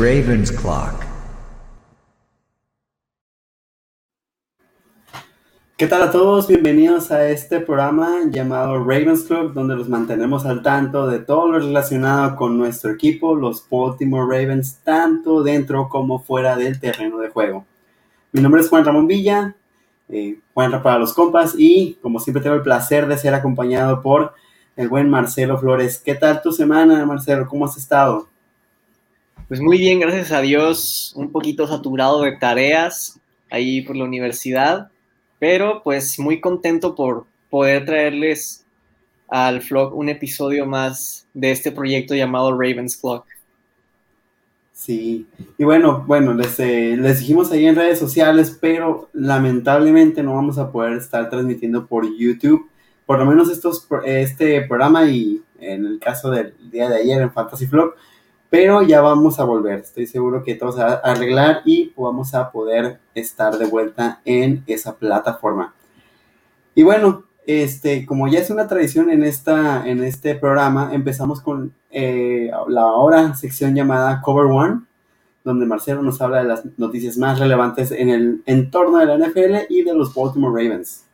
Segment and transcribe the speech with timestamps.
[0.00, 0.94] Raven's Clock.
[5.76, 6.48] ¿Qué tal a todos?
[6.48, 11.58] Bienvenidos a este programa llamado Ravens Club, donde los mantenemos al tanto de todo lo
[11.58, 17.66] relacionado con nuestro equipo, los Baltimore Ravens, tanto dentro como fuera del terreno de juego.
[18.32, 19.54] Mi nombre es Juan Ramón Villa,
[20.08, 24.32] eh, Juan para los compas, y como siempre tengo el placer de ser acompañado por
[24.76, 26.00] el buen Marcelo Flores.
[26.02, 27.46] ¿Qué tal tu semana, Marcelo?
[27.46, 28.29] ¿Cómo has estado?
[29.50, 34.90] Pues muy bien, gracias a Dios, un poquito saturado de tareas ahí por la universidad
[35.40, 38.64] pero pues muy contento por poder traerles
[39.26, 43.24] al vlog un episodio más de este proyecto llamado Ravens Clock.
[44.72, 45.26] Sí,
[45.58, 50.58] y bueno, bueno, les, eh, les dijimos ahí en redes sociales, pero lamentablemente no vamos
[50.58, 52.68] a poder estar transmitiendo por YouTube,
[53.04, 57.32] por lo menos estos, este programa y en el caso del día de ayer en
[57.32, 57.94] Fantasy Vlog,
[58.50, 59.78] pero ya vamos a volver.
[59.78, 64.20] Estoy seguro que todo se va a arreglar y vamos a poder estar de vuelta
[64.24, 65.72] en esa plataforma.
[66.74, 71.72] Y bueno, este, como ya es una tradición en, esta, en este programa, empezamos con
[71.90, 74.80] eh, la ahora sección llamada Cover One,
[75.44, 79.66] donde Marcelo nos habla de las noticias más relevantes en el entorno de la NFL
[79.68, 81.06] y de los Baltimore Ravens.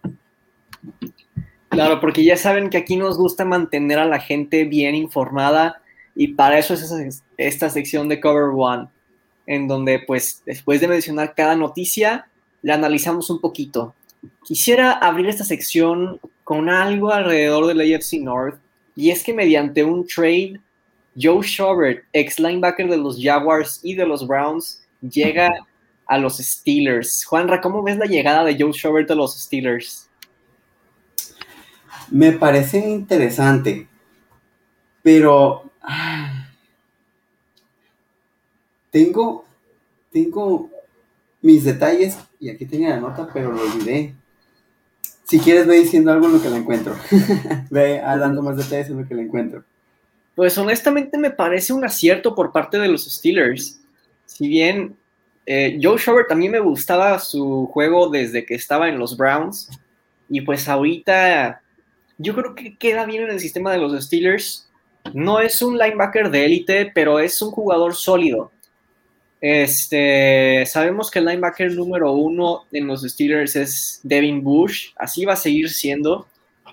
[1.68, 5.82] Claro, porque ya saben que aquí nos gusta mantener a la gente bien informada
[6.16, 8.88] y para eso es esta sección de Cover One,
[9.46, 12.26] en donde pues después de mencionar cada noticia,
[12.62, 13.94] la analizamos un poquito.
[14.42, 18.58] Quisiera abrir esta sección con algo alrededor de la AFC North,
[18.96, 20.58] y es que mediante un trade,
[21.20, 25.52] Joe Schobert, ex linebacker de los Jaguars y de los Browns, llega
[26.06, 27.24] a los Steelers.
[27.26, 30.08] Juanra, ¿cómo ves la llegada de Joe Schobert a los Steelers?
[32.10, 33.86] Me parece interesante,
[35.02, 35.65] pero
[38.90, 39.44] tengo,
[40.10, 40.70] tengo
[41.42, 44.14] mis detalles y aquí tenía la nota, pero lo olvidé.
[45.24, 46.96] Si quieres, ve diciendo algo en lo que la encuentro.
[47.70, 49.64] ve dando más detalles en lo que la encuentro.
[50.36, 53.80] Pues honestamente me parece un acierto por parte de los Steelers.
[54.26, 54.96] Si bien
[55.46, 59.70] eh, Joe Schobert también me gustaba su juego desde que estaba en los Browns.
[60.28, 61.62] Y pues ahorita
[62.18, 64.65] yo creo que queda bien en el sistema de los Steelers.
[65.14, 68.50] No es un linebacker de élite, pero es un jugador sólido.
[69.40, 75.34] Este, sabemos que el linebacker número uno en los Steelers es Devin Bush, así va
[75.34, 76.26] a seguir siendo,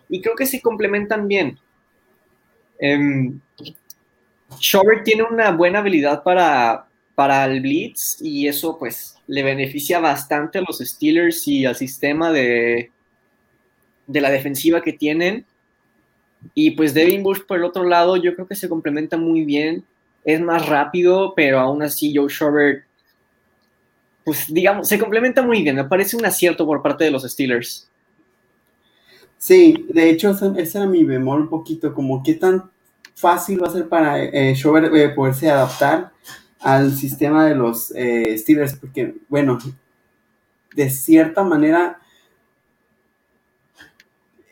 [0.09, 1.59] y creo que se complementan bien.
[2.81, 3.39] Um,
[5.03, 10.61] tiene una buena habilidad para, para el blitz y eso pues le beneficia bastante a
[10.61, 12.91] los Steelers y al sistema de,
[14.07, 15.45] de la defensiva que tienen.
[16.53, 19.83] Y pues Devin Bush por el otro lado, yo creo que se complementa muy bien.
[20.23, 22.85] Es más rápido, pero aún así Joe Schobert,
[24.23, 25.75] pues digamos, se complementa muy bien.
[25.75, 27.89] Me parece un acierto por parte de los Steelers.
[29.37, 32.71] Sí, de hecho, ese era mi bemol un poquito, como qué tan
[33.13, 36.11] fácil va a ser para eh, eh, poderse adaptar
[36.61, 39.59] al sistema de los eh, Steelers, porque, bueno,
[40.73, 41.99] de cierta manera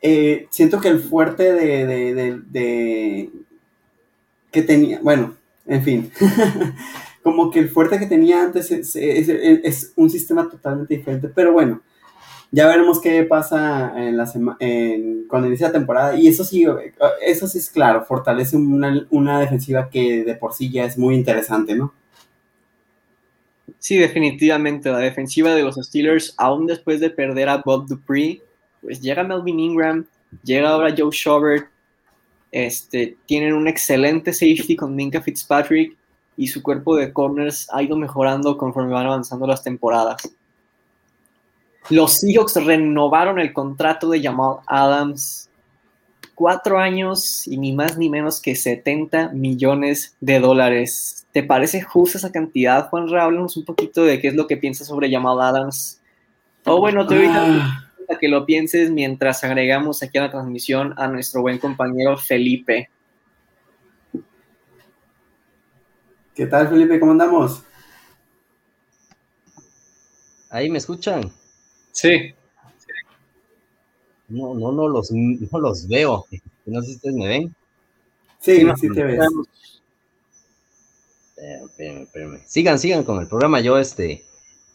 [0.01, 3.29] eh, siento que el fuerte de,
[4.51, 5.35] que tenía, bueno,
[5.67, 6.11] en fin,
[7.23, 11.81] como que el fuerte que tenía antes es, un sistema totalmente diferente, pero bueno,
[12.49, 14.25] ya veremos qué pasa en la
[15.27, 16.65] cuando inicia la temporada, y eso sí,
[17.25, 21.15] eso sí es claro, fortalece una, una defensiva que de por sí ya es muy
[21.15, 21.93] interesante, ¿no?
[23.77, 28.41] Sí, definitivamente, la defensiva de los Steelers, aún después de perder a Bob Dupree,
[28.81, 30.05] pues llega Melvin Ingram,
[30.43, 31.67] llega ahora Joe Schobert,
[32.51, 35.95] este, tienen un excelente safety con Minka Fitzpatrick
[36.35, 40.21] y su cuerpo de corners ha ido mejorando conforme van avanzando las temporadas.
[41.89, 45.49] Los Seahawks renovaron el contrato de Jamal Adams.
[46.35, 51.27] Cuatro años y ni más ni menos que 70 millones de dólares.
[51.31, 53.13] ¿Te parece justa esa cantidad, Juan?
[53.13, 55.99] Háblanos un poquito de qué es lo que piensas sobre Jamal Adams.
[56.65, 57.27] O bueno, te voy
[58.19, 62.89] que lo pienses mientras agregamos aquí a la transmisión a nuestro buen compañero Felipe.
[66.33, 66.99] ¿Qué tal, Felipe?
[66.99, 67.63] ¿Cómo andamos?
[70.49, 71.31] ¿Ahí me escuchan?
[71.91, 72.33] Sí.
[74.27, 76.25] No, no, no los, no los veo.
[76.65, 77.55] No sé si ustedes me ven.
[78.39, 79.19] Sí, sí, te ves.
[81.37, 82.39] Espérame, espérame.
[82.45, 83.59] Sigan, sigan con el programa.
[83.61, 84.25] Yo, este,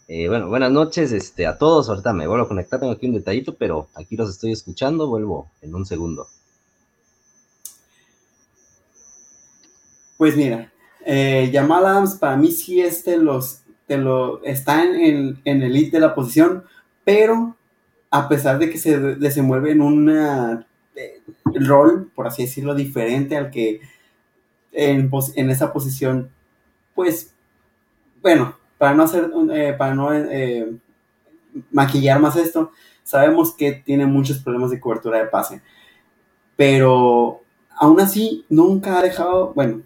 [0.07, 1.89] eh, bueno, buenas noches este, a todos.
[1.89, 5.07] Ahorita me vuelvo a conectar, tengo aquí un detallito, pero aquí los estoy escuchando.
[5.07, 6.27] Vuelvo en un segundo.
[10.17, 10.71] Pues mira,
[11.05, 16.01] Eh, Adams para mí sí es de los, de está en, en el elite de
[16.01, 16.63] la posición,
[17.05, 17.55] pero
[18.09, 20.65] a pesar de que se desenvuelve en un
[21.45, 23.79] rol, por así decirlo, diferente al que
[24.73, 26.29] en, en esa posición,
[26.93, 27.33] pues,
[28.21, 30.71] bueno, para no hacer, eh, para no eh,
[31.71, 32.71] maquillar más esto,
[33.03, 35.61] sabemos que tiene muchos problemas de cobertura de pase,
[36.55, 37.41] pero
[37.75, 39.81] aún así nunca ha dejado, bueno,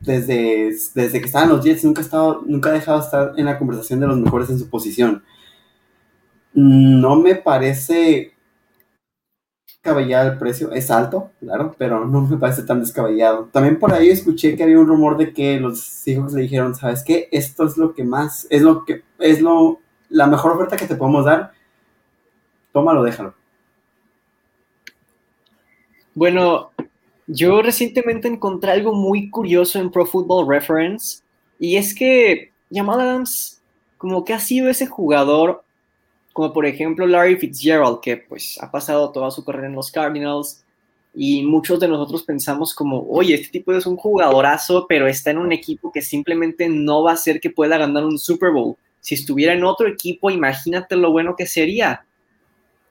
[0.00, 3.46] desde, desde que estaban los Jets nunca ha, estado, nunca ha dejado de estar en
[3.46, 5.22] la conversación de los mejores en su posición.
[6.52, 8.33] No me parece
[9.84, 13.50] descabellado el precio, es alto, claro, pero no me parece tan descabellado.
[13.52, 17.04] También por ahí escuché que había un rumor de que los hijos le dijeron, ¿sabes
[17.04, 17.28] qué?
[17.30, 20.96] Esto es lo que más, es lo que, es lo, la mejor oferta que te
[20.96, 21.52] podemos dar.
[22.72, 23.34] Tómalo, déjalo.
[26.14, 26.70] Bueno,
[27.26, 31.22] yo recientemente encontré algo muy curioso en Pro Football Reference
[31.58, 33.60] y es que Jamal Adams
[33.98, 35.62] como que ha sido ese jugador
[36.34, 40.64] como por ejemplo Larry Fitzgerald, que pues ha pasado toda su carrera en los Cardinals,
[41.14, 45.38] y muchos de nosotros pensamos como, oye, este tipo es un jugadorazo, pero está en
[45.38, 48.74] un equipo que simplemente no va a hacer que pueda ganar un Super Bowl.
[49.00, 52.04] Si estuviera en otro equipo, imagínate lo bueno que sería.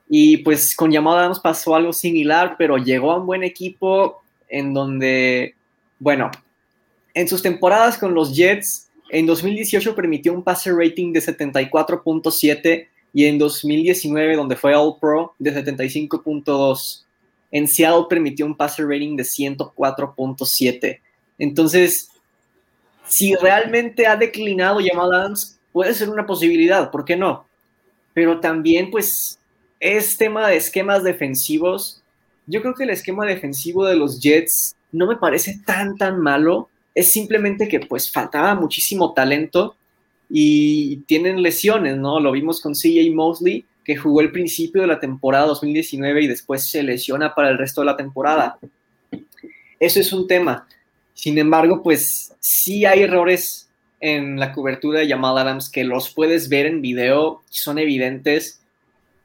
[0.08, 4.72] Y pues con Yamada nos pasó algo similar, pero llegó a un buen equipo en
[4.72, 5.54] donde,
[5.98, 6.30] bueno,
[7.12, 13.26] en sus temporadas con los Jets, en 2018 permitió un passer rating de 74.7 y
[13.26, 17.04] en 2019, donde fue All Pro, de 75.2.
[17.52, 21.00] En Seattle permitió un passer rating de 104.7.
[21.38, 22.10] Entonces,
[23.06, 27.46] si realmente ha declinado Jamal Adams, puede ser una posibilidad, ¿por qué no?
[28.12, 29.38] Pero también, pues,
[29.78, 32.02] es tema de esquemas defensivos.
[32.46, 36.68] Yo creo que el esquema defensivo de los Jets no me parece tan, tan malo.
[36.96, 39.76] Es simplemente que, pues, faltaba muchísimo talento
[40.28, 42.20] y tienen lesiones, ¿no?
[42.20, 46.68] Lo vimos con CJ Mosley, que jugó el principio de la temporada 2019 y después
[46.68, 48.58] se lesiona para el resto de la temporada.
[49.78, 50.66] Eso es un tema.
[51.12, 53.68] Sin embargo, pues sí hay errores
[54.00, 58.60] en la cobertura de Jamal Adams que los puedes ver en video, son evidentes.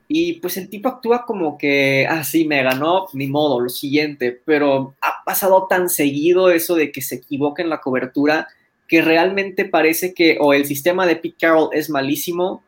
[0.08, 4.42] Y pues el tipo actúa como que, ah, sí, me ganó, ni modo, lo siguiente.
[4.44, 8.48] Pero ha pasado tan seguido eso de que se equivoca en la cobertura
[8.90, 12.64] que realmente parece que o el sistema de Pete Carroll es malísimo,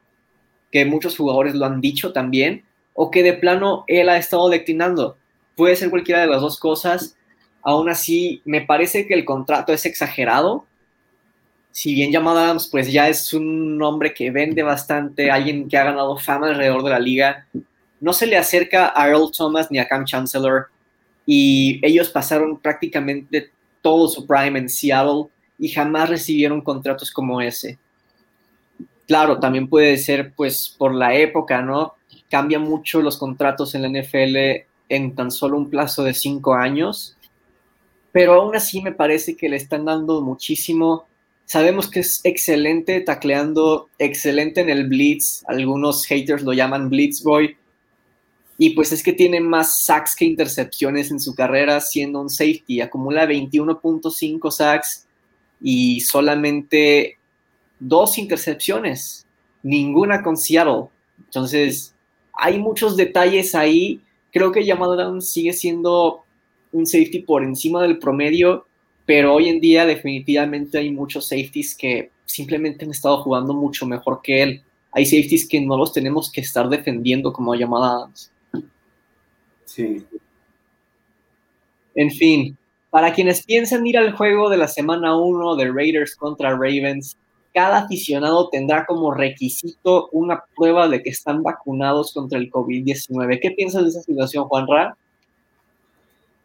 [0.71, 2.63] que muchos jugadores lo han dicho también,
[2.93, 5.17] o que de plano él ha estado declinando.
[5.55, 7.17] Puede ser cualquiera de las dos cosas.
[7.63, 10.65] Aún así, me parece que el contrato es exagerado.
[11.71, 15.85] Si bien llamado Adams, pues ya es un hombre que vende bastante, alguien que ha
[15.85, 17.47] ganado fama alrededor de la liga.
[17.99, 20.67] No se le acerca a Earl Thomas ni a Cam Chancellor.
[21.25, 23.49] Y ellos pasaron prácticamente
[23.81, 25.29] todo su prime en Seattle
[25.61, 27.77] y jamás recibieron contratos como ese.
[29.07, 31.93] Claro, también puede ser pues por la época, ¿no?
[32.29, 37.15] Cambia mucho los contratos en la NFL en tan solo un plazo de cinco años,
[38.11, 41.05] pero aún así me parece que le están dando muchísimo.
[41.45, 47.55] Sabemos que es excelente tacleando, excelente en el blitz, algunos haters lo llaman blitz boy,
[48.57, 52.81] y pues es que tiene más sacks que intercepciones en su carrera siendo un safety,
[52.81, 55.07] acumula 21.5 sacks,
[55.61, 57.17] y solamente
[57.79, 59.25] dos intercepciones,
[59.63, 60.85] ninguna con Seattle.
[61.19, 61.93] Entonces,
[62.33, 64.01] hay muchos detalles ahí.
[64.31, 66.23] Creo que Jamal Adams sigue siendo
[66.71, 68.65] un safety por encima del promedio,
[69.05, 74.21] pero hoy en día definitivamente hay muchos safeties que simplemente han estado jugando mucho mejor
[74.23, 74.63] que él.
[74.93, 78.31] Hay safeties que no los tenemos que estar defendiendo como Jamal Adams.
[79.65, 80.03] Sí.
[81.95, 82.57] En fin,
[82.91, 87.17] para quienes piensan ir al juego de la semana 1 de Raiders contra Ravens,
[87.53, 93.39] cada aficionado tendrá como requisito una prueba de que están vacunados contra el COVID-19.
[93.41, 94.95] ¿Qué piensas de esa situación, Juan Ra?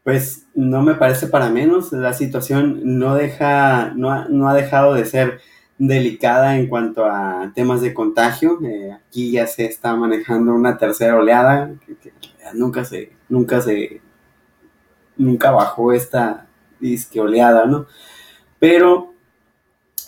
[0.03, 1.91] Pues no me parece para menos.
[1.91, 4.09] La situación no deja, no
[4.47, 5.41] ha, dejado de ser
[5.77, 8.59] delicada en cuanto a temas de contagio.
[8.63, 12.13] Eh, aquí ya se está manejando una tercera oleada que
[12.53, 14.01] nunca se, nunca se
[15.17, 16.47] nunca bajó esta
[16.79, 17.87] disque oleada, ¿no?
[18.59, 19.13] Pero,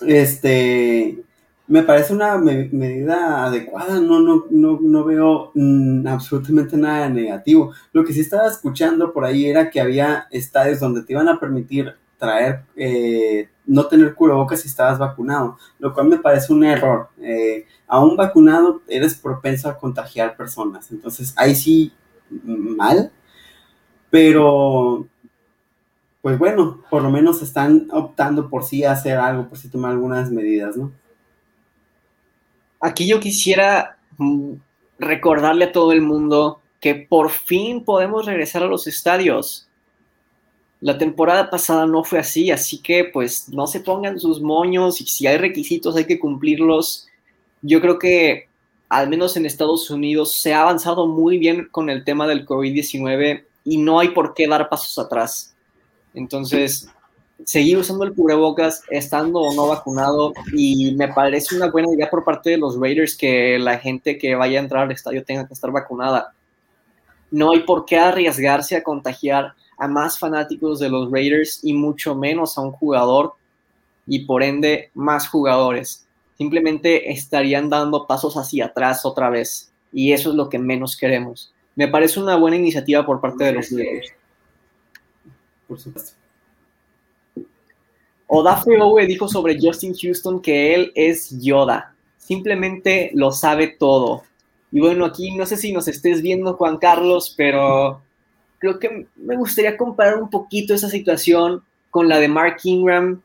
[0.01, 1.23] este,
[1.69, 7.73] me parece una medida adecuada, no, no, no, veo mm, absolutamente nada negativo.
[7.93, 11.39] Lo que sí estaba escuchando por ahí era que había estadios donde te iban a
[11.39, 17.09] permitir traer, eh, no tener cubrebocas si estabas vacunado, lo cual me parece un error.
[17.21, 21.93] Eh, aún vacunado eres propenso a contagiar personas, entonces ahí sí,
[22.43, 23.11] mal,
[24.09, 25.07] pero
[26.21, 30.31] pues bueno, por lo menos están optando por sí hacer algo, por sí tomar algunas
[30.31, 30.91] medidas, ¿no?
[32.81, 34.53] Aquí yo quisiera mm,
[34.99, 39.67] recordarle a todo el mundo que por fin podemos regresar a los estadios.
[40.81, 45.05] La temporada pasada no fue así, así que pues no se pongan sus moños y
[45.05, 47.07] si hay requisitos hay que cumplirlos.
[47.61, 48.47] Yo creo que
[48.87, 53.43] al menos en Estados Unidos se ha avanzado muy bien con el tema del COVID-19
[53.69, 55.55] y no hay por qué dar pasos atrás.
[56.15, 56.89] Entonces,
[57.45, 62.23] seguir usando el cubrebocas estando o no vacunado y me parece una buena idea por
[62.23, 65.53] parte de los Raiders que la gente que vaya a entrar al estadio tenga que
[65.53, 66.33] estar vacunada.
[67.29, 72.15] No hay por qué arriesgarse a contagiar a más fanáticos de los Raiders y mucho
[72.15, 73.33] menos a un jugador
[74.07, 76.07] y por ende más jugadores.
[76.39, 81.53] Simplemente estarían dando pasos hacia atrás otra vez y eso es lo que menos queremos.
[81.79, 84.11] Me parece una buena iniciativa por parte de los Raiders.
[85.65, 86.11] Por supuesto.
[88.27, 91.95] Odafe Owe dijo sobre Justin Houston que él es Yoda.
[92.17, 94.23] Simplemente lo sabe todo.
[94.73, 98.01] Y bueno, aquí no sé si nos estés viendo, Juan Carlos, pero
[98.57, 103.21] creo que me gustaría comparar un poquito esa situación con la de Mark Ingram,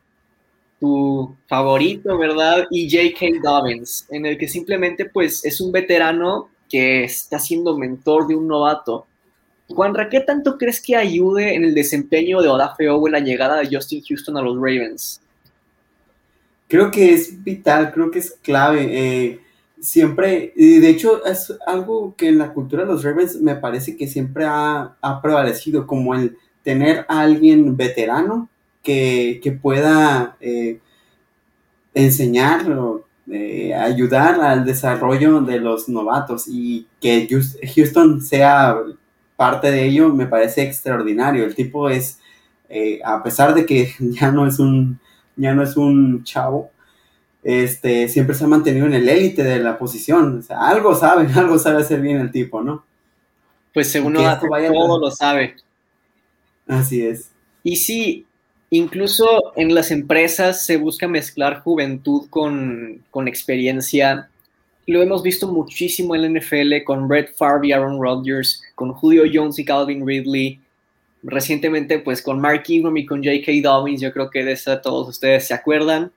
[0.78, 2.68] tu favorito, ¿verdad?
[2.70, 3.40] Y J.K.
[3.42, 8.48] Dobbins, en el que simplemente pues es un veterano que está siendo mentor de un
[8.48, 9.06] novato.
[9.68, 13.74] Juan, ¿qué tanto crees que ayude en el desempeño de Odafe Owe la llegada de
[13.74, 15.20] Justin Houston a los Ravens?
[16.68, 18.88] Creo que es vital, creo que es clave.
[18.90, 19.40] Eh,
[19.80, 24.06] siempre, de hecho es algo que en la cultura de los Ravens me parece que
[24.06, 28.48] siempre ha, prevalecido, como el tener a alguien veterano
[28.82, 30.78] que, pueda eh,
[31.94, 37.26] enseñar o eh, ayudar al desarrollo de los novatos y que
[37.74, 38.76] Houston sea
[39.36, 41.44] parte de ello me parece extraordinario.
[41.44, 42.18] El tipo es,
[42.68, 45.00] eh, a pesar de que ya no es un,
[45.36, 46.70] ya no es un chavo,
[47.42, 50.38] este, siempre se ha mantenido en el élite de la posición.
[50.38, 52.84] O sea, algo sabe, algo sabe hacer bien el tipo, ¿no?
[53.72, 55.56] Pues según todo lo sabe.
[56.66, 57.30] Así es.
[57.62, 58.26] Y sí,
[58.70, 64.28] incluso en las empresas se busca mezclar juventud con, con experiencia
[64.86, 69.24] lo hemos visto muchísimo en la NFL con Brett Favre y Aaron Rodgers, con Julio
[69.32, 70.60] Jones y Calvin Ridley.
[71.22, 73.52] Recientemente, pues con Mark Ingram y con J.K.
[73.62, 76.12] Dobbins, yo creo que de eso todos ustedes se acuerdan.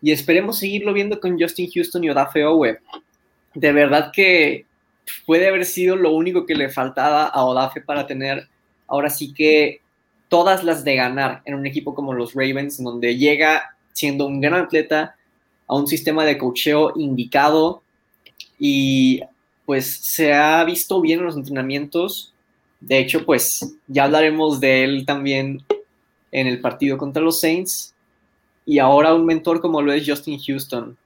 [0.00, 2.78] Y esperemos seguirlo viendo con Justin Houston y Odafe Owe.
[3.52, 4.64] De verdad que
[5.26, 8.48] puede haber sido lo único que le faltaba a Odafe para tener
[8.86, 9.79] ahora sí que
[10.30, 14.54] todas las de ganar en un equipo como los Ravens, donde llega siendo un gran
[14.54, 15.16] atleta
[15.66, 17.82] a un sistema de cocheo indicado,
[18.58, 19.20] y
[19.66, 22.32] pues se ha visto bien en los entrenamientos.
[22.80, 25.62] De hecho, pues ya hablaremos de él también
[26.32, 27.94] en el partido contra los Saints.
[28.66, 30.96] Y ahora un mentor como lo es Justin Houston.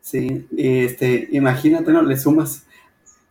[0.00, 2.02] Sí, este, imagínate, ¿no?
[2.02, 2.63] Le sumas.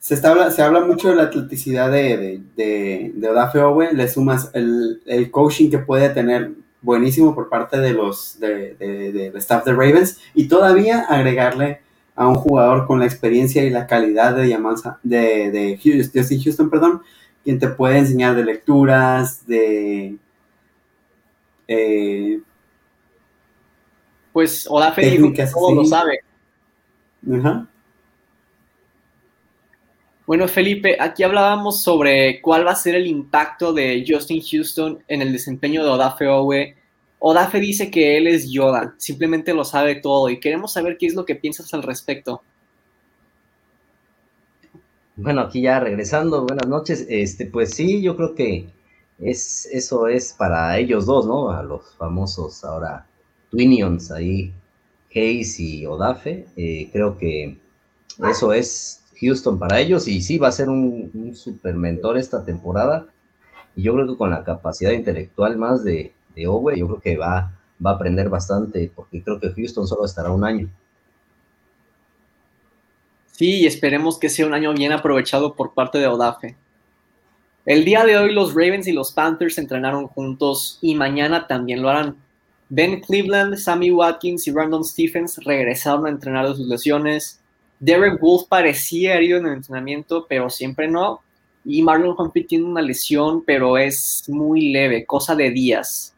[0.04, 4.52] Se, está, se habla mucho de la atleticidad de, de, de, Odafe Owe, le sumas
[4.54, 9.72] el, el, coaching que puede tener buenísimo por parte de los de, de, staff de
[9.72, 11.80] Ravens y todavía agregarle
[12.18, 16.70] a un jugador con la experiencia y la calidad de llamanza de, de Justin Houston,
[16.70, 17.02] perdón,
[17.42, 20.18] quien te puede enseñar de lecturas, de
[21.70, 22.42] eh,
[24.34, 26.20] pues Olafe dijo que todo lo sabe.
[30.34, 35.22] Bueno, Felipe, aquí hablábamos sobre cuál va a ser el impacto de Justin Houston en
[35.22, 36.76] el desempeño de Odafe Owe.
[37.20, 41.14] Odafe dice que él es Yoda, simplemente lo sabe todo y queremos saber qué es
[41.14, 42.42] lo que piensas al respecto.
[45.18, 47.06] Bueno, aquí ya regresando, buenas noches.
[47.10, 48.66] Este, pues sí, yo creo que
[49.20, 51.52] es, eso es para ellos dos, ¿no?
[51.52, 53.06] A los famosos ahora
[53.52, 54.52] Twinions ahí,
[55.14, 56.48] Hayes y Odafe.
[56.58, 57.60] Eh, creo que
[58.28, 63.08] eso es Houston para ellos y sí va a ser un, super mentor esta temporada.
[63.76, 67.18] Y yo creo que con la capacidad intelectual más de, de Owe, yo creo que
[67.18, 67.52] va,
[67.84, 70.70] va a aprender bastante porque creo que Houston solo estará un año.
[73.32, 76.56] Sí, esperemos que sea un año bien aprovechado por parte de Odafe.
[77.66, 81.90] El día de hoy los Ravens y los Panthers entrenaron juntos y mañana también lo
[81.90, 82.18] harán.
[82.70, 87.40] Ben Cleveland, Sammy Watkins y Randall Stephens regresaron a entrenar de sus lesiones.
[87.84, 91.22] Derek Wolf parecía herido en el entrenamiento, pero siempre no.
[91.66, 96.14] Y Marlon Humphrey tiene una lesión, pero es muy leve, cosa de días.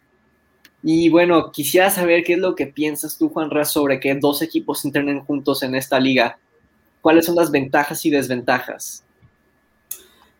[0.83, 4.41] Y bueno, quisiera saber qué es lo que piensas tú, Juan Ra, sobre que dos
[4.41, 6.37] equipos entrenen juntos en esta liga.
[7.01, 9.05] ¿Cuáles son las ventajas y desventajas?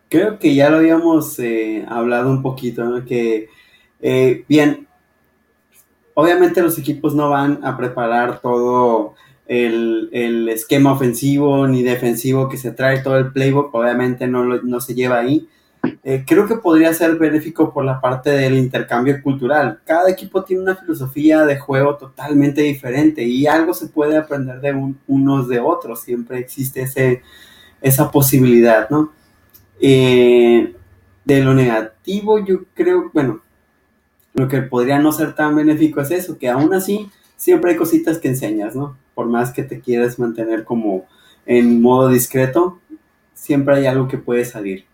[0.08, 3.04] creo que ya lo habíamos eh, hablado un poquito, ¿no?
[3.04, 3.48] Que,
[4.00, 4.86] eh, bien,
[6.14, 9.14] obviamente los equipos no van a preparar todo
[9.48, 14.94] el, esquema ofensivo ni defensivo que se trae, todo el playbook, obviamente no, no se
[14.94, 15.48] lleva ahí.
[16.02, 19.80] Eh, creo que podría ser benéfico por la parte del intercambio cultural.
[19.84, 24.94] Cada equipo tiene una filosofía de juego totalmente diferente y algo se puede aprender de
[25.06, 26.02] unos de otros.
[26.02, 27.22] Siempre existe ese,
[27.80, 29.12] esa posibilidad, ¿no?
[29.80, 30.74] Eh,
[31.24, 33.42] de lo negativo, yo creo, bueno,
[34.34, 38.18] lo que podría no ser tan benéfico es eso, que aún así siempre hay cositas
[38.18, 38.96] que enseñas, ¿no?
[39.14, 41.06] Por más que te quieras mantener como
[41.44, 42.80] en modo discreto,
[43.34, 44.84] siempre hay algo que puede salir.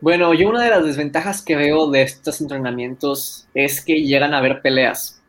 [0.00, 4.38] Bueno, yo una de las desventajas que veo de estos entrenamientos es que llegan a
[4.38, 5.22] haber peleas.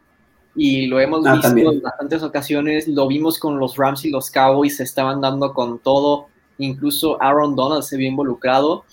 [0.56, 4.32] Y lo hemos ah, visto en bastantes ocasiones, lo vimos con los Rams y los
[4.32, 6.27] Cowboys, se estaban dando con todo,
[6.58, 8.86] incluso Aaron Donald se vio involucrado.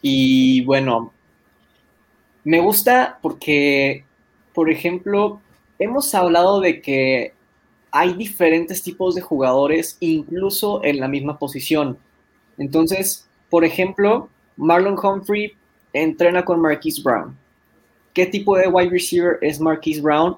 [0.00, 1.12] Y bueno,
[2.44, 4.04] me gusta porque,
[4.54, 5.40] por ejemplo,
[5.78, 7.34] hemos hablado de que
[7.90, 11.98] hay diferentes tipos de jugadores, incluso en la misma posición.
[12.58, 15.52] Entonces, por ejemplo, Marlon Humphrey
[15.92, 17.36] entrena con Marquise Brown.
[18.14, 20.36] ¿Qué tipo de wide receiver es Marquise Brown?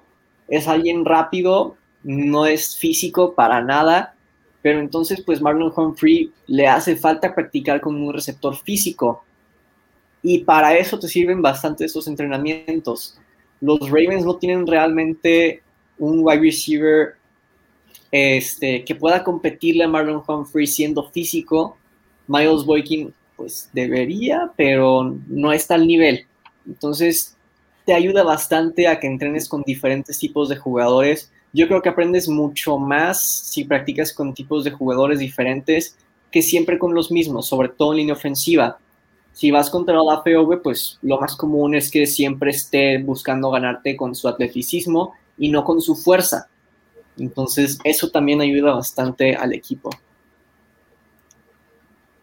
[0.48, 4.14] Es alguien rápido, no es físico para nada,
[4.62, 9.24] pero entonces pues Marlon Humphrey le hace falta practicar con un receptor físico.
[10.22, 13.18] Y para eso te sirven bastante esos entrenamientos.
[13.64, 15.62] Los Ravens no tienen realmente
[15.98, 17.14] un wide receiver
[18.10, 21.78] este, que pueda competirle a Marlon Humphrey siendo físico.
[22.26, 26.26] Miles Boykin pues debería, pero no está al nivel.
[26.66, 27.36] Entonces,
[27.86, 31.32] te ayuda bastante a que entrenes con diferentes tipos de jugadores.
[31.54, 35.96] Yo creo que aprendes mucho más si practicas con tipos de jugadores diferentes
[36.30, 38.78] que siempre con los mismos, sobre todo en línea ofensiva.
[39.34, 43.96] Si vas contra la POV, pues lo más común es que siempre esté buscando ganarte
[43.96, 46.48] con su atleticismo y no con su fuerza.
[47.18, 49.90] Entonces, eso también ayuda bastante al equipo.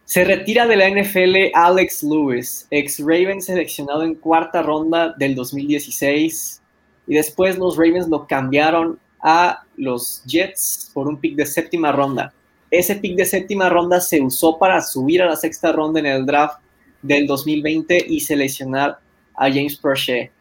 [0.06, 6.62] Se retira de la NFL Alex Lewis, ex Ravens seleccionado en cuarta ronda del 2016.
[7.08, 12.34] Y después los Ravens lo cambiaron a los Jets por un pick de séptima ronda.
[12.70, 16.26] Ese pick de séptima ronda se usó para subir a la sexta ronda en el
[16.26, 16.61] draft
[17.02, 19.00] del 2020 y seleccionar
[19.36, 20.32] a James Prochet.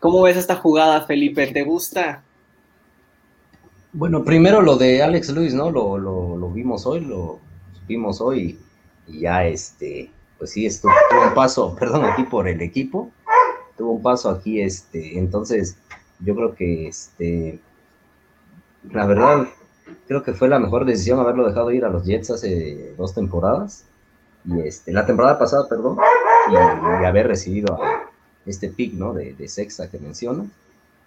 [0.00, 1.46] ¿Cómo ves esta jugada, Felipe?
[1.48, 2.22] ¿Te gusta?
[3.92, 5.70] Bueno, primero lo de Alex Lewis, ¿no?
[5.70, 7.40] Lo, lo vimos hoy, lo
[7.88, 8.58] vimos hoy
[9.08, 13.10] y ya este, pues sí, estuvo, tuvo un paso, perdón, aquí por el equipo,
[13.76, 15.76] tuvo un paso aquí, este, entonces
[16.20, 17.58] yo creo que, este,
[18.92, 19.48] la verdad,
[20.06, 23.84] creo que fue la mejor decisión haberlo dejado ir a los Jets hace dos temporadas,
[24.44, 25.98] y este, la temporada pasada, perdón,
[26.50, 26.56] y,
[27.04, 27.78] haber recibido
[28.46, 29.12] este pick, ¿no?
[29.12, 30.46] De, de sexta que menciona,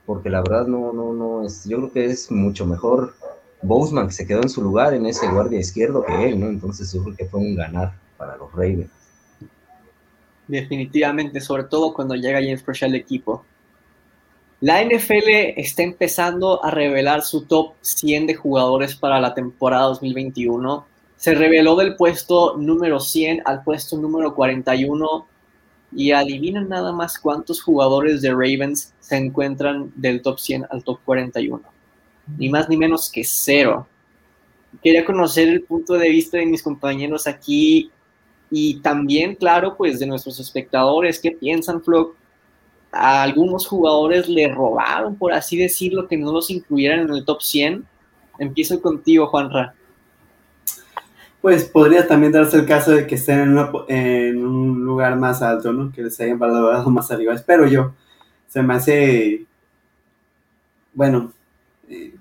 [0.05, 3.13] porque la verdad no, no, no, es, yo creo que es mucho mejor
[3.61, 6.47] Boseman que se quedó en su lugar en ese guardia izquierdo que él, ¿no?
[6.47, 8.89] Entonces yo creo que fue un ganar para los Ravens.
[10.47, 13.45] Definitivamente, sobre todo cuando llega James Proche al equipo.
[14.59, 20.85] La NFL está empezando a revelar su top 100 de jugadores para la temporada 2021.
[21.21, 25.27] Se reveló del puesto número 100 al puesto número 41
[25.91, 30.97] y adivinan nada más cuántos jugadores de Ravens se encuentran del top 100 al top
[31.05, 31.61] 41
[32.39, 33.85] ni más ni menos que cero.
[34.83, 37.91] Quería conocer el punto de vista de mis compañeros aquí
[38.49, 42.15] y también, claro, pues de nuestros espectadores, ¿qué piensan, Flo?
[42.91, 47.43] A algunos jugadores le robaron, por así decirlo, que no los incluyeran en el top
[47.43, 47.85] 100.
[48.39, 49.75] Empiezo contigo, Juanra.
[51.41, 55.91] Pues podría también darse el caso de que estén en, un lugar más alto, ¿no?
[55.91, 57.33] Que les hayan valorado más arriba.
[57.33, 57.93] Espero yo.
[58.47, 59.45] Se me hace,
[60.93, 61.33] bueno,
[61.89, 62.13] eh,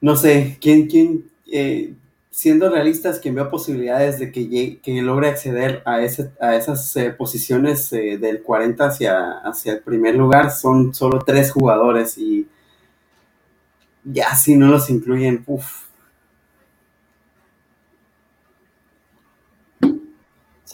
[0.00, 1.94] no sé, ¿quién, quién, eh,
[2.30, 7.10] siendo realistas, quien vea posibilidades de que, que logre acceder a, ese, a esas eh,
[7.10, 12.46] posiciones del 40 hacia, hacia el primer lugar son solo tres jugadores y
[14.04, 15.85] ya si no los incluyen, uff.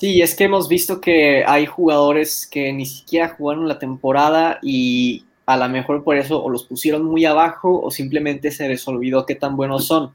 [0.02, 5.24] Sí, es que hemos visto que hay jugadores que ni siquiera jugaron la temporada y
[5.46, 9.24] a lo mejor por eso o los pusieron muy abajo o simplemente se les olvidó
[9.24, 10.10] qué tan buenos son.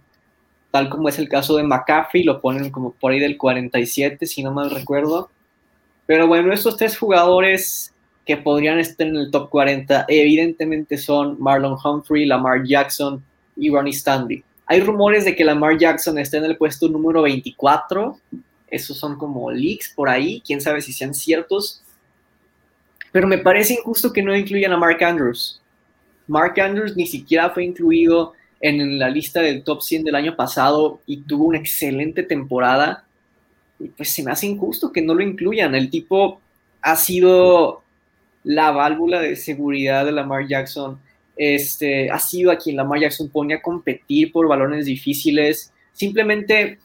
[0.72, 4.44] Tal como es el caso de McCaffrey, lo ponen como por ahí del 47, si
[4.44, 5.30] no mal recuerdo.
[6.06, 7.94] Pero bueno, estos tres jugadores
[8.26, 13.24] que podrían estar en el top 40 evidentemente son Marlon Humphrey, Lamar Jackson
[13.56, 14.44] y Ronnie Stanley.
[14.66, 18.20] Hay rumores de que Lamar Jackson está en el puesto número 24.
[18.70, 20.42] Esos son como leaks por ahí.
[20.46, 21.82] Quién sabe si sean ciertos.
[23.12, 25.62] Pero me parece injusto que no incluyan a Mark Andrews.
[26.28, 31.00] Mark Andrews ni siquiera fue incluido en la lista del top 100 del año pasado
[31.06, 33.06] y tuvo una excelente temporada.
[33.80, 35.76] Y pues se me hace injusto que no lo incluyan.
[35.76, 36.42] El tipo
[36.82, 37.84] ha sido
[38.44, 41.00] la válvula de seguridad de Lamar Jackson.
[41.36, 45.72] Este, ha sido a quien Lamar Jackson pone a competir por balones difíciles.
[45.94, 46.80] Simplemente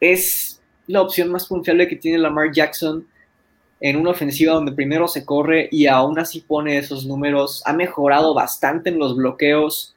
[0.00, 0.53] es
[0.86, 3.06] la opción más confiable que tiene Lamar Jackson
[3.80, 7.62] en una ofensiva donde primero se corre y aún así pone esos números.
[7.66, 9.94] Ha mejorado bastante en los bloqueos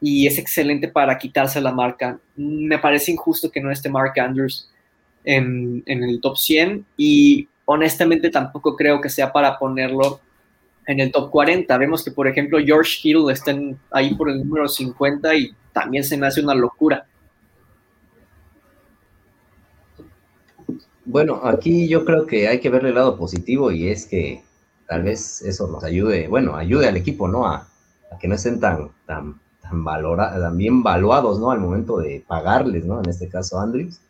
[0.00, 2.18] y es excelente para quitarse la marca.
[2.36, 4.68] Me parece injusto que no esté Mark Andrews
[5.24, 10.20] en, en el top 100 y honestamente tampoco creo que sea para ponerlo
[10.86, 11.76] en el top 40.
[11.78, 13.56] Vemos que, por ejemplo, George Hill está
[13.90, 17.06] ahí por el número 50 y también se me hace una locura.
[21.06, 24.42] Bueno, aquí yo creo que hay que verle el lado positivo y es que
[24.88, 27.46] tal vez eso nos ayude, bueno, ayude al equipo, ¿no?
[27.46, 27.68] A,
[28.20, 31.50] que no estén tan, tan, tan, bien valuados, ¿no?
[31.50, 33.00] Al momento de pagarles, ¿no?
[33.00, 34.00] En este caso, Andrews.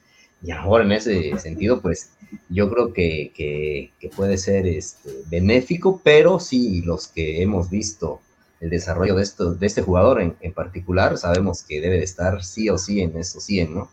[0.42, 2.12] Y ahora en ese sentido, pues
[2.48, 8.20] yo creo que, puede ser este, benéfico, pero sí los que hemos visto
[8.61, 12.44] el desarrollo de, esto, de este jugador en, en particular, sabemos que debe de estar
[12.44, 13.90] sí o sí en esos 100, ¿no?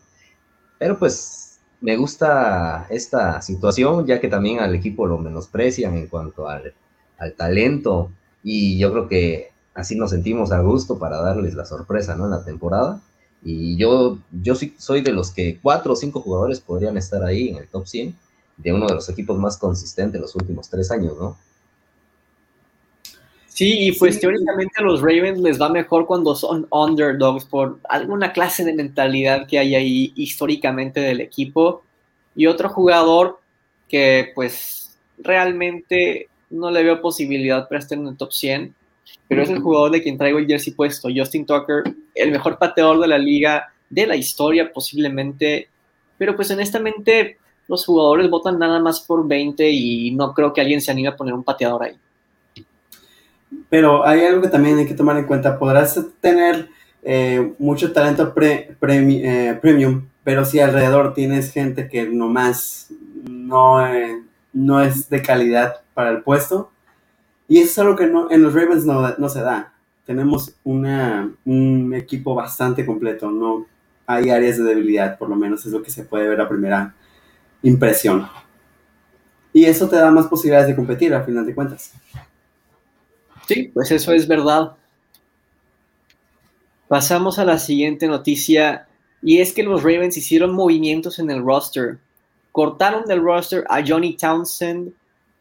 [0.78, 1.41] Pero pues
[1.82, 6.72] me gusta esta situación, ya que también al equipo lo menosprecian en cuanto al,
[7.18, 8.10] al talento,
[8.42, 12.24] y yo creo que así nos sentimos a gusto para darles la sorpresa, ¿no?
[12.24, 13.00] En la temporada.
[13.44, 17.56] Y yo, yo soy de los que cuatro o cinco jugadores podrían estar ahí en
[17.56, 18.14] el top 100
[18.56, 21.36] de uno de los equipos más consistentes los últimos tres años, ¿no?
[23.54, 28.32] Sí, y pues teóricamente a los Ravens les va mejor cuando son underdogs por alguna
[28.32, 31.82] clase de mentalidad que hay ahí históricamente del equipo.
[32.34, 33.40] Y otro jugador
[33.88, 38.74] que pues realmente no le veo posibilidad para estar en el top 100
[39.28, 41.84] pero es el jugador de quien traigo el jersey puesto, Justin Tucker,
[42.14, 45.68] el mejor pateador de la liga, de la historia posiblemente,
[46.18, 47.38] pero pues honestamente
[47.68, 51.16] los jugadores votan nada más por 20 y no creo que alguien se anime a
[51.16, 51.96] poner un pateador ahí.
[53.72, 56.68] Pero hay algo que también hay que tomar en cuenta, podrás tener
[57.02, 62.92] eh, mucho talento eh, premium, pero si alrededor tienes gente que nomás
[63.24, 66.70] no, eh, no es de calidad para el puesto,
[67.48, 69.72] y eso es algo que no, en los Ravens no, se da.
[70.04, 73.64] Tenemos un equipo bastante completo, no
[74.06, 76.94] hay áreas de debilidad, por lo menos es lo que se puede ver a primera
[77.62, 78.28] impresión.
[79.50, 81.94] Y eso te da más posibilidades de competir, a final de cuentas.
[83.46, 84.72] Sí, pues eso es verdad.
[86.88, 88.86] Pasamos a la siguiente noticia,
[89.22, 91.98] y es que los Ravens hicieron movimientos en el roster.
[92.52, 94.92] Cortaron del roster a Johnny Townsend,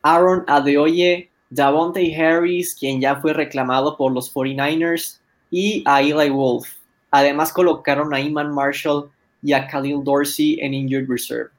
[0.01, 5.19] Aaron Adeoye, Davonte Harris, quien ya fue reclamado por los 49ers,
[5.51, 6.69] y a Eli Wolf.
[7.11, 9.09] Además colocaron a Iman Marshall
[9.43, 11.49] y a Khalil Dorsey en Injured Reserve.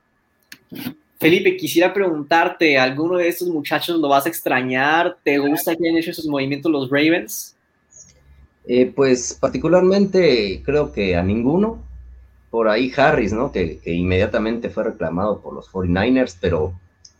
[1.22, 5.16] Felipe, quisiera preguntarte, ¿alguno de estos muchachos lo vas a extrañar?
[5.22, 7.54] ¿Te gusta que hayan hecho esos movimientos los Ravens?
[8.66, 11.80] Eh, pues particularmente creo que a ninguno.
[12.50, 13.52] Por ahí Harris, ¿no?
[13.52, 16.74] Que, que inmediatamente fue reclamado por los 49ers, pero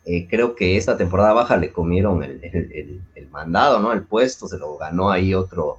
[0.05, 3.93] eh, creo que esta temporada baja le comieron el, mandado, ¿no?
[3.93, 5.79] El puesto, se lo ganó ahí otro,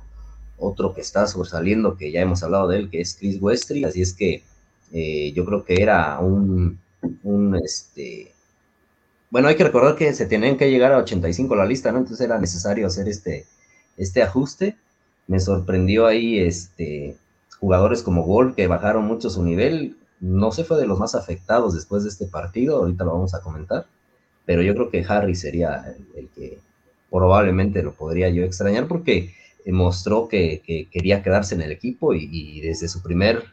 [0.57, 4.01] otro que está sobresaliendo, que ya hemos hablado de él, que es Chris Westry, así
[4.01, 4.43] es que
[4.93, 6.79] eh, yo creo que era un,
[7.23, 8.31] un, este,
[9.29, 11.99] bueno, hay que recordar que se tenían que llegar a 85 la lista, ¿no?
[11.99, 13.45] Entonces era necesario hacer este,
[13.97, 14.75] este ajuste.
[15.27, 17.17] Me sorprendió ahí, este,
[17.59, 19.97] jugadores como Wolf que bajaron mucho su nivel.
[20.19, 23.41] No se fue de los más afectados después de este partido, ahorita lo vamos a
[23.41, 23.85] comentar
[24.45, 26.59] pero yo creo que Harry sería el, que
[27.09, 29.33] probablemente lo podría yo extrañar porque
[29.65, 30.61] mostró que,
[30.91, 33.43] quería quedarse en el equipo y, desde su primer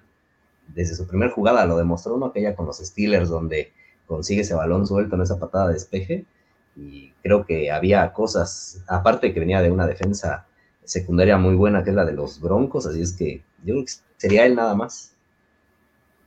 [0.74, 2.26] desde su primer jugada lo demostró, ¿no?
[2.26, 3.72] Aquella con los Steelers donde
[4.06, 6.24] consigue ese balón suelto en esa patada de despeje
[6.76, 10.46] y creo que había cosas, aparte que venía de una defensa
[10.85, 13.92] secundaria muy buena que es la de los Broncos, así es que yo creo que
[14.16, 15.14] sería él nada más.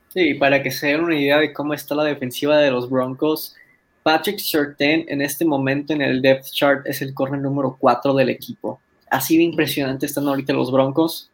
[0.08, 3.56] Sí, para que se den una idea de cómo está la defensiva de los Broncos,
[4.04, 8.28] Patrick Surtain en este momento en el depth chart es el corner número 4 del
[8.28, 8.80] equipo.
[9.10, 11.30] Así de impresionante están ahorita los Broncos.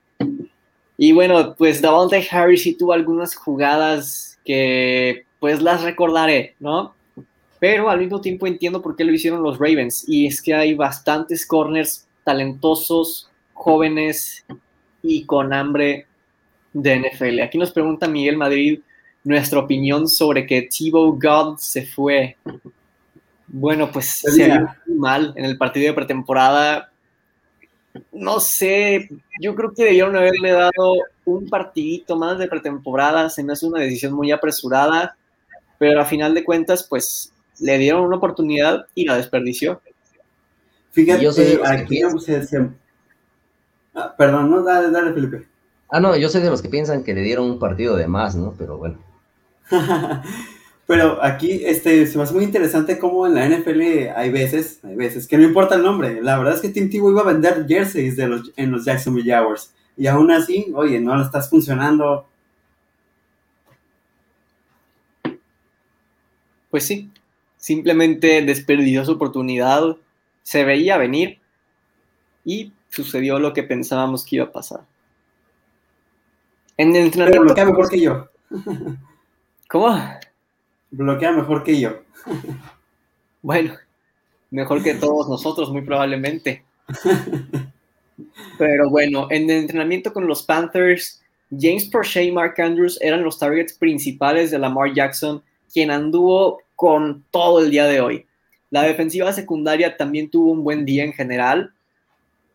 [1.02, 6.94] Y bueno, pues Davante Harris sí tuvo algunas jugadas que pues las recordaré, ¿no?
[7.58, 10.06] Pero al mismo tiempo entiendo por qué lo hicieron los Ravens.
[10.06, 14.44] Y es que hay bastantes corners talentosos, jóvenes
[15.02, 16.04] y con hambre
[16.74, 17.40] de NFL.
[17.40, 18.80] Aquí nos pregunta Miguel Madrid
[19.24, 22.36] nuestra opinión sobre que Thibaut God se fue.
[23.46, 26.89] Bueno, pues se vio muy mal en el partido de pretemporada.
[28.12, 29.08] No sé,
[29.40, 33.30] yo creo que debieron haberle dado un partidito más de pretemporada.
[33.30, 35.16] Se me hace una decisión muy apresurada,
[35.78, 39.80] pero a final de cuentas, pues le dieron una oportunidad y la desperdició.
[40.92, 41.30] Fíjate, yo
[41.64, 42.02] aquí
[43.94, 45.46] ah, perdón, no, dale, dale, Felipe.
[45.88, 48.36] Ah, no, yo soy de los que piensan que le dieron un partido de más,
[48.36, 48.54] ¿no?
[48.56, 48.98] Pero bueno.
[50.90, 54.96] Pero aquí este, se me hace muy interesante cómo en la NFL hay veces, hay
[54.96, 56.20] veces que no importa el nombre.
[56.20, 59.30] La verdad es que Tim Tebow iba a vender jerseys de los, en los Jacksonville
[59.30, 59.72] Jaguars.
[59.96, 62.26] Y aún así, oye, no lo estás funcionando.
[66.70, 67.08] Pues sí,
[67.56, 69.96] simplemente desperdició su oportunidad.
[70.42, 71.38] Se veía venir
[72.44, 74.80] y sucedió lo que pensábamos que iba a pasar.
[76.76, 77.54] En el entrenamiento.
[77.54, 78.28] mejor que yo.
[79.68, 79.96] ¿Cómo?
[80.90, 82.00] Bloquea mejor que yo.
[83.42, 83.74] Bueno,
[84.50, 86.64] mejor que todos nosotros, muy probablemente.
[88.58, 93.38] Pero bueno, en el entrenamiento con los Panthers, James Prochet y Mark Andrews eran los
[93.38, 98.26] targets principales de Lamar Jackson, quien anduvo con todo el día de hoy.
[98.70, 101.72] La defensiva secundaria también tuvo un buen día en general,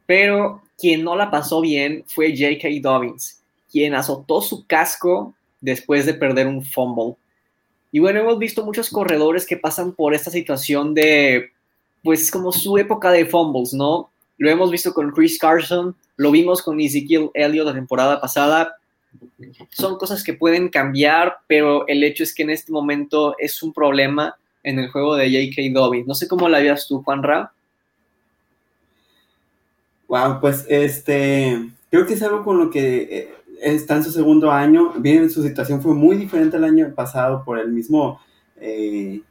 [0.05, 2.67] pero quien no la pasó bien fue J.K.
[2.81, 7.15] Dobbins, quien azotó su casco después de perder un fumble.
[7.95, 11.51] Y bueno, hemos visto muchos corredores que pasan por esta situación de,
[12.03, 14.09] pues como su época de fumbles, ¿no?
[14.37, 18.75] Lo hemos visto con Chris Carson, lo vimos con Ezekiel Elliott la temporada pasada.
[19.69, 23.71] Son cosas que pueden cambiar, pero el hecho es que en este momento es un
[23.71, 25.79] problema en el juego de J.K.
[25.79, 26.05] Dobbins.
[26.05, 27.53] No sé cómo la veas tú, Juan Ra.
[30.09, 34.51] Wow, pues este, creo que es algo con lo que eh, está en su segundo
[34.51, 34.93] año.
[34.99, 38.19] Bien, su situación fue muy diferente el año pasado por el mismo
[38.57, 39.21] eh,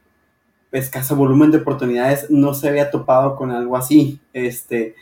[0.72, 2.30] escaso volumen de oportunidades.
[2.30, 4.20] No se había topado con algo así.
[4.32, 4.94] Este,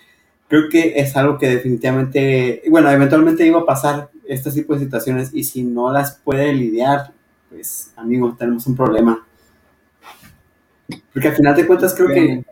[0.48, 5.30] creo que es algo que definitivamente, bueno, eventualmente iba a pasar este tipo de situaciones
[5.32, 7.12] y si no las puede lidiar,
[7.48, 9.26] pues, amigo, tenemos un problema.
[11.12, 12.44] Porque al final de cuentas creo que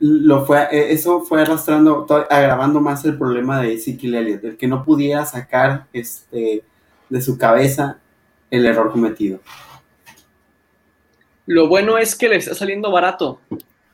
[0.00, 4.66] lo fue, eh, eso fue arrastrando, agravando más el problema de Ezekiel Elliott, el que
[4.66, 6.64] no pudiera sacar este,
[7.08, 7.98] de su cabeza
[8.50, 9.40] el error cometido.
[11.46, 13.40] Lo bueno es que le está saliendo barato.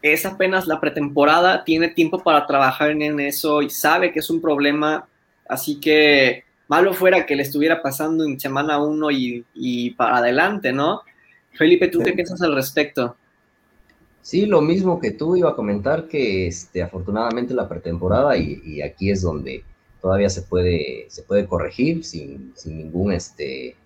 [0.01, 4.41] Es apenas la pretemporada, tiene tiempo para trabajar en eso y sabe que es un
[4.41, 5.09] problema,
[5.49, 10.73] así que malo fuera que le estuviera pasando en semana uno y, y para adelante,
[10.73, 11.03] ¿no?
[11.55, 13.17] Felipe, ¿tú qué piensas al respecto?
[14.27, 19.09] Sí, lo mismo que tú iba a comentar que este, afortunadamente la pretemporada y, aquí
[19.13, 19.63] es donde
[20.03, 23.77] todavía se puede, se puede corregir sin, ningún, este,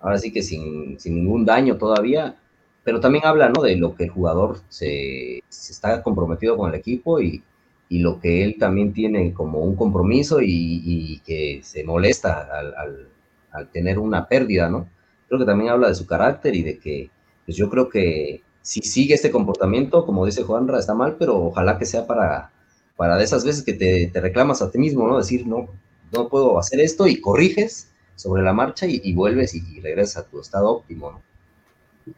[0.00, 2.36] ahora sí que sin, ningún daño todavía,
[2.82, 3.62] pero también habla ¿no?
[3.62, 7.44] de lo que el jugador se, está comprometido con el equipo y,
[7.90, 13.08] lo que él también tiene como un compromiso y, que se molesta al,
[13.52, 14.88] al, tener una pérdida, ¿no?
[15.28, 17.10] Creo que también habla de su carácter y de que,
[17.46, 21.78] pues yo creo que si sigue este comportamiento, como dice Juanra, está mal, pero ojalá
[21.78, 22.50] que sea para,
[22.96, 25.18] para de esas veces que te, reclamas a ti mismo, ¿no?
[25.18, 25.68] Decir, no,
[26.12, 30.40] no puedo hacer esto y corriges sobre la marcha y, vuelves y, regresas a tu
[30.40, 32.14] estado óptimo, ¿no?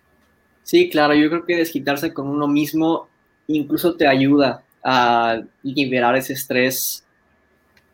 [0.63, 3.09] Sí, claro, yo creo que desquitarse con uno mismo
[3.49, 7.05] incluso te ayuda a liberar ese estrés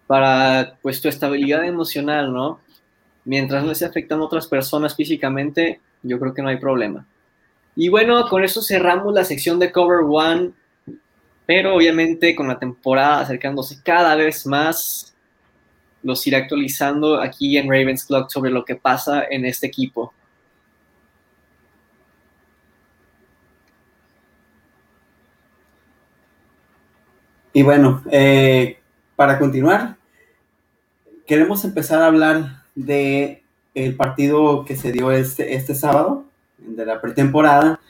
[0.07, 2.61] para pues tu estabilidad emocional, ¿no?
[3.25, 7.07] Mientras no se afectan otras personas físicamente, yo creo que no hay problema.
[7.75, 10.53] Y bueno, con eso cerramos la sección de Cover One,
[11.47, 15.15] pero obviamente con la temporada acercándose cada vez más,
[16.03, 20.13] los iré actualizando aquí en Ravens Clock sobre lo que pasa en este equipo.
[27.55, 28.79] Y bueno, eh,
[29.15, 29.97] para continuar,
[31.27, 33.43] queremos empezar a hablar de
[33.75, 36.32] el partido que se dio este, este sábado
[36.67, 37.81] de la pretemporada.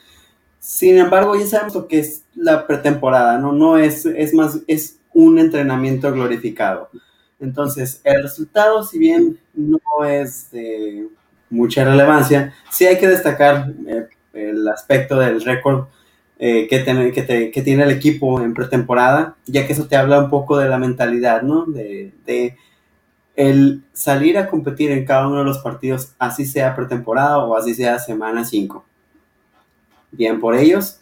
[0.58, 3.52] Sin embargo, ya sabemos lo que es la pretemporada, ¿no?
[3.52, 6.88] No es, es más, es un entrenamiento glorificado.
[7.40, 11.08] Entonces, el resultado, si bien no es de
[11.50, 15.86] mucha relevancia, sí hay que destacar eh, el aspecto del récord
[16.38, 16.82] eh, que,
[17.52, 20.78] que, tiene el equipo en pretemporada, ya que eso te habla un poco de la
[20.78, 21.66] mentalidad, ¿no?
[21.66, 22.56] De,
[23.34, 27.74] el salir a competir en cada uno de los partidos, así sea pretemporada o así
[27.74, 28.84] sea semana 5.
[30.10, 31.00] Bien por ellos,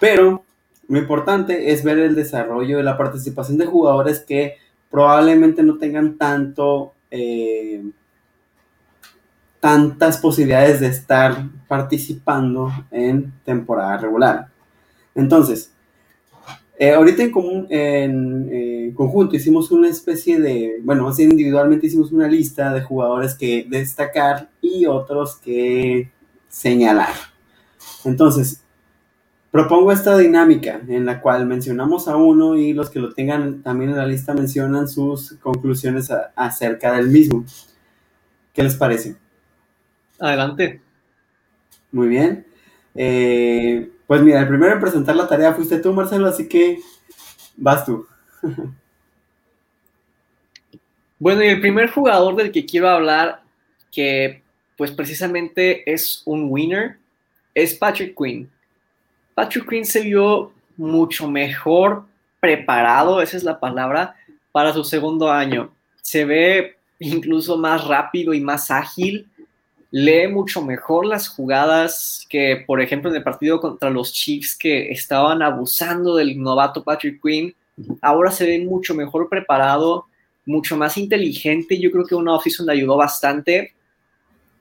[0.00, 0.44] pero
[0.88, 4.56] lo importante es ver el desarrollo de la participación de jugadores que
[4.90, 7.82] probablemente no tengan tanto, eh,
[9.60, 14.48] tantas posibilidades de estar participando en temporada regular.
[15.14, 15.72] Entonces,
[16.76, 22.12] eh, ahorita en, común, en eh, conjunto hicimos una especie de, bueno, así individualmente hicimos
[22.12, 26.10] una lista de jugadores que destacar y otros que
[26.48, 27.14] señalar.
[28.04, 28.62] Entonces,
[29.50, 33.90] propongo esta dinámica en la cual mencionamos a uno y los que lo tengan también
[33.90, 37.44] en la lista mencionan sus conclusiones acerca del mismo.
[38.52, 39.16] ¿Qué les parece?
[40.18, 40.80] Adelante.
[41.92, 42.46] Muy bien.
[42.94, 46.78] Eh, pues mira, el primero en presentar la tarea fuiste tú, Marcelo, así que
[47.56, 48.06] vas tú.
[51.20, 53.42] Bueno, y el primer jugador del que quiero hablar,
[53.92, 54.42] que
[54.76, 56.96] pues precisamente es un winner,
[57.54, 58.50] es Patrick Quinn.
[59.34, 62.04] Patrick Quinn se vio mucho mejor
[62.40, 64.16] preparado, esa es la palabra,
[64.50, 65.70] para su segundo año.
[66.00, 69.28] Se ve incluso más rápido y más ágil
[69.90, 74.90] lee mucho mejor las jugadas que, por ejemplo, en el partido contra los Chiefs que
[74.90, 77.54] estaban abusando del novato Patrick Quinn.
[78.00, 80.06] Ahora se ve mucho mejor preparado,
[80.50, 81.78] mucho más inteligente.
[81.78, 83.74] Yo creo que una offseason le ayudó bastante.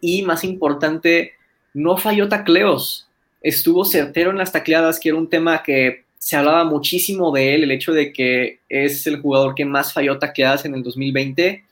[0.01, 1.33] Y más importante,
[1.73, 3.07] no falló tacleos.
[3.41, 7.63] Estuvo certero en las tacleadas, que era un tema que se hablaba muchísimo de él,
[7.63, 11.63] el hecho de que es el jugador que más falló tacleadas en el 2020.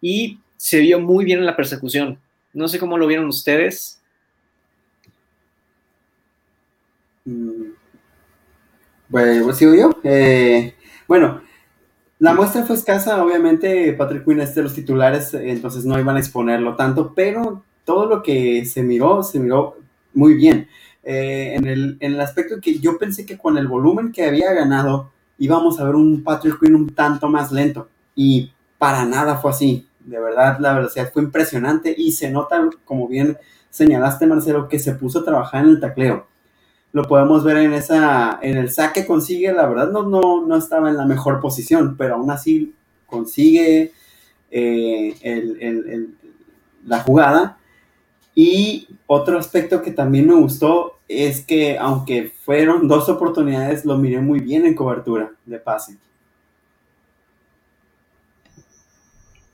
[0.00, 2.18] Y se vio muy bien en la persecución
[2.52, 4.00] no sé cómo lo vieron ustedes.
[7.24, 7.72] Mm.
[9.08, 10.00] Bueno, sigo yo.
[10.02, 10.74] Eh,
[11.06, 11.42] bueno,
[12.18, 16.20] la muestra fue escasa, obviamente Patrick Quinn es de los titulares, entonces no iban a
[16.20, 19.76] exponerlo tanto, pero todo lo que se miró, se miró
[20.14, 20.68] muy bien.
[21.04, 24.52] Eh, en, el, en el aspecto que yo pensé que con el volumen que había
[24.52, 29.52] ganado íbamos a ver un Patrick Quinn un tanto más lento y para nada fue
[29.52, 33.38] así de verdad la velocidad fue impresionante y se nota, como bien
[33.70, 36.26] señalaste Marcelo, que se puso a trabajar en el tacleo.
[36.92, 40.88] Lo podemos ver en esa, en el saque consigue, la verdad no, no, no estaba
[40.88, 42.74] en la mejor posición, pero aún así
[43.06, 43.92] consigue
[44.50, 46.08] eh,
[46.84, 47.58] la jugada.
[48.34, 54.20] Y otro aspecto que también me gustó es que aunque fueron dos oportunidades, lo miré
[54.20, 55.98] muy bien en cobertura de pase.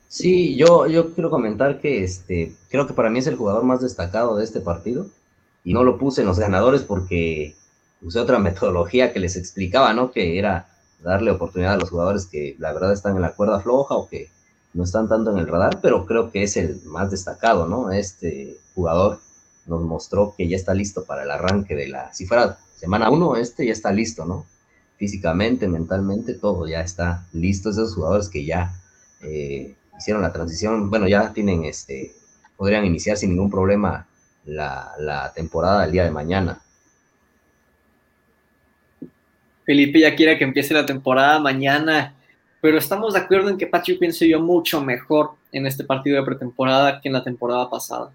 [0.07, 3.81] Sí, yo, yo quiero comentar que este, creo que para mí es el jugador más
[3.81, 5.07] destacado de este partido
[5.65, 7.55] y no lo puse en los ganadores porque
[8.01, 10.11] usé otra metodología que les explicaba, ¿no?
[10.11, 10.69] Que era
[11.03, 14.29] darle oportunidad a los jugadores que la verdad están en la cuerda floja o que
[14.73, 17.91] no están tanto en el radar, pero creo que es el más destacado, ¿no?
[17.91, 19.19] Este jugador
[19.65, 23.35] nos mostró que ya está listo para el arranque de la, si fuera semana uno,
[23.35, 24.45] este ya está listo, ¿no?
[24.97, 27.69] Físicamente, mentalmente, todo ya está listo.
[27.69, 28.73] Esos jugadores que ya
[29.21, 32.13] eh, hicieron la transición, bueno, ya tienen, este,
[32.55, 34.07] podrían iniciar sin ningún problema
[34.45, 36.61] la, temporada el día de mañana.
[39.65, 42.13] Felipe ya quiere que empiece la temporada mañana,
[42.61, 46.17] pero estamos de acuerdo en que Patrick Quinn se vio mucho mejor en este partido
[46.17, 48.11] de pretemporada que en la temporada pasada.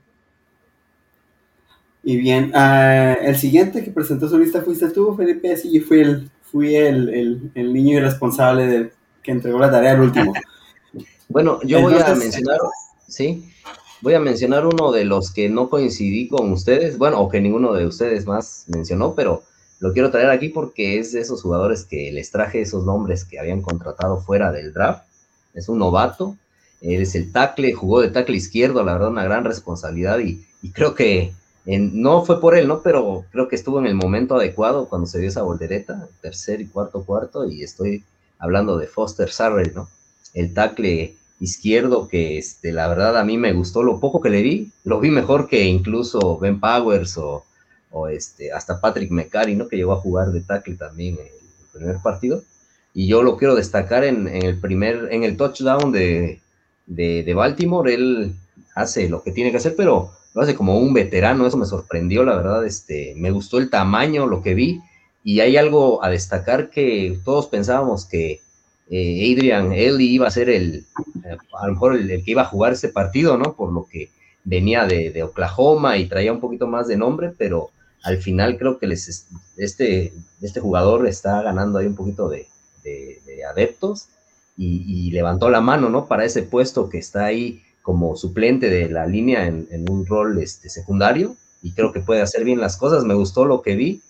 [2.03, 6.01] Y bien, ah, el siguiente que presentó su lista fuiste tú, Felipe, así yo fui
[6.01, 10.33] el, fui el, el niño irresponsable de, que entregó la tarea al último.
[11.33, 12.59] Bueno, yo voy a mencionar,
[13.07, 13.55] sí,
[14.03, 17.73] voy a mencionar uno de los que no coincidí con ustedes, bueno, o que ninguno
[17.73, 19.43] de ustedes más mencionó, pero
[19.81, 23.39] lo quiero traer aquí porque es de esos jugadores que les traje esos nombres que
[23.39, 25.05] habían contratado fuera del draft.
[25.55, 26.37] Es un novato,
[26.81, 31.33] es el tackle, jugó de tackle izquierdo, la verdad, una gran responsabilidad y, creo que
[31.67, 32.83] no fue por él, ¿no?
[32.83, 36.67] Pero creo que estuvo en el momento adecuado cuando se dio esa voltereta, tercer y
[36.67, 38.05] cuarto cuarto, y estoy
[38.39, 39.89] hablando de Foster Sarrell, ¿no?
[40.35, 44.43] El tackle izquierdo que este, la verdad a mí me gustó lo poco que le
[44.43, 47.45] vi, lo vi mejor que incluso Ben Powers o,
[48.09, 49.67] este, hasta Patrick McCarry, ¿no?
[49.67, 52.43] que llegó a jugar de tackle también en el primer partido.
[52.93, 56.41] Y yo lo quiero destacar en, el primer, en el touchdown de,
[56.87, 58.35] de, Baltimore, él
[58.75, 62.25] hace lo que tiene que hacer, pero lo hace como un veterano, eso me sorprendió,
[62.25, 64.81] la verdad, este, me gustó el tamaño, lo que vi,
[65.23, 68.41] y hay algo a destacar que todos pensábamos que
[68.91, 70.85] eh, Adrian Ellie iba a ser el,
[71.57, 73.55] a lo mejor el, que iba a jugar ese partido, ¿no?
[73.55, 74.11] Por lo que
[74.43, 77.71] venía de, Oklahoma y traía un poquito más de nombre, pero
[78.03, 80.13] al final creo que les, este,
[80.43, 82.49] este jugador está ganando ahí un poquito de,
[83.49, 84.09] adeptos
[84.57, 86.07] y, levantó la mano, ¿no?
[86.07, 90.69] Para ese puesto que está ahí como suplente de la línea en, un rol este,
[90.69, 93.05] secundario y creo que puede hacer bien las cosas.
[93.05, 94.03] Me gustó lo que vi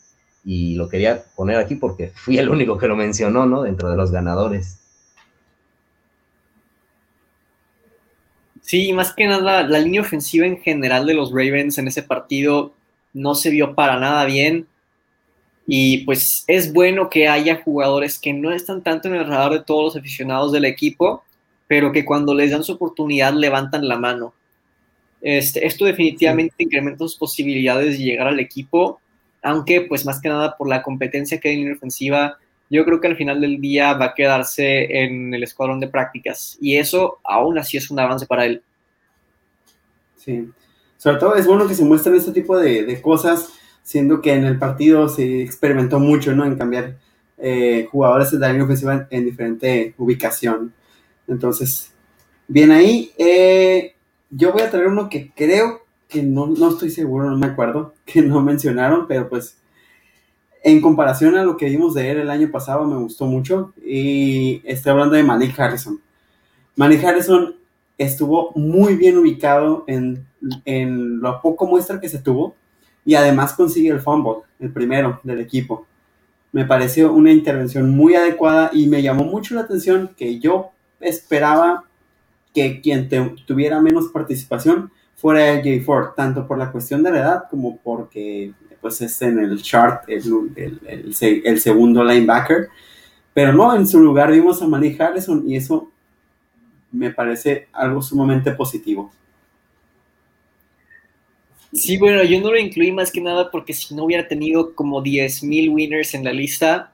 [0.44, 3.62] y lo quería poner aquí porque fui el único que lo mencionó, ¿no?
[3.62, 4.78] Dentro de los ganadores.
[8.62, 12.72] Sí, más que nada, la línea ofensiva en general de los Ravens en ese partido
[13.12, 14.66] no se vio para nada bien.
[15.66, 19.64] Y pues es bueno que haya jugadores que no están tanto en el radar de
[19.64, 21.22] todos los aficionados del equipo,
[21.68, 24.34] pero que cuando les dan su oportunidad levantan la mano.
[25.20, 29.00] Este, esto definitivamente incrementa sus posibilidades de llegar al equipo,
[29.42, 32.38] aunque pues más que nada por la competencia que hay en la ofensiva,
[32.68, 36.56] yo creo que al final del día va a quedarse en el escuadrón de prácticas
[36.60, 38.62] y eso aún así es un avance para él.
[40.16, 40.48] Sí,
[40.98, 44.58] sobre todo es bueno que se muestren este tipo de cosas siendo que en el
[44.58, 46.44] partido se experimentó mucho, ¿no?
[46.44, 46.96] En cambiar
[47.38, 50.72] eh, jugadores de la línea ofensiva en, diferente ubicación.
[51.26, 51.92] Entonces,
[52.46, 53.12] bien ahí.
[53.18, 53.94] Eh,
[54.30, 57.94] yo voy a traer uno que creo que no, no estoy seguro, no me acuerdo,
[58.04, 59.56] que no mencionaron, pero pues
[60.62, 63.72] en comparación a lo que vimos de él el año pasado, me gustó mucho.
[63.82, 66.00] Y estoy hablando de Malik Harrison.
[66.76, 67.56] Malik Harrison
[67.96, 70.26] estuvo muy bien ubicado en,
[70.64, 72.54] en lo poco muestra que se tuvo
[73.04, 75.86] y además consigue el fumble, el primero del equipo.
[76.52, 81.84] Me pareció una intervención muy adecuada y me llamó mucho la atención que yo esperaba
[82.52, 83.08] que quien
[83.46, 84.90] tuviera menos participación
[85.20, 89.38] fuera Jay Ford, tanto por la cuestión de la edad como porque pues es en
[89.38, 92.68] el chart el, el, segundo linebacker.
[93.34, 95.90] Pero no, en su lugar vimos a Malik Harrison y eso
[96.90, 99.12] me parece algo sumamente positivo.
[101.72, 105.02] Sí, bueno, yo no lo incluí más que nada porque si no hubiera tenido como
[105.02, 106.92] 10.000 winners en la lista.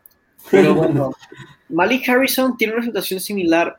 [0.51, 1.13] Pero bueno,
[1.69, 3.79] Malik Harrison tiene una situación similar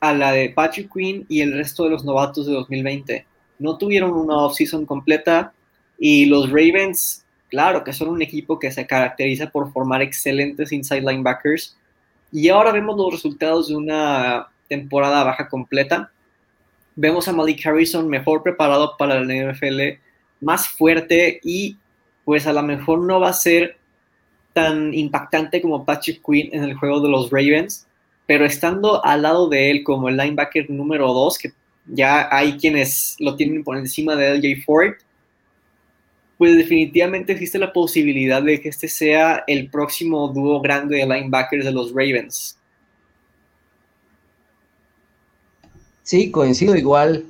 [0.00, 3.26] a la de Patrick Quinn y el resto de los novatos de 2020.
[3.58, 5.52] No tuvieron una offseason completa
[5.98, 11.00] y los Ravens, claro que son un equipo que se caracteriza por formar excelentes inside
[11.00, 11.76] linebackers.
[12.32, 16.10] Y ahora vemos los resultados de una temporada baja completa.
[16.94, 19.98] Vemos a Malik Harrison mejor preparado para la NFL
[20.40, 21.76] más fuerte y
[22.24, 23.78] pues a lo mejor no va a ser
[24.52, 27.86] tan impactante como Patrick Quinn en el juego de los Ravens,
[28.26, 31.52] pero estando al lado de él como el linebacker número 2, que
[31.88, 34.94] ya hay quienes lo tienen por encima de LJ Ford,
[36.38, 41.64] pues definitivamente existe la posibilidad de que este sea el próximo dúo grande de linebackers
[41.64, 42.58] de los Ravens.
[46.02, 47.26] Sí, coincido igual.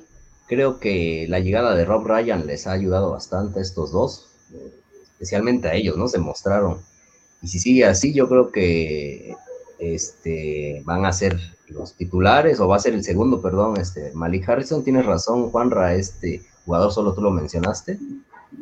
[0.47, 4.29] Creo que la llegada de Rob Ryan les ha ayudado bastante a estos dos,
[5.13, 6.07] especialmente a ellos, ¿no?
[6.07, 6.81] Se mostraron.
[7.41, 9.35] Y si sigue así, yo creo que
[9.79, 11.39] este, van a ser
[11.69, 15.95] los titulares, o va a ser el segundo, perdón, este, Malik Harrison, tienes razón, Juanra,
[15.95, 17.99] este jugador solo tú lo mencionaste,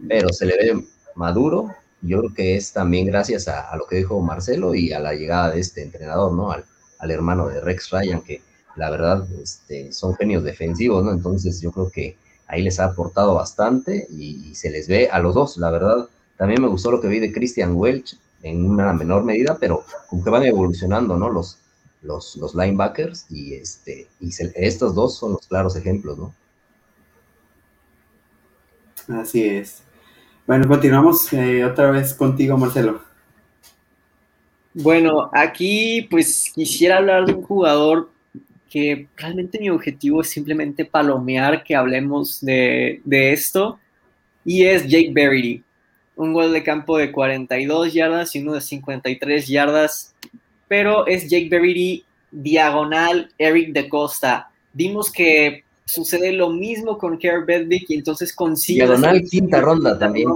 [0.07, 1.69] pero se le ve maduro,
[2.01, 5.51] yo creo que es también gracias a, lo que dijo Marcelo y a la llegada
[5.51, 6.51] de este entrenador, ¿no?
[6.51, 6.65] Al,
[6.99, 8.41] al hermano de Rex Ryan, que
[8.75, 11.11] la verdad, este, son genios defensivos, ¿no?
[11.11, 15.33] Entonces yo creo que ahí les ha aportado bastante y, se les ve a los
[15.33, 16.07] dos, la verdad.
[16.37, 20.23] También me gustó lo que vi de Christian Welch en una menor medida, pero como
[20.23, 21.29] que van evolucionando, ¿no?
[21.29, 21.57] Los,
[22.05, 26.33] los, los linebackers y, este, y estos dos son los claros ejemplos, ¿no?
[29.19, 29.83] Así es.
[30.47, 33.01] Bueno, continuamos eh, otra vez contigo, Marcelo.
[34.73, 38.09] Bueno, aquí pues quisiera hablar de un jugador
[38.69, 43.79] que realmente mi objetivo es simplemente palomear que hablemos de, esto,
[44.43, 45.63] y es Jake Verity.
[46.17, 50.13] Un gol de campo de 42 yardas y uno de 53 yardas,
[50.67, 54.49] pero es Jake Verity diagonal Eric de Costa.
[54.73, 58.85] Vimos que sucede lo mismo con Kerr Bedwick y entonces consigue...
[58.85, 60.27] Diagonal quinta ronda también.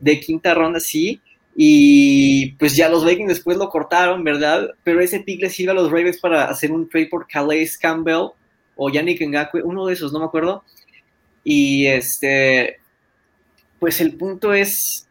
[0.00, 1.20] de quinta ronda, sí.
[1.54, 4.70] Y pues ya los Vikings después lo cortaron, ¿verdad?
[4.82, 8.30] Pero ese pick le sirve a los Ravens para hacer un trade por Calais Campbell
[8.74, 10.64] o Yannick Ngakwe, uno de esos, no me acuerdo.
[11.44, 12.78] Y este,
[13.78, 15.06] pues el punto es,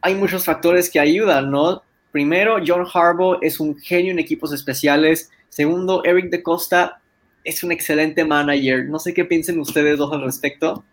[0.00, 1.82] hay muchos factores que ayudan, ¿no?
[2.14, 5.30] Primero, John Harbaugh es un genio en equipos especiales.
[5.48, 7.00] Segundo, Eric de Costa
[7.42, 8.88] es un excelente manager.
[8.88, 10.84] No sé qué piensen ustedes dos al respecto.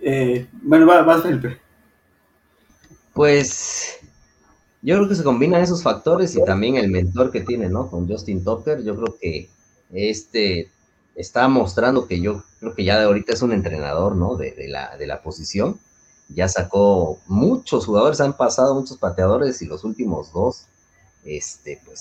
[0.00, 1.58] Eh, bueno, va, va Felipe.
[3.12, 4.00] Pues
[4.80, 7.90] yo creo que se combinan esos factores y también el mentor que tiene, ¿no?
[7.90, 9.50] Con Justin Tucker, yo creo que
[9.92, 10.70] este
[11.16, 14.36] está mostrando que yo creo que ya de ahorita es un entrenador, ¿no?
[14.36, 15.78] De, la, de la posición.
[16.28, 20.66] Ya sacó muchos jugadores, han pasado muchos pateadores y los últimos dos,
[21.24, 22.00] este, pues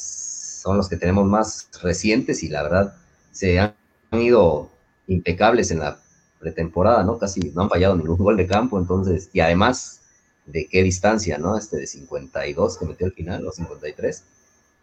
[0.61, 2.95] son los que tenemos más recientes y la verdad
[3.31, 3.73] se han
[4.11, 4.69] ido
[5.07, 5.99] impecables en la
[6.39, 7.17] pretemporada, ¿no?
[7.17, 10.01] Casi no han fallado ningún gol de campo, entonces, y además
[10.45, 11.57] de qué distancia, ¿no?
[11.57, 14.23] Este de 52 que metió al final, o 53.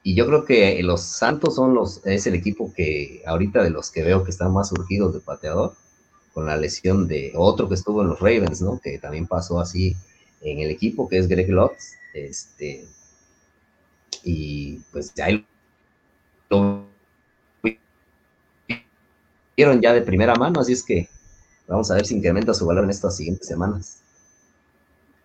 [0.02, 3.90] y yo creo que los Santos son los, es el equipo que ahorita de los
[3.90, 5.74] que veo que están más surgidos de pateador,
[6.32, 8.78] con la lesión de otro que estuvo en los Ravens, ¿no?
[8.78, 9.96] Que también pasó así
[10.40, 11.94] en el equipo, que es Greg Lotz.
[12.14, 12.86] Este,
[14.24, 15.28] y pues ya
[16.48, 16.84] lo
[19.56, 21.08] vieron ya de primera mano, así es que
[21.68, 24.00] vamos a ver si incrementa su valor en estas siguientes semanas.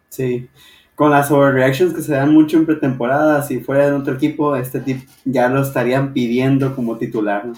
[0.10, 0.50] Sí,
[0.96, 4.80] con las overreactions que se dan mucho en pretemporada, si fuera de otro equipo, este
[4.80, 7.54] tip ya lo estarían pidiendo como titular, ¿no?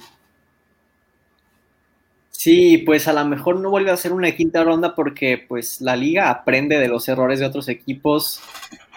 [2.38, 5.96] Sí, pues a lo mejor no vuelve a ser una quinta ronda porque pues la
[5.96, 8.40] liga aprende de los errores de otros equipos,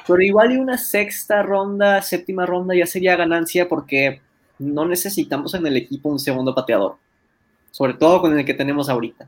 [0.06, 4.20] pero igual y una sexta ronda, séptima ronda ya sería ganancia porque
[4.58, 6.96] no necesitamos en el equipo un segundo pateador,
[7.70, 9.26] sobre todo con el que tenemos ahorita.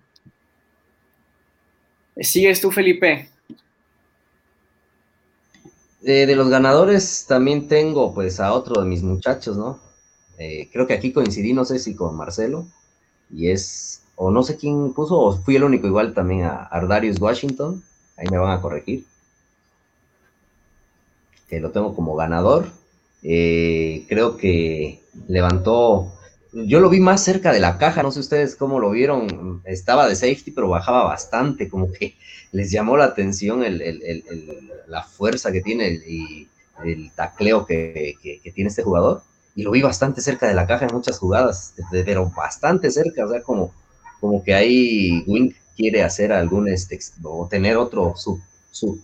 [2.18, 3.30] ¿Sigues tú, Felipe?
[6.02, 9.80] Eh, de los ganadores también tengo pues a otro de mis muchachos, ¿no?
[10.36, 12.66] Eh, creo que aquí coincidí, no sé si con Marcelo,
[13.34, 17.20] y es, o no sé quién puso, o fui el único igual también a Ardarius
[17.20, 17.82] Washington,
[18.16, 19.04] ahí me van a corregir,
[21.48, 22.66] que lo tengo como ganador.
[23.22, 26.12] Eh, creo que levantó,
[26.52, 30.08] yo lo vi más cerca de la caja, no sé ustedes cómo lo vieron, estaba
[30.08, 32.16] de safety, pero bajaba bastante, como que
[32.52, 33.64] les llamó la atención
[34.86, 36.48] la fuerza que tiene y
[36.84, 38.16] el tacleo que,
[38.54, 39.22] tiene este jugador.
[39.54, 43.28] Y lo vi bastante cerca de la caja en muchas jugadas, pero bastante cerca, o
[43.28, 43.72] sea, como,
[44.22, 48.40] como que ahí Wink quiere hacer algún, este, o tener otro su,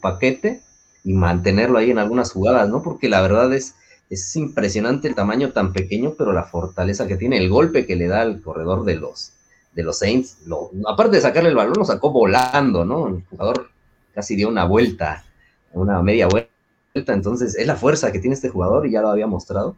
[0.01, 0.61] paquete
[1.03, 2.85] y mantenerlo ahí en algunas jugadas, ¿no?
[2.85, 3.75] Porque la verdad es,
[4.11, 8.07] es impresionante el tamaño tan pequeño, pero la fortaleza que tiene, el golpe que le
[8.07, 9.33] da al corredor de los,
[9.75, 13.09] de los Saints, lo, aparte de sacarle el balón, lo sacó volando, ¿no?
[13.09, 13.71] El jugador
[14.14, 15.25] casi dio una vuelta,
[15.73, 19.27] una media vuelta, entonces es la fuerza que tiene este jugador y ya lo había
[19.27, 19.75] mostrado.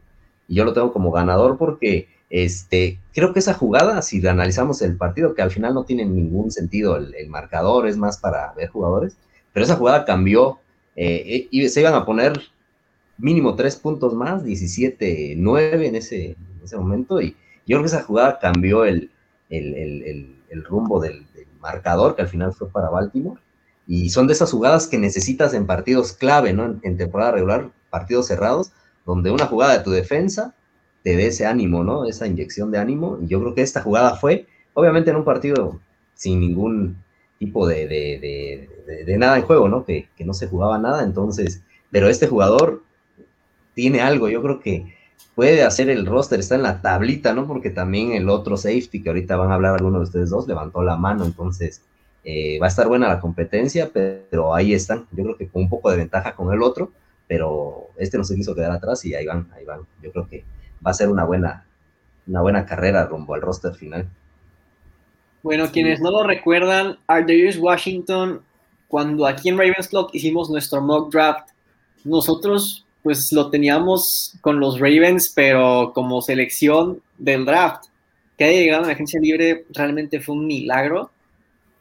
[0.48, 4.96] Y yo lo tengo como ganador porque este, creo que esa jugada, si analizamos el
[4.96, 9.16] partido, que al final no tiene ningún sentido el, marcador, es más para ver jugadores,
[9.52, 10.60] pero esa jugada cambió
[10.96, 12.40] eh, y se iban a poner
[13.18, 18.02] mínimo tres puntos más, 17-9 en ese, en ese momento, y yo creo que esa
[18.02, 19.10] jugada cambió el,
[19.50, 21.26] el, rumbo del,
[21.60, 23.40] marcador, que al final fue para Baltimore.
[23.86, 26.80] Y son de esas jugadas que necesitas en partidos clave, ¿no?
[26.82, 28.72] En, temporada regular, partidos cerrados,
[29.04, 30.54] donde una jugada de tu defensa
[31.02, 32.06] te dé ese ánimo, ¿no?
[32.06, 33.18] Esa inyección de ánimo.
[33.22, 35.80] Y yo creo que esta jugada fue, obviamente en un partido
[36.14, 36.96] sin ningún
[37.38, 39.84] tipo de, de, nada en juego, ¿no?
[39.84, 42.82] Que, que, no se jugaba nada, entonces, pero este jugador
[43.74, 44.94] tiene algo, yo creo que
[45.34, 47.46] puede hacer el roster, está en la tablita, ¿no?
[47.46, 50.82] Porque también el otro safety, que ahorita van a hablar algunos de ustedes dos, levantó
[50.82, 51.82] la mano, entonces
[52.24, 55.70] eh, va a estar buena la competencia, pero ahí están, yo creo que con un
[55.70, 56.92] poco de ventaja con el otro,
[57.26, 59.80] pero este no se quiso quedar atrás y ahí van, ahí van.
[60.02, 60.44] Yo creo que
[60.84, 61.66] va a ser una buena,
[62.26, 64.08] una buena carrera rumbo al roster final.
[65.42, 68.42] Bueno, quienes no lo recuerdan, Ardarius Washington,
[68.88, 71.50] cuando aquí en Ravens Club hicimos nuestro mock draft,
[72.04, 77.86] nosotros pues lo teníamos con los Ravens, pero como selección del draft.
[78.36, 81.10] Que haya llegado a la agencia libre realmente fue un milagro.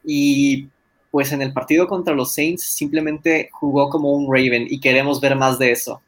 [0.05, 0.67] Y
[1.11, 5.35] pues en el partido contra los Saints simplemente jugó como un Raven y queremos ver
[5.35, 6.01] más de eso.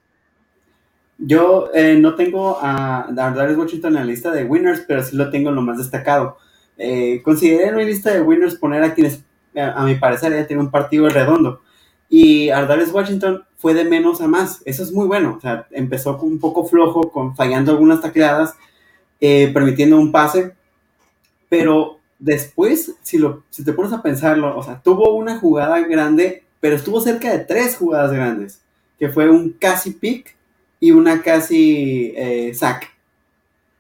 [1.24, 5.30] Yo eh, no tengo a, Darius Washington en la lista de winners, pero sí lo
[5.30, 6.38] tengo en lo más destacado.
[6.80, 9.24] Eh, consideré en mi lista de winners poner a quienes,
[9.56, 11.62] a, mi parecer, ya tienen un partido redondo.
[12.10, 14.64] Y Ardales Washington fue de menos a más.
[14.66, 15.36] Eso es muy bueno.
[15.38, 18.56] O sea, empezó un poco flojo, con, fallando algunas tacleadas,
[19.20, 20.54] eh, permitiendo un pase.
[21.50, 26.46] Pero después, si, lo, si te pones a pensarlo, o sea, tuvo una jugada grande,
[26.60, 28.62] pero estuvo cerca de tres jugadas grandes,
[28.98, 30.41] que fue un casi pick
[30.82, 32.92] y una casi eh, sack.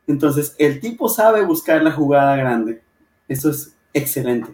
[0.07, 2.81] Entonces, el tipo sabe buscar la jugada grande.
[3.27, 4.51] Eso es excelente.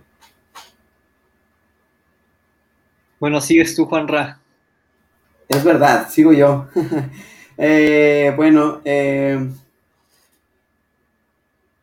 [3.20, 4.40] Bueno, sigues tú, Juan Ra.
[5.50, 6.68] Es verdad, sigo yo.
[7.60, 9.50] Eh, bueno, eh,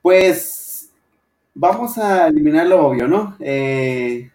[0.01, 0.89] pues
[1.53, 3.37] vamos a eliminar lo obvio, ¿no?
[3.41, 4.31] Eh,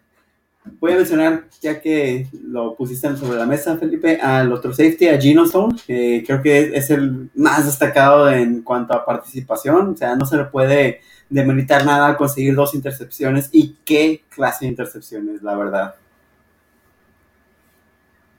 [0.64, 5.20] voy a mencionar, ya que lo pusiste sobre la mesa, Felipe, al otro safety, a
[5.20, 10.16] Gino Stone, que creo que es el más destacado en cuanto a participación, o sea,
[10.16, 13.48] no se le puede demeritar nada conseguir dos intercepciones.
[13.52, 15.94] Y qué clase de intercepciones, la verdad.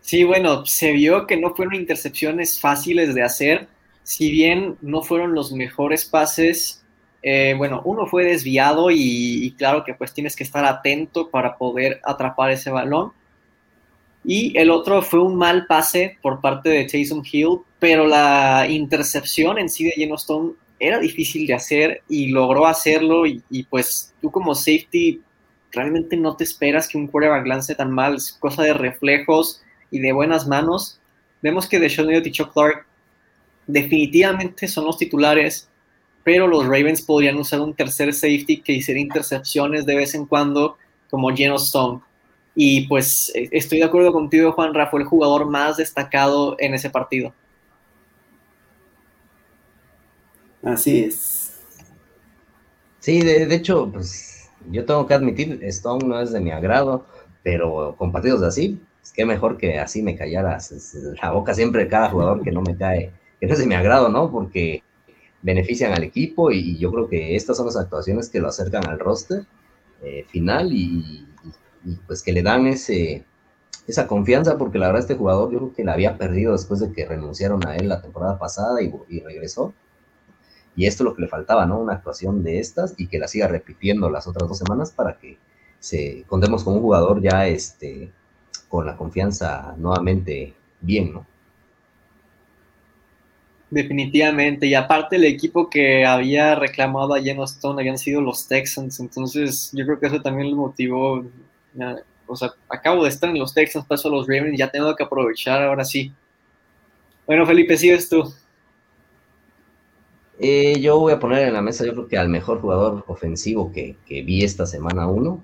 [0.02, 3.68] Sí, bueno, se vio que no fueron intercepciones fáciles de hacer,
[4.04, 6.81] si bien no fueron los mejores pases,
[7.24, 12.02] eh, bueno, uno fue desviado y, claro que pues tienes que estar atento para poder
[12.04, 13.12] atrapar ese balón.
[14.24, 19.58] Y el otro fue un mal pase por parte de Jason Hill pero la intercepción
[19.58, 23.42] en sí de Geno Stone era difícil de hacer y logró hacerlo y,
[23.72, 25.20] pues tú como safety
[25.72, 29.98] realmente no te esperas que un quarterback lance tan mal, es cosa de reflejos y
[29.98, 31.00] de buenas manos.
[31.42, 32.86] Vemos que Deshaun Elliott y Chuck Clark
[33.66, 35.68] definitivamente son los titulares,
[36.24, 40.78] pero los Ravens podrían usar un tercer safety que hiciera intercepciones de vez en cuando,
[41.10, 42.02] como Geno Stone.
[42.54, 46.90] Y pues eh, estoy de acuerdo contigo, Juan Rafa, el jugador más destacado en ese
[46.90, 47.34] partido.
[50.64, 51.60] Así es.
[53.00, 57.08] Sí, de, hecho, pues yo tengo que admitir, Stone no es de mi agrado,
[57.42, 60.60] pero con partidos así, es que mejor que así me callara
[61.22, 64.10] la boca siempre cada jugador que no me cae, que no es de mi agrado,
[64.10, 64.30] ¿no?
[64.30, 64.84] Porque
[65.42, 69.00] benefician al equipo y, yo creo que estas son las actuaciones que lo acercan al
[69.00, 69.46] roster
[70.02, 71.28] eh, final y,
[72.08, 73.26] pues que le dan ese,
[73.88, 76.92] esa confianza porque la verdad este jugador yo creo que la había perdido después de
[76.92, 79.74] que renunciaron a él la temporada pasada y, y regresó
[80.76, 81.80] y esto es lo que le faltaba, ¿no?
[81.80, 85.38] Una actuación de estas y que la siga repitiendo las otras dos semanas para que
[85.80, 88.12] se contemos con un jugador ya este,
[88.70, 91.26] con la confianza nuevamente bien, ¿no?
[93.72, 99.00] Definitivamente, y aparte el equipo que había reclamado a Geno Stone habían sido los Texans,
[99.00, 101.24] entonces yo creo que eso también lo motivó.
[102.28, 105.04] O sea, acabo de estar en los Texans, paso a los Ravens, ya tengo que
[105.04, 106.12] aprovechar ahora sí.
[107.26, 108.34] Bueno, Felipe, sigues tú.
[110.38, 113.72] Eh, yo voy a poner en la mesa, yo creo que al mejor jugador ofensivo
[113.72, 115.42] que, vi esta semana uno,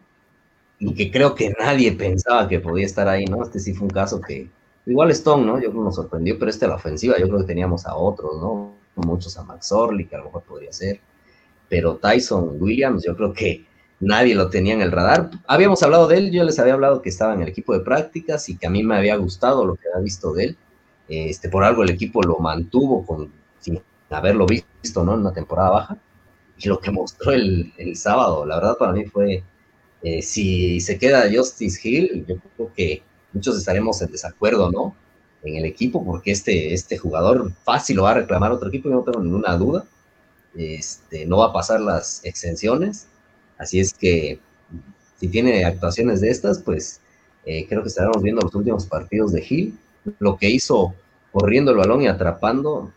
[0.79, 3.41] y que creo que nadie pensaba que podía estar ahí, ¿no?
[3.41, 4.49] Este sí fue un caso que,
[4.87, 5.55] igual Stone, ¿no?
[5.55, 7.95] Yo creo que nos sorprendió, pero este a la ofensiva, yo creo que teníamos a
[7.95, 8.75] otros, ¿no?
[8.95, 10.99] Muchos a Max Orley, que a lo mejor podría ser,
[11.69, 13.65] pero Tyson Williams, yo creo que
[13.99, 15.29] nadie lo tenía en el radar.
[15.47, 18.49] Habíamos hablado de él, yo les había hablado que estaba en el equipo de prácticas
[18.49, 20.57] y que a mí me había gustado lo que había visto de él.
[21.09, 23.31] Este, por algo el equipo lo mantuvo con,
[24.09, 25.13] haberlo visto, ¿no?
[25.13, 25.97] En una temporada baja.
[26.57, 29.43] Y lo que mostró el, sábado, la verdad para mí fue,
[30.01, 33.03] eh, si se queda Justice Hill, yo creo que
[33.33, 34.95] muchos estaremos en desacuerdo, ¿no?
[35.43, 38.95] En el equipo, porque este, este jugador fácil lo va a reclamar otro equipo, yo
[38.95, 39.85] no tengo ninguna duda.
[40.55, 43.07] Este, no va a pasar las extensiones.
[43.57, 44.39] Así es que
[45.19, 46.99] si tiene actuaciones de estas, pues
[47.45, 49.77] eh, creo que estaremos viendo los últimos partidos de Hill.
[50.19, 50.93] Lo que hizo
[51.31, 52.91] corriendo el balón y atrapando,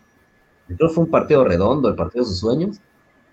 [0.66, 2.78] creo que fue un partido redondo, el partido de sus sueños.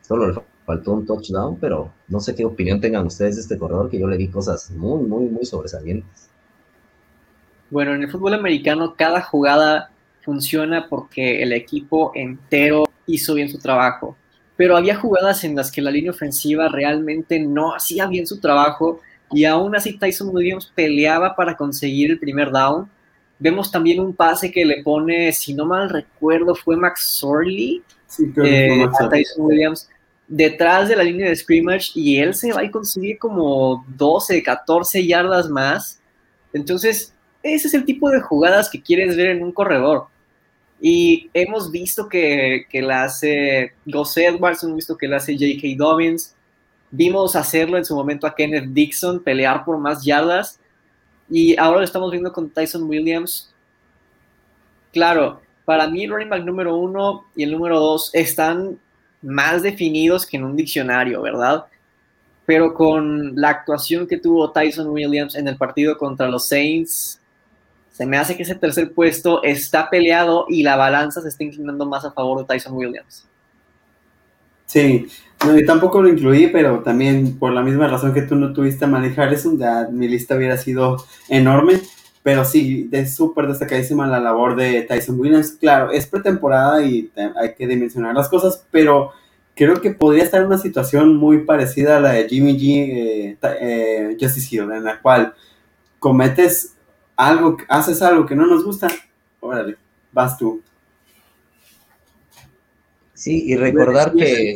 [0.02, 3.90] Solo le faltó un touchdown, pero no sé qué opinión tengan ustedes de este corredor,
[3.90, 6.30] que yo le vi cosas muy, muy, muy sobresalientes.
[7.70, 9.92] Bueno, en el fútbol americano cada jugada
[10.22, 14.16] funciona porque el equipo entero hizo bien su trabajo.
[14.56, 19.00] Pero había jugadas en las que la línea ofensiva realmente no hacía bien su trabajo
[19.32, 22.90] y aún así Tyson Williams peleaba para conseguir el primer down
[23.40, 27.84] Vemos también un pase que le pone, si no mal recuerdo, fue Max Sorley
[28.44, 29.90] eh, a Tyson Williams
[30.28, 35.06] detrás de la línea de scrimmage y él se va y consigue como 12, 14
[35.06, 36.00] yardas más.
[36.52, 37.14] Entonces,
[37.54, 40.08] ese es el tipo de jugadas que quieres ver en un corredor.
[40.80, 45.76] Y hemos visto que, que la hace Gus Edwards, hemos visto que la hace J.K.
[45.78, 46.36] Dobbins.
[46.92, 50.60] Vimos hacerlo en su momento a Kenneth Dixon, pelear por más yardas.
[51.30, 53.54] Y ahora lo estamos viendo con Tyson Williams.
[54.94, 58.80] Claro, para mí el running back número uno y el número dos están
[59.22, 61.66] más definidos que en un diccionario, ¿verdad?
[62.46, 67.20] Pero con la actuación que tuvo Tyson Williams en el partido contra los Saints,
[67.98, 71.84] se me hace que ese tercer puesto está peleado y la balanza se está inclinando
[71.84, 73.28] más a favor de Tyson Williams.
[74.68, 75.08] Sí,
[75.44, 78.86] no, yo tampoco lo incluí, pero también por la misma razón que tú no tuviste
[78.86, 81.82] a eso, ya mi lista hubiera sido enorme.
[82.22, 85.54] Pero sí, es súper destacadísima la labor de Tyson Williams.
[85.60, 89.12] Claro, es pretemporada y hay que dimensionar las cosas, pero
[89.56, 93.38] creo que podría estar en una situación muy parecida a la de Jimmy G, eh,
[93.60, 95.34] eh, Justice Hill, en la cual
[95.98, 96.77] cometes
[97.18, 98.88] algo, haces algo que no nos gusta,
[99.40, 99.76] órale,
[100.12, 100.62] vas tú.
[103.14, 104.56] Sí, y recordar que.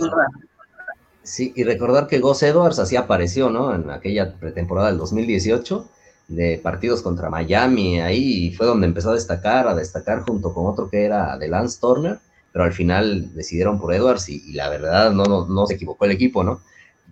[1.23, 3.73] Sí, y recordar que Gus Edwards así apareció, ¿no?
[3.73, 5.89] En aquella pretemporada del 2018,
[6.27, 10.89] de partidos contra Miami, ahí fue donde empezó a destacar, a destacar junto con otro
[10.89, 12.19] que era de Lance Turner,
[12.51, 16.11] pero al final decidieron por Edwards y, la verdad no, no, no, se equivocó el
[16.11, 16.61] equipo, ¿no?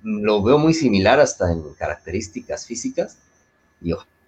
[0.03, 3.17] Lo veo muy similar hasta en características físicas
[3.81, 4.18] y ojalá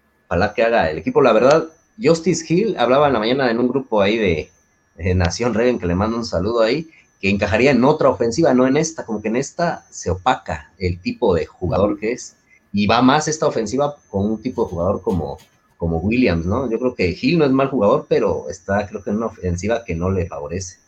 [0.53, 1.21] que haga el equipo.
[1.21, 1.67] La verdad,
[2.01, 4.51] Justice Hill hablaba en la mañana en un grupo ahí de,
[4.95, 8.65] de Nación Reagan, que le mando un saludo ahí, que encajaría en otra ofensiva, no
[8.65, 12.35] en esta, como que en esta se opaca el tipo de jugador que es,
[12.73, 15.37] y va más esta ofensiva con un tipo de jugador como,
[15.77, 16.69] como Williams, ¿no?
[16.69, 19.83] Yo creo que Hill no es mal jugador, pero está creo que en una ofensiva
[19.83, 20.79] que no le favorece.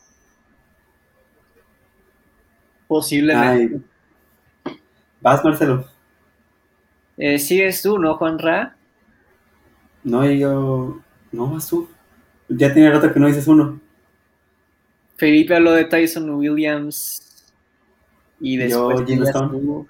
[2.87, 3.81] Posiblemente.
[5.21, 5.85] Vas, Marcelo.
[7.17, 8.75] Eh, sigues tú, ¿no, Juan Ra?
[10.03, 10.99] No, yo.
[11.31, 11.89] No, vas tú.
[12.49, 13.79] Ya tiene rato que no dices uno.
[15.15, 17.51] Felipe habló de Tyson Williams.
[18.39, 18.99] Y después.
[18.99, 19.85] Yo, Jim Stone.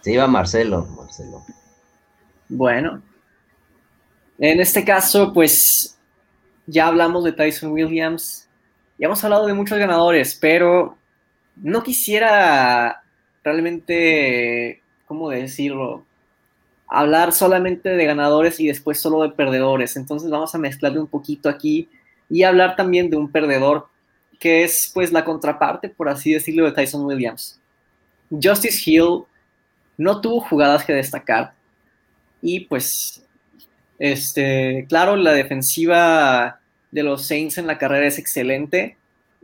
[0.00, 1.44] Se iba Marcelo, Marcelo.
[2.48, 3.02] Bueno.
[4.38, 5.98] En este caso, pues.
[6.66, 8.48] Ya hablamos de Tyson Williams.
[8.98, 10.96] Ya hemos hablado de muchos ganadores, pero
[11.56, 13.02] no quisiera
[13.42, 16.04] realmente, ¿cómo decirlo?
[16.94, 19.96] Hablar solamente de ganadores y después solo de perdedores.
[19.96, 21.88] Entonces vamos a mezclarle un poquito aquí
[22.28, 23.88] y hablar también de un perdedor
[24.38, 27.58] que es pues la contraparte, por así decirlo, de Tyson Williams.
[28.30, 29.24] Justice Hill
[29.96, 31.54] no tuvo jugadas que destacar
[32.42, 33.22] y pues,
[33.98, 38.96] este, claro, la defensiva de los Saints en la carrera es excelente,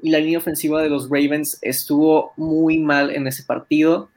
[0.02, 4.10] y la línea ofensiva de los Ravens estuvo muy mal en ese partido.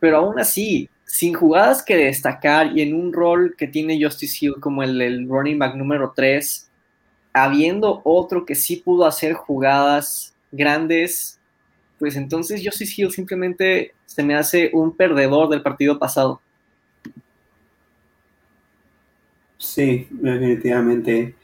[0.00, 4.56] Pero aún así, sin jugadas que destacar y en un rol que tiene Justice Hill
[4.60, 6.70] como el, running back número 3,
[7.32, 11.40] habiendo otro que sí pudo hacer jugadas grandes,
[11.98, 16.42] pues entonces Justice Hill simplemente se me hace un perdedor del partido pasado.
[19.56, 21.34] Sí, definitivamente.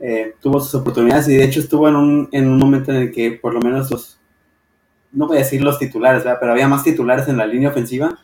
[0.00, 3.10] Eh, tuvo sus oportunidades y de hecho estuvo en un, en un momento en el
[3.10, 4.18] que por lo menos los,
[5.12, 8.18] no voy a decir los titulares, pero había más titulares en la línea ofensiva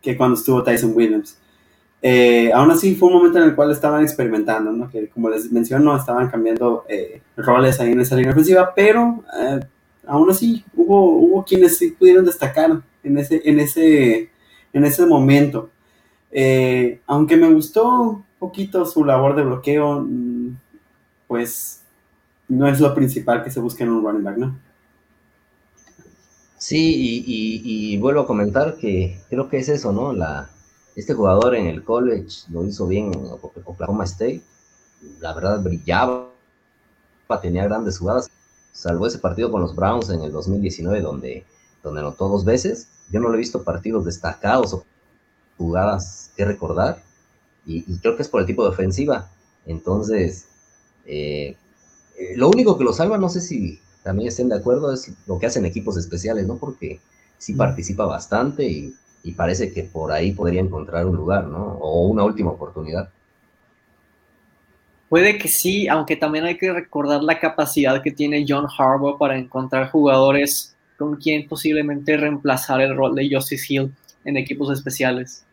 [0.00, 1.38] que cuando estuvo Tyson Williams.
[2.02, 4.88] Eh, aún así fue un momento en el cual estaban experimentando, ¿no?
[4.88, 9.24] que como les menciono, estaban cambiando eh, roles ahí en esa línea ofensiva, pero
[10.06, 14.30] aún así hubo, hubo quienes sí pudieron destacar en ese, en ese,
[14.72, 15.70] en ese momento.
[17.06, 20.56] aunque me gustó un poquito su labor de bloqueo, mm,
[21.26, 21.82] pues
[22.48, 24.65] no es lo principal que se busca en un running back, ¿no?
[26.58, 30.12] Sí, y, vuelvo a comentar que creo que es eso, ¿no?
[30.12, 30.50] La,
[30.94, 33.26] este jugador en el college lo hizo bien en
[33.64, 34.42] Oklahoma State,
[35.20, 36.30] la verdad brillaba,
[37.42, 38.30] tenía grandes jugadas,
[38.72, 41.44] salvo ese partido con los Browns en el 2019 donde,
[41.82, 44.84] donde anotó dos veces, yo no lo he visto partidos destacados o
[45.58, 47.02] jugadas que recordar,
[47.66, 49.28] y, y creo que es por el tipo de ofensiva,
[49.66, 50.46] entonces
[51.04, 51.56] eh,
[52.18, 55.36] eh, lo único que lo salva, no sé si también estén de acuerdo, es lo
[55.36, 56.58] que hacen equipos especiales, ¿no?
[56.58, 57.00] Porque
[57.38, 57.56] sí mm.
[57.58, 58.94] participa bastante y,
[59.36, 61.78] parece que por ahí podría encontrar un lugar, ¿no?
[61.80, 63.10] O una última oportunidad.
[65.08, 69.36] Puede que sí, aunque también hay que recordar la capacidad que tiene John Harbaugh para
[69.36, 73.92] encontrar jugadores con quien posiblemente reemplazar el rol de Justice Hill
[74.24, 75.44] en equipos especiales.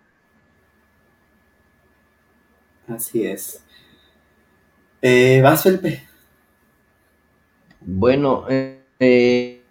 [2.87, 3.63] Así es.
[5.01, 6.12] Eh, ¿Vas, Felipe?
[7.85, 9.61] Bueno, eh,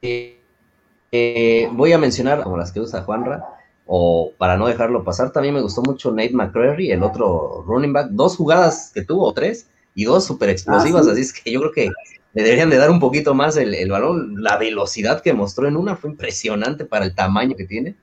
[0.00, 3.44] eh, voy a mencionar como las que usa Juanra,
[3.86, 8.08] o para no dejarlo pasar, también me gustó mucho Nate McCreary, el otro running back,
[8.10, 11.60] dos jugadas que tuvo, o tres, y dos súper explosivas, ah, así es que yo
[11.60, 11.90] creo que
[12.34, 15.76] le deberían de dar un poquito más el, el, balón, la velocidad que mostró en
[15.76, 17.94] una fue impresionante para el tamaño que tiene,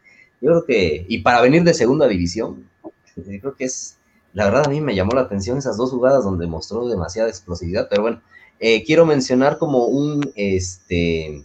[0.41, 2.69] yo creo que, y para venir de segunda división,
[3.15, 3.99] yo creo que es
[4.33, 7.87] la verdad a mí me llamó la atención esas dos jugadas donde mostró demasiada explosividad,
[7.89, 8.21] pero bueno,
[8.59, 11.43] eh, quiero mencionar como un, este,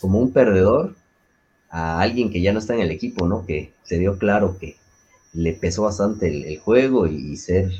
[0.00, 0.94] como un perdedor
[1.70, 3.44] a alguien que ya no está en el equipo, ¿no?
[3.44, 4.76] Que se dio claro que
[5.32, 7.70] le pesó bastante el, juego y, ser,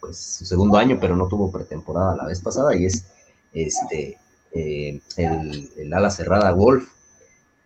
[0.00, 3.06] pues, su segundo año, pero no tuvo pretemporada la vez pasada y es,
[3.52, 4.18] este,
[4.52, 6.88] eh, el, ala cerrada Wolf,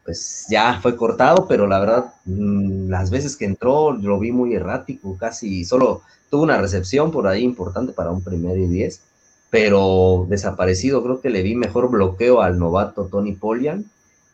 [0.05, 4.55] pues ya fue cortado, pero la verdad, mm, las veces que entró lo vi muy
[4.55, 9.03] errático, casi solo tuvo una recepción por ahí importante para un primer y diez,
[9.51, 13.85] pero desaparecido, creo que le vi mejor bloqueo al novato Tony Polian,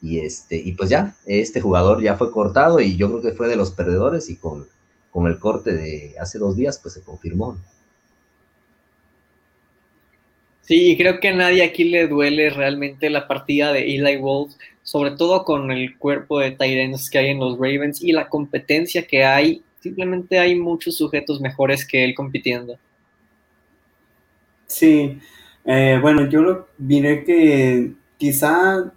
[0.03, 3.49] y este, y pues ya, este jugador ya fue cortado y yo creo que fue
[3.49, 4.67] de los perdedores y con,
[5.11, 7.57] con el corte de hace dos días, pues se confirmó.
[10.61, 14.53] Sí, creo que a nadie aquí le duele realmente la partida de Eli Wolf
[14.87, 19.05] sobre todo con el cuerpo de Tyrants que hay en los Ravens y la competencia
[19.05, 22.79] que hay, simplemente hay muchos sujetos mejores que él compitiendo.
[24.67, 25.21] Sí,
[25.65, 28.93] eh, bueno, yo lo diré que quizá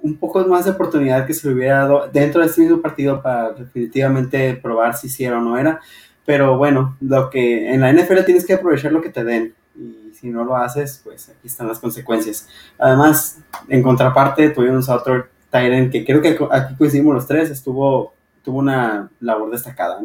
[0.00, 3.20] un poco más de oportunidad que se le hubiera dado dentro de este mismo partido
[3.20, 5.80] para definitivamente probar si sí era o no era,
[6.24, 9.54] pero bueno, lo que en la NFL tienes que aprovechar lo que te den
[10.18, 12.48] si no lo haces, pues aquí están las consecuencias.
[12.78, 13.38] Además,
[13.68, 18.58] en contraparte, tuvimos a otro Tyrant que creo que aquí coincidimos los tres, estuvo, tuvo
[18.58, 20.00] una labor destacada.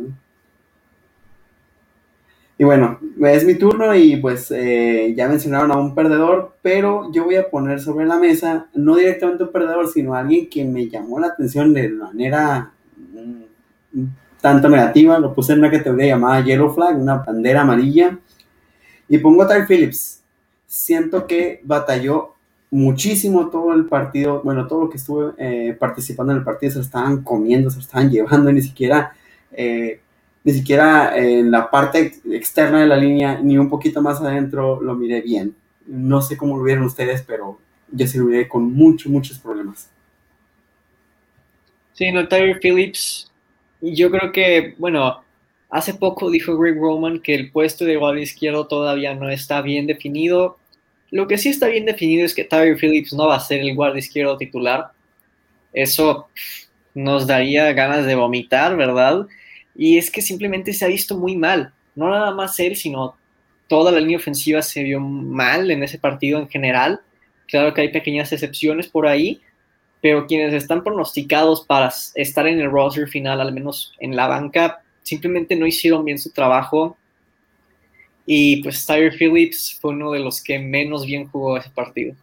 [2.57, 7.25] Y bueno, es mi turno y pues eh, ya mencionaron a un perdedor, pero yo
[7.25, 11.19] voy a poner sobre la mesa, no directamente un perdedor, sino alguien que me llamó
[11.19, 14.03] la atención de manera mm,
[14.39, 18.19] tanto negativa, lo puse en una categoría llamada Yellow Flag, una bandera amarilla,
[19.09, 20.21] y pongo a Ty Phillips.
[20.67, 22.35] Siento que batalló
[22.69, 26.79] muchísimo todo el partido, bueno, todo lo que estuve eh, participando en el partido se
[26.79, 29.13] lo estaban comiendo, se lo estaban llevando, ni siquiera...
[29.51, 29.99] Eh,
[30.43, 34.95] ni siquiera en la parte externa de la línea, ni un poquito más adentro lo
[34.95, 35.55] miré bien.
[35.87, 37.59] No sé cómo lo vieron ustedes, pero
[37.91, 39.89] yo sí lo miré con muchos, muchos problemas.
[41.93, 43.31] Sí, no, Tyler Phillips,
[43.81, 45.23] yo creo que, bueno,
[45.69, 49.87] hace poco dijo Greg Roman que el puesto de guardia izquierdo todavía no está bien
[49.87, 50.57] definido.
[51.11, 53.75] Lo que sí está bien definido es que Tyler Phillips no va a ser el
[53.75, 54.91] guardia izquierdo titular.
[55.71, 56.27] Eso
[56.95, 59.27] nos daría ganas de vomitar, ¿verdad?
[59.75, 61.73] Y es que simplemente se ha visto muy mal.
[61.95, 63.15] No nada más él, sino
[63.67, 67.01] toda la línea ofensiva se vio mal en ese partido en general.
[67.47, 69.41] Claro que hay pequeñas excepciones por ahí,
[70.01, 74.81] pero quienes están pronosticados para estar en el roster final, al menos en la banca,
[75.01, 76.97] simplemente no hicieron bien su trabajo.
[78.25, 82.15] Y pues Tyler Phillips fue uno de los que menos bien jugó ese partido.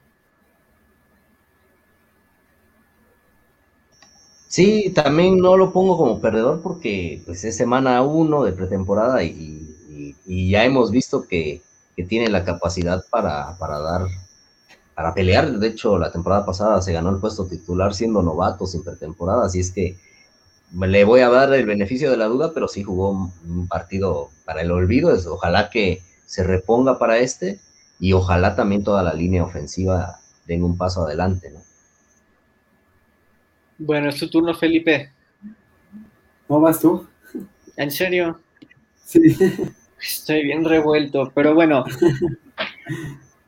[4.50, 10.16] Sí, también no lo pongo como perdedor porque pues es semana uno de pretemporada y,
[10.26, 11.62] ya hemos visto que,
[12.08, 14.06] tiene la capacidad para, dar,
[14.94, 15.52] para pelear.
[15.58, 19.60] De hecho, la temporada pasada se ganó el puesto titular siendo novato sin pretemporada, así
[19.60, 19.98] es que
[20.72, 23.10] le voy a dar el beneficio de la duda, pero sí jugó
[23.46, 25.14] un partido para el olvido.
[25.32, 27.60] ojalá que se reponga para este
[28.00, 31.69] y ojalá también toda la línea ofensiva den un paso adelante, ¿no?
[33.82, 35.10] Bueno, es tu turno, Felipe.
[36.46, 37.08] ¿Cómo vas tú?
[37.78, 38.38] ¿En serio?
[39.06, 39.34] Sí.
[39.98, 41.86] Estoy bien revuelto, pero bueno.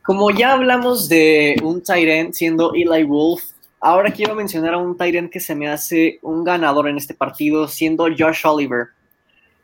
[0.03, 3.43] Como ya hablamos de un Tyrant siendo Eli Wolf,
[3.79, 7.69] ahora quiero mencionar a un Tyrant que se me hace un ganador en este partido,
[7.69, 8.87] siendo Josh Oliver.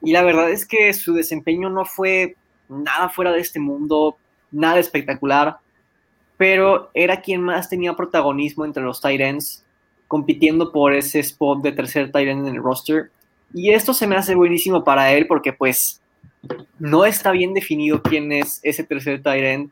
[0.02, 2.36] Y la verdad es que su desempeño no fue
[2.68, 4.18] nada fuera de este mundo,
[4.50, 5.56] nada espectacular,
[6.36, 9.64] pero era quien más tenía protagonismo entre los Tyrants
[10.08, 13.10] compitiendo por ese spot de tercer tight en el roster.
[13.54, 16.00] Y esto se me hace buenísimo para él porque pues
[16.78, 19.70] no está bien definido quién es ese tercer tight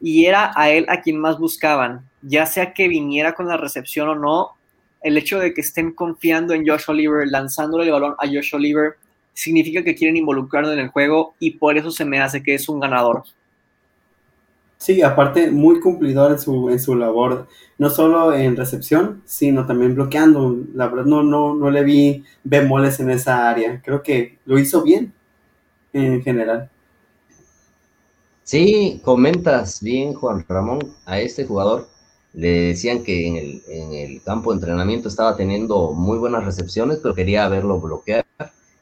[0.00, 4.08] y era a él a quien más buscaban, ya sea que viniera con la recepción
[4.08, 4.50] o no,
[5.02, 8.94] el hecho de que estén confiando en Josh Oliver, lanzándole el balón a Josh Oliver,
[9.32, 12.68] significa que quieren involucrarlo en el juego y por eso se me hace que es
[12.68, 13.22] un ganador.
[14.78, 17.48] Sí, aparte muy cumplidor en su, en su labor,
[17.78, 20.56] no solo en recepción, sino también bloqueando.
[20.72, 23.82] La verdad no, no, no le vi bemoles en esa área.
[23.84, 25.12] Creo que lo hizo bien
[25.92, 26.70] en general.
[28.44, 31.88] Sí, comentas bien, Juan Ramón, a este jugador
[32.32, 37.00] le decían que en el, en el campo de entrenamiento estaba teniendo muy buenas recepciones,
[37.02, 38.24] pero quería verlo bloquear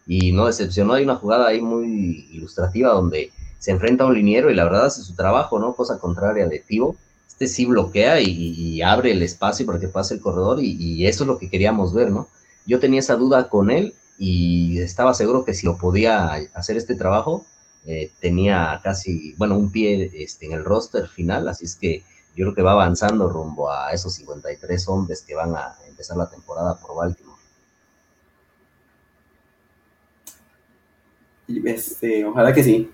[0.07, 0.93] y no decepcionó.
[0.93, 4.87] Hay una jugada ahí muy ilustrativa donde se enfrenta a un liniero y la verdad
[4.87, 5.75] hace su trabajo, ¿no?
[5.75, 6.97] Cosa contraria de Tivo.
[7.29, 11.29] Este sí bloquea y, abre el espacio para que pase el corredor y, eso es
[11.29, 12.29] lo que queríamos ver, ¿no?
[12.67, 16.95] Yo tenía esa duda con él y estaba seguro que si lo podía hacer este
[16.95, 17.45] trabajo,
[17.85, 22.03] eh, tenía casi, bueno, un pie este, en el roster final, así es que
[22.35, 26.29] yo creo que va avanzando rumbo a esos 53 hombres que van a empezar la
[26.29, 27.41] temporada por Baltimore.
[31.49, 32.91] Este, ojalá que sí.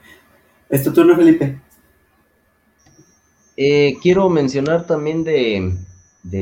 [0.72, 1.60] ¿Es tu turno, Felipe?
[3.58, 5.76] Eh, quiero mencionar también de,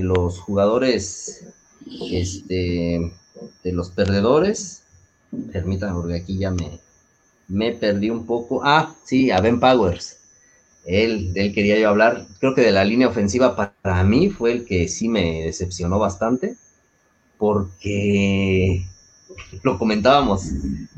[0.03, 1.49] los jugadores,
[2.13, 3.13] este,
[3.65, 4.85] de los perdedores.
[5.53, 6.79] Permítanme, porque aquí ya me,
[7.49, 8.61] me perdí un poco.
[8.63, 10.19] Ah, sí, a Ben Powers.
[10.87, 12.29] Él, de él quería yo hablar.
[12.39, 16.55] Creo que de la línea ofensiva para mí fue el que sí me decepcionó bastante.
[17.37, 18.87] Porque
[19.63, 20.45] lo comentábamos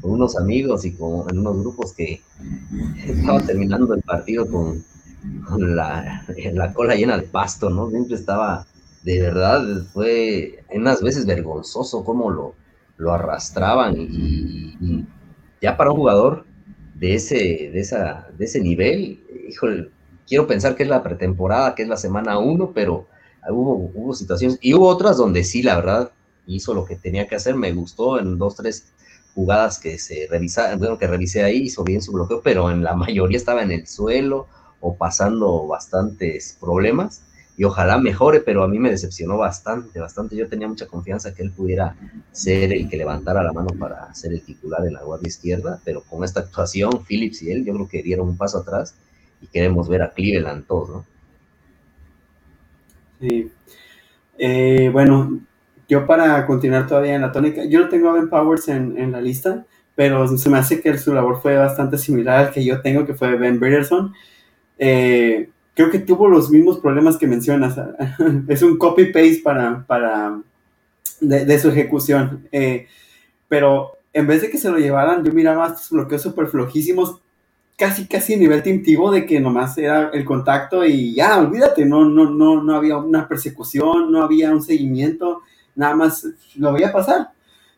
[0.00, 2.20] con unos amigos y con, en unos grupos que
[3.06, 4.84] estaba terminando el partido con,
[5.58, 7.90] la, la, cola llena de pasto, ¿no?
[7.90, 8.66] Siempre estaba,
[9.02, 9.62] de verdad,
[9.92, 12.54] fue unas veces vergonzoso cómo lo,
[12.96, 15.06] lo arrastraban y,
[15.60, 16.44] ya para un jugador
[16.94, 19.90] de ese, de, esa, de ese nivel, híjole,
[20.26, 23.06] quiero pensar que es la pretemporada, que es la semana uno, pero
[23.48, 26.10] hubo, hubo situaciones y hubo otras donde sí, la verdad,
[26.46, 28.92] hizo lo que tenía que hacer, me gustó en dos, tres
[29.34, 32.94] jugadas que se revisaron, bueno, que revisé ahí, hizo bien su bloqueo, pero en la
[32.96, 34.48] mayoría estaba en el suelo
[34.80, 37.22] o pasando bastantes problemas.
[37.56, 40.34] y ojalá mejore, pero a mí me decepcionó bastante, bastante.
[40.36, 41.94] Yo tenía mucha confianza que él pudiera
[42.32, 46.02] ser el que levantara la mano para ser el titular en la guardia izquierda, pero
[46.02, 48.94] con esta actuación, Phillips y él, yo creo que dieron un paso atrás
[49.42, 51.04] y queremos ver a Cleveland todos, ¿no?
[53.20, 53.52] Sí.
[54.38, 55.40] Eh, bueno,
[55.88, 59.12] yo para continuar todavía en la tónica, yo no tengo a Ben Powers en, en,
[59.12, 62.80] la lista, pero se me hace que su labor fue bastante similar al que yo
[62.80, 64.12] tengo, que fue Ben Britterson.
[64.78, 67.78] Eh, creo que tuvo los mismos problemas que mencionas.
[68.48, 70.40] es un copy-paste para, para
[71.20, 72.48] de, su ejecución.
[72.52, 72.86] Eh,
[73.48, 77.20] pero en vez de que se lo llevaran, yo miraba estos bloqueos súper flojísimos,
[77.76, 82.04] casi, casi a nivel tintivo de que nomás era el contacto y ya, olvídate, no,
[82.04, 85.42] no, no, no había una persecución, no había un seguimiento,
[85.74, 87.30] nada más lo veía pasar.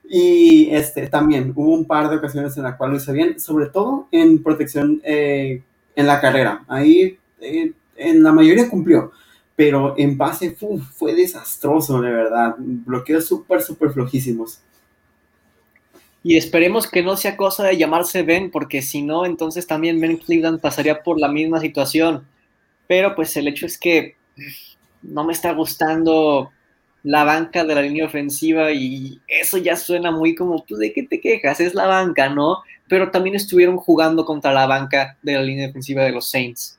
[0.08, 3.66] Y este, también hubo un par de ocasiones en las cuales lo hice bien, sobre
[3.66, 5.62] todo en protección eh,
[5.96, 6.64] en la carrera.
[6.68, 9.12] Ahí eh, en la mayoría cumplió,
[9.56, 10.56] pero en base
[10.96, 12.54] fue desastroso, de verdad.
[12.58, 14.60] Bloqueos súper, súper flojísimos.
[16.22, 20.16] Y esperemos que no sea cosa de llamarse Ben, porque si no, entonces también Ben
[20.16, 22.26] Cleveland pasaría por la misma situación.
[22.86, 24.16] Pero pues el hecho es que
[25.02, 26.50] no me está gustando
[27.04, 31.02] la banca de la línea ofensiva y eso ya suena muy como, pues, ¿de qué
[31.02, 31.60] te quejas?
[31.60, 32.62] Es la banca, ¿no?
[32.88, 36.78] Pero también estuvieron jugando contra la banca de la línea ofensiva de los Saints.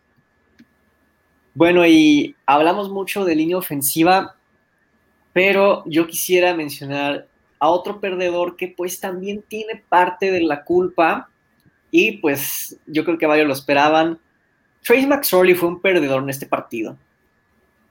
[1.54, 4.36] Bueno, y hablamos mucho de línea ofensiva,
[5.32, 7.28] pero yo quisiera mencionar
[7.60, 11.30] a otro perdedor que pues también tiene parte de la culpa
[11.92, 14.20] y pues yo creo que varios lo esperaban.
[14.82, 16.98] Trace McSorley fue un perdedor en este partido.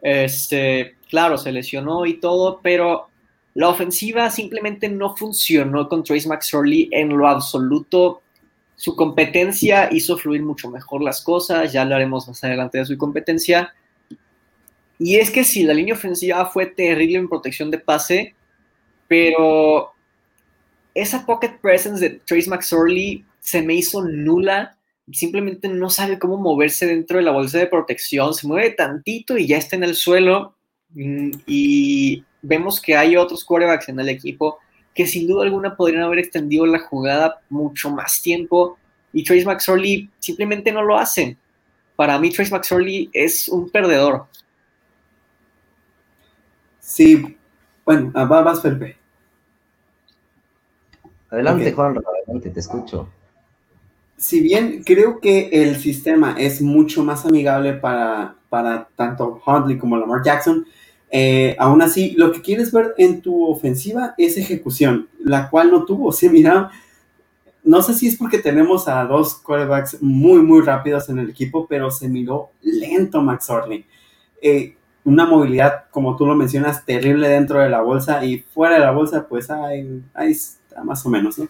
[0.03, 3.07] Este, claro, se lesionó y todo, pero
[3.55, 8.21] la ofensiva simplemente no funcionó con Trace McSorley en lo absoluto
[8.77, 13.73] su competencia hizo fluir mucho mejor las cosas, ya hablaremos más adelante de su competencia.
[14.99, 18.35] Y es que sí, la línea ofensiva fue terrible en protección de pase,
[19.07, 19.93] pero
[20.95, 24.77] esa pocket presence de Trace McSorley se me hizo nula.
[25.12, 28.35] Simplemente no sabe cómo moverse dentro de la bolsa de protección.
[28.35, 30.57] Se mueve tantito y ya está en el suelo.
[30.95, 34.59] Mm, y vemos que hay otros quarterbacks en el equipo
[34.95, 38.79] que sin duda alguna podrían haber extendido la jugada mucho más tiempo
[39.13, 41.37] y Trace McSorley simplemente no lo hacen.
[41.97, 44.27] Para mí Trace McSorley es un perdedor.
[46.79, 47.37] Sí,
[47.85, 48.97] bueno, ah, va más Felipe.
[51.31, 53.09] Adelante, Juan, adelante, te escucho.
[54.17, 59.97] Si bien creo que el sistema es mucho más amigable para, para tanto Huntley como
[59.97, 60.65] Lamar Jackson,
[61.17, 65.85] eh, aún así, lo que quieres ver en tu ofensiva es ejecución, la cual no
[65.85, 66.11] tuvo.
[66.12, 66.73] Sí, mira,
[67.62, 71.69] no sé si es porque tenemos a dos quarterbacks muy, muy rápidos en el equipo,
[71.69, 73.87] pero se miró lento Max Orley.
[74.43, 78.81] Eh, una movilidad, como tú lo mencionas, terrible dentro de la bolsa y fuera de
[78.81, 80.03] la bolsa, pues ahí
[80.33, 81.47] está más o menos, ¿no?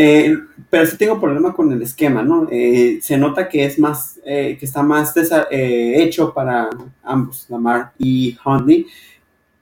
[0.00, 0.38] Eh,
[0.70, 2.46] pero sí tengo problema con el esquema, ¿no?
[2.52, 5.12] Eh, se nota que es más, eh, que está más
[5.50, 6.70] hecho para
[7.02, 8.86] ambos, Lamar y Huntley.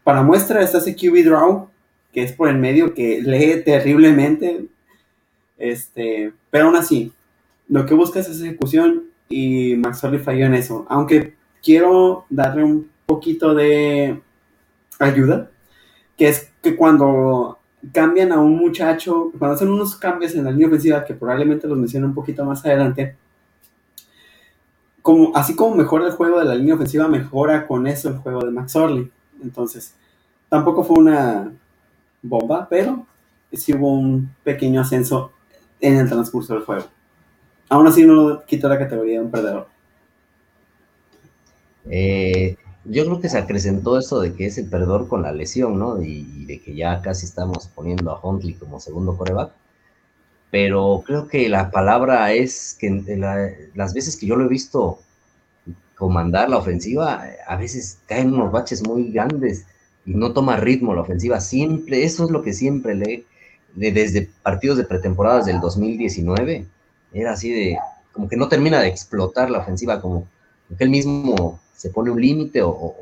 [0.05, 1.71] Para muestra está ese QB draw,
[2.13, 4.67] que es por el medio, que lee terriblemente.
[5.57, 7.13] Este, pero aún así,
[7.69, 10.85] lo que busca es ejecución y Max falló en eso.
[10.91, 11.33] Aunque
[11.63, 14.21] quiero darle un poquito de
[14.99, 15.51] ayuda,
[16.19, 17.56] que es que cuando
[17.93, 21.79] cambian a un muchacho, cuando hacen unos cambios en la línea ofensiva, que probablemente los
[21.79, 23.17] menciono un poquito más adelante,
[25.03, 28.45] como, así como mejora el juego de la línea ofensiva, mejora con eso el juego
[28.45, 29.11] de Max Orley.
[29.43, 29.95] Entonces,
[30.49, 31.53] tampoco fue una
[32.23, 33.07] bomba, pero
[33.53, 35.33] sí hubo un pequeño ascenso
[35.81, 36.85] en el transcurso del juego.
[37.69, 39.69] Aún así no quitó la categoría de un perdedor.
[41.89, 42.57] Eh,
[42.89, 46.03] yo creo que se acrecentó eso de que es el perdedor con la lesión, ¿no?
[46.03, 49.53] Y, de que ya casi estamos poniendo a Huntley como segundo coreback.
[50.51, 52.89] Pero creo que la palabra es que
[53.75, 55.01] las veces que yo lo he visto
[55.97, 59.67] comandar la ofensiva, a veces caen unos baches muy grandes
[60.05, 61.41] y no toma ritmo la ofensiva.
[61.41, 63.25] Siempre, eso es lo que siempre le,
[63.75, 66.67] desde partidos de pretemporadas del 2019,
[67.13, 67.79] era así de,
[68.13, 70.29] como que no termina de explotar la ofensiva, como
[70.79, 72.95] que mismo se pone un límite o,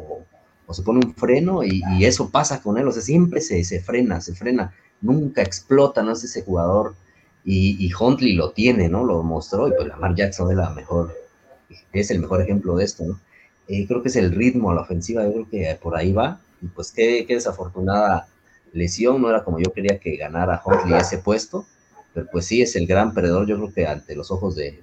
[0.71, 4.21] se pone un freno y, eso pasa con él, o sea, siempre se, se frena,
[4.21, 6.95] se frena, nunca explota, no es ese jugador
[7.45, 9.05] y, y, Huntley lo tiene, ¿no?
[9.05, 11.15] Lo mostró y pues Lamar Jackson es la mejor,
[11.93, 13.21] es el mejor ejemplo de esto, ¿no?
[13.69, 16.41] Eh, creo que es el ritmo a la ofensiva, yo creo que por ahí va
[16.61, 18.27] y pues qué, qué desafortunada
[18.73, 21.67] lesión, no era como yo quería que ganara Huntley ese puesto,
[22.13, 24.83] pero pues sí es el gran perdedor, yo creo que ante los ojos de,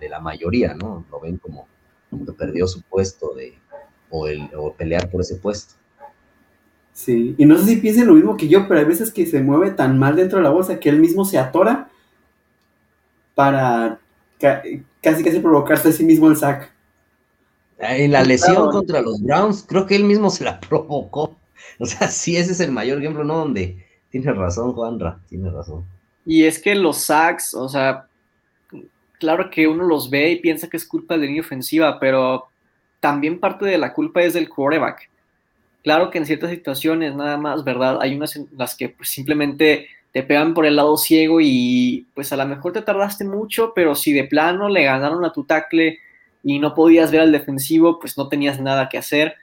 [0.00, 1.04] de la mayoría, ¿no?
[1.10, 1.68] Lo ven como
[2.10, 3.58] que perdió su puesto de,
[4.10, 5.74] o, el, o pelear por ese puesto.
[6.92, 9.42] Sí, y no sé si piensen lo mismo que yo, pero hay veces que se
[9.42, 11.90] mueve tan mal dentro de la bolsa que él mismo se atora
[13.34, 14.00] para
[14.38, 16.72] casi casi provocarse a sí mismo el sack.
[17.78, 21.36] En la lesión contra los Browns, creo que él mismo se la provocó.
[21.78, 23.38] O sea, sí, ese es el mayor ejemplo, ¿no?
[23.38, 25.84] Donde tiene razón, Juanra, tiene razón.
[26.24, 28.08] Y es que los sacks, o sea,
[29.18, 32.46] claro que uno los ve y piensa que es culpa de la línea ofensiva, pero
[33.00, 35.10] también parte de la culpa es del quarterback.
[35.82, 37.98] Claro que en ciertas situaciones nada más, ¿verdad?
[38.00, 42.32] Hay unas en las que pues, simplemente te pegan por el lado ciego y pues
[42.32, 45.98] a lo mejor te tardaste mucho, pero si de plano le ganaron a tu tackle
[46.42, 49.34] y no podías ver al defensivo, pues no tenías nada que hacer.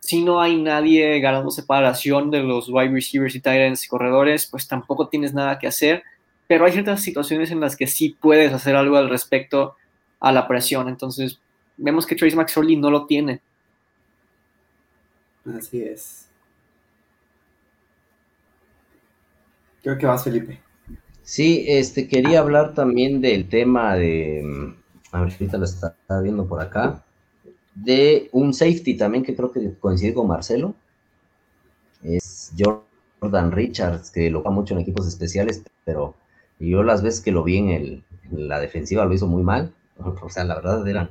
[0.00, 4.46] Si no hay nadie ganando separación de los wide receivers y tight ends y corredores,
[4.46, 6.02] pues tampoco tienes nada que hacer.
[6.48, 9.76] Pero hay ciertas situaciones en las que sí puedes hacer algo al respecto
[10.20, 10.88] a la presión.
[10.88, 11.38] Entonces,
[11.76, 13.40] vemos que Trace McSorley no lo tiene.
[15.56, 16.28] Así es.
[19.82, 20.60] Creo que vas, Felipe.
[21.22, 24.76] Sí, este, quería hablar también del tema de
[25.16, 27.04] ahorita lo está, viendo por acá,
[27.74, 30.74] de un safety también que creo que coincide con Marcelo.
[32.02, 36.14] Es Jordan Richards, que lo va mucho en equipos especiales, pero
[36.58, 39.72] yo las veces que lo vi en, el, la defensiva lo hizo muy mal.
[40.22, 41.10] O sea, la verdad era,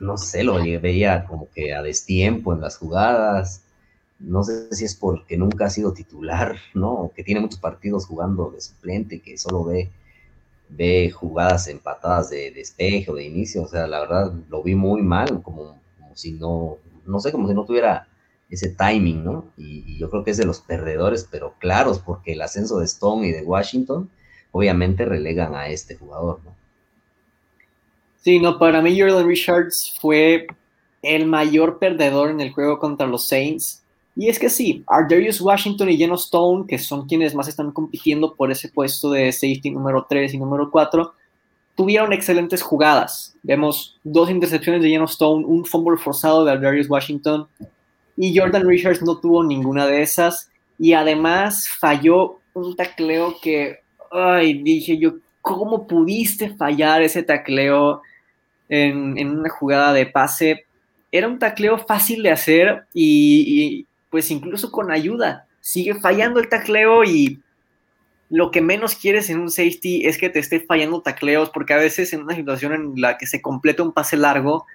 [0.00, 3.62] no sé, lo veía como que a destiempo en las jugadas.
[4.18, 7.12] No sé si es porque nunca ha sido titular, ¿no?
[7.14, 9.90] Que tiene muchos partidos jugando de suplente, que solo ve
[10.68, 15.02] ve jugadas empatadas de despeje o de inicio, o sea, la verdad lo vi muy
[15.02, 15.80] mal, como,
[16.14, 18.08] si no, no sé, como si no tuviera
[18.50, 19.46] ese timing, ¿no?
[19.56, 23.26] Y, yo creo que es de los perdedores, pero claros, porque el ascenso de Stone
[23.26, 24.10] y de Washington
[24.56, 26.54] obviamente relegan a este jugador, ¿no?
[28.22, 30.46] Sí, no, para mí Jordan Richards fue
[31.02, 33.82] el mayor perdedor en el juego contra los Saints.
[34.16, 38.34] Y es que sí, Ardarius Washington y Geno Stone, que son quienes más están compitiendo
[38.34, 41.12] por ese puesto de safety número 3 y número 4,
[41.76, 43.36] tuvieron excelentes jugadas.
[43.42, 47.46] Vemos dos intercepciones de Geno Stone, un fumble forzado de Ardarius Washington
[48.16, 50.50] y Jordan Richards no tuvo ninguna de esas.
[50.78, 53.80] Y además falló un tacleo que,
[54.10, 58.02] ay, dije yo, ¿cómo pudiste fallar ese tacleo
[58.68, 60.64] en, una jugada de pase?
[61.12, 67.04] Era un tacleo fácil de hacer y pues incluso con ayuda, sigue fallando el tacleo
[67.04, 67.40] y
[68.28, 71.78] lo que menos quieres en un safety es que te esté fallando tacleos, porque a
[71.78, 74.66] veces en una situación en la que se completa un pase largo,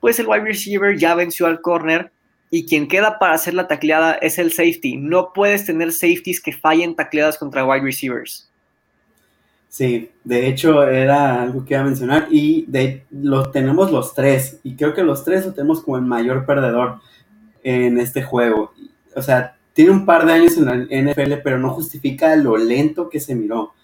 [0.00, 2.12] pues el wide receiver ya venció al corner
[2.50, 4.96] y quien queda para hacer la tacleada es el safety.
[4.96, 8.47] No puedes tener safeties que fallen tacleadas contra wide receivers.
[9.68, 14.60] Sí, de hecho era algo que iba a mencionar y de, lo tenemos los tres
[14.62, 17.00] y creo que los tres lo tenemos como el mayor perdedor
[17.62, 18.72] en este juego.
[19.14, 23.08] O sea, tiene un par de años en la NFL, pero no justifica lo lento
[23.10, 23.74] que se miró.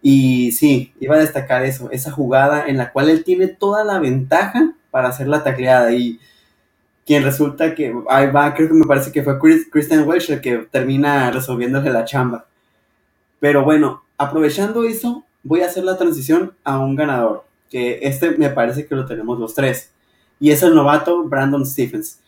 [0.00, 4.00] Y sí, iba a destacar eso, esa jugada en la cual él tiene toda la
[4.00, 6.18] ventaja para hacer la tacleada y
[7.06, 10.56] quien resulta que, ahí va, creo que me parece que fue Christian Welsh el que
[10.70, 12.46] termina resolviéndole la chamba.
[13.38, 18.50] Pero bueno, aprovechando eso, voy a hacer la transición a un ganador, que este me
[18.50, 19.90] parece que lo tenemos los tres,
[20.40, 22.22] y es el novato Brandon Stephens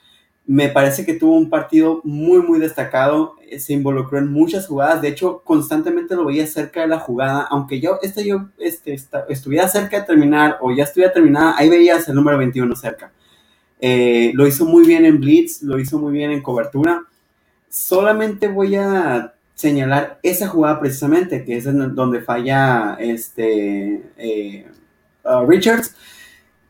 [0.47, 3.37] me parece que tuvo un partido muy, muy destacado.
[3.49, 5.01] Eh, se involucró en muchas jugadas.
[5.01, 7.47] De hecho, constantemente lo veía cerca de la jugada.
[7.51, 8.97] Aunque yo, este, yo este,
[9.29, 13.11] estuviera cerca de terminar o ya estuviera terminada, ahí veías el número 21 cerca.
[13.81, 17.03] Eh, lo hizo muy bien en blitz, lo hizo muy bien en cobertura.
[17.71, 24.67] Solamente voy a señalar esa jugada precisamente, que es donde falla este, eh,
[25.47, 25.95] Richards,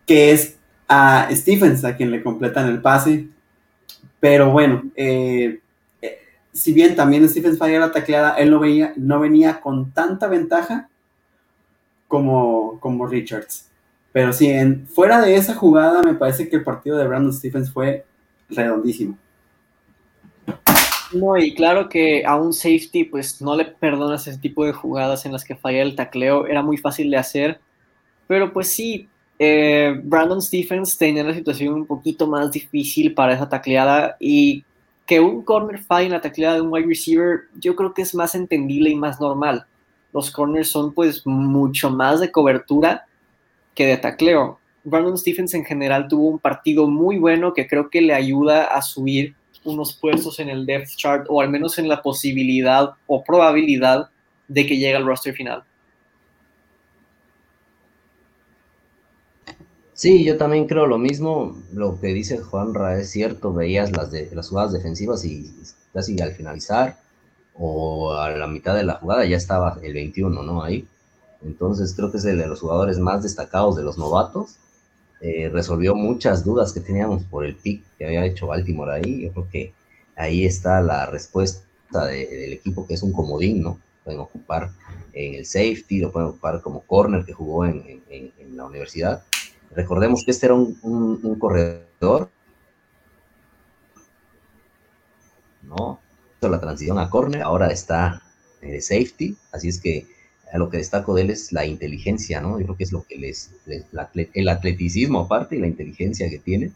[0.06, 0.56] que es
[0.88, 3.28] a Stephens a quien le completan el pase
[4.24, 5.60] pero bueno, eh,
[6.00, 6.18] eh,
[6.50, 10.88] si bien también Stephens falla la tacleada, él no, veía, no venía con tanta ventaja
[12.08, 13.68] como, como Richards.
[14.12, 17.70] Pero sí, en, fuera de esa jugada, me parece que el partido de Brandon Stephens
[17.70, 18.06] fue
[18.48, 19.18] redondísimo.
[21.14, 25.24] No, y claro que a un safety, pues no le perdonas ese tipo de jugadas
[25.24, 27.60] en las que falla el tacleo, era muy fácil de hacer,
[28.26, 29.08] pero pues sí,
[29.38, 34.64] eh, Brandon Stephens tenía la situación un poquito más difícil para esa tacleada y
[35.06, 38.14] que un corner falle en la tacleada de un wide receiver, yo creo que es
[38.14, 39.66] más entendible y más normal.
[40.12, 43.04] Los corners son pues mucho más de cobertura
[43.74, 44.58] que de tacleo.
[44.82, 48.82] Brandon Stephens en general tuvo un partido muy bueno que creo que le ayuda a
[48.82, 49.34] subir
[49.64, 54.10] unos puestos en el depth chart o al menos en la posibilidad o probabilidad
[54.48, 55.64] de que llegue al roster final.
[59.94, 61.56] Sí, yo también creo lo mismo.
[61.72, 63.54] Lo que dice Juanra es cierto.
[63.54, 65.54] Veías las, las jugadas defensivas y
[65.92, 66.98] casi al finalizar
[67.54, 70.62] o a la mitad de la jugada ya estaba el 21, ¿no?
[70.62, 70.86] Ahí.
[71.42, 74.56] Entonces creo que es el de los jugadores más destacados de los novatos.
[75.26, 79.22] Eh, resolvió muchas dudas que teníamos por el pick que había hecho Baltimore ahí.
[79.22, 79.72] Yo creo que
[80.16, 81.64] ahí está la respuesta
[82.08, 83.80] del equipo que es un comodín, ¿no?
[84.04, 84.70] Pueden ocupar
[85.14, 88.02] en el safety, lo pueden ocupar como corner que jugó en,
[88.54, 89.24] la universidad.
[89.74, 92.28] Recordemos que este era un, corredor,
[95.62, 96.00] ¿no?
[96.42, 98.20] la transición a corner, ahora está
[98.60, 100.06] de safety, así es que
[100.58, 102.58] lo que destaco de él es la inteligencia, ¿no?
[102.58, 103.50] Yo creo que es lo que les,
[104.34, 106.70] el atleticismo aparte y la inteligencia que tiene.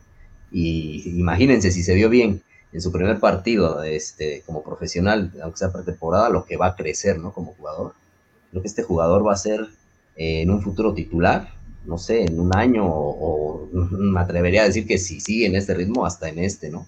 [0.50, 2.42] Y imagínense si se vio bien
[2.72, 7.18] en su primer partido este, como profesional, aunque sea pretemporada, lo que va a crecer,
[7.18, 7.32] ¿no?
[7.32, 7.94] Como jugador.
[8.50, 9.60] Creo que este jugador va a ser
[10.16, 14.86] eh, en un futuro titular, no sé, en un año o, me atrevería a decir
[14.86, 16.86] que si sigue en este ritmo, hasta en este, ¿no?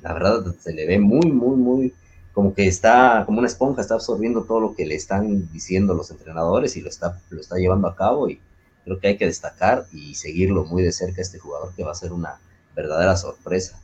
[0.00, 1.94] La verdad se le ve muy, muy, muy
[2.32, 6.10] como que está como una esponja, está absorbiendo todo lo que le están diciendo los
[6.10, 8.40] entrenadores y lo está, lo está llevando a cabo y
[8.84, 11.96] creo que hay que destacar y seguirlo muy de cerca este jugador que va a
[11.96, 12.38] ser una
[12.74, 13.78] verdadera sorpresa.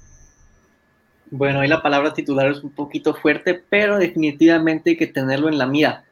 [1.30, 5.58] Bueno, ahí la palabra titular es un poquito fuerte, pero definitivamente hay que tenerlo en
[5.58, 6.04] la mira.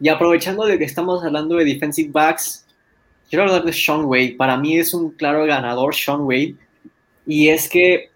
[0.00, 2.66] Y aprovechando de que estamos hablando de defensive backs,
[3.30, 4.34] quiero hablar de Sean Wade.
[4.36, 6.56] Para mí es un claro ganador Sean Wade.
[7.24, 8.10] Y es que,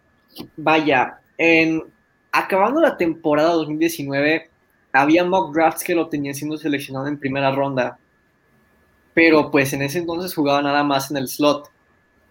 [0.56, 1.84] vaya, en
[2.32, 4.50] acabando la temporada 2019,
[4.92, 7.98] había mock drafts que lo tenían siendo seleccionado en primera ronda,
[9.14, 11.70] pero pues en ese entonces jugaba nada más en el slot.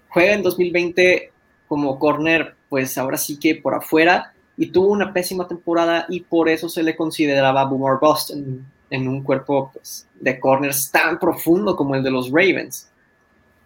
[0.10, 1.32] Juega en 2020
[1.68, 6.50] como corner, pues ahora sí que por afuera, y tuvo una pésima temporada y por
[6.50, 11.96] eso se le consideraba boomer bust en, un cuerpo pues, de corners tan profundo como
[11.96, 12.90] el de los Ravens.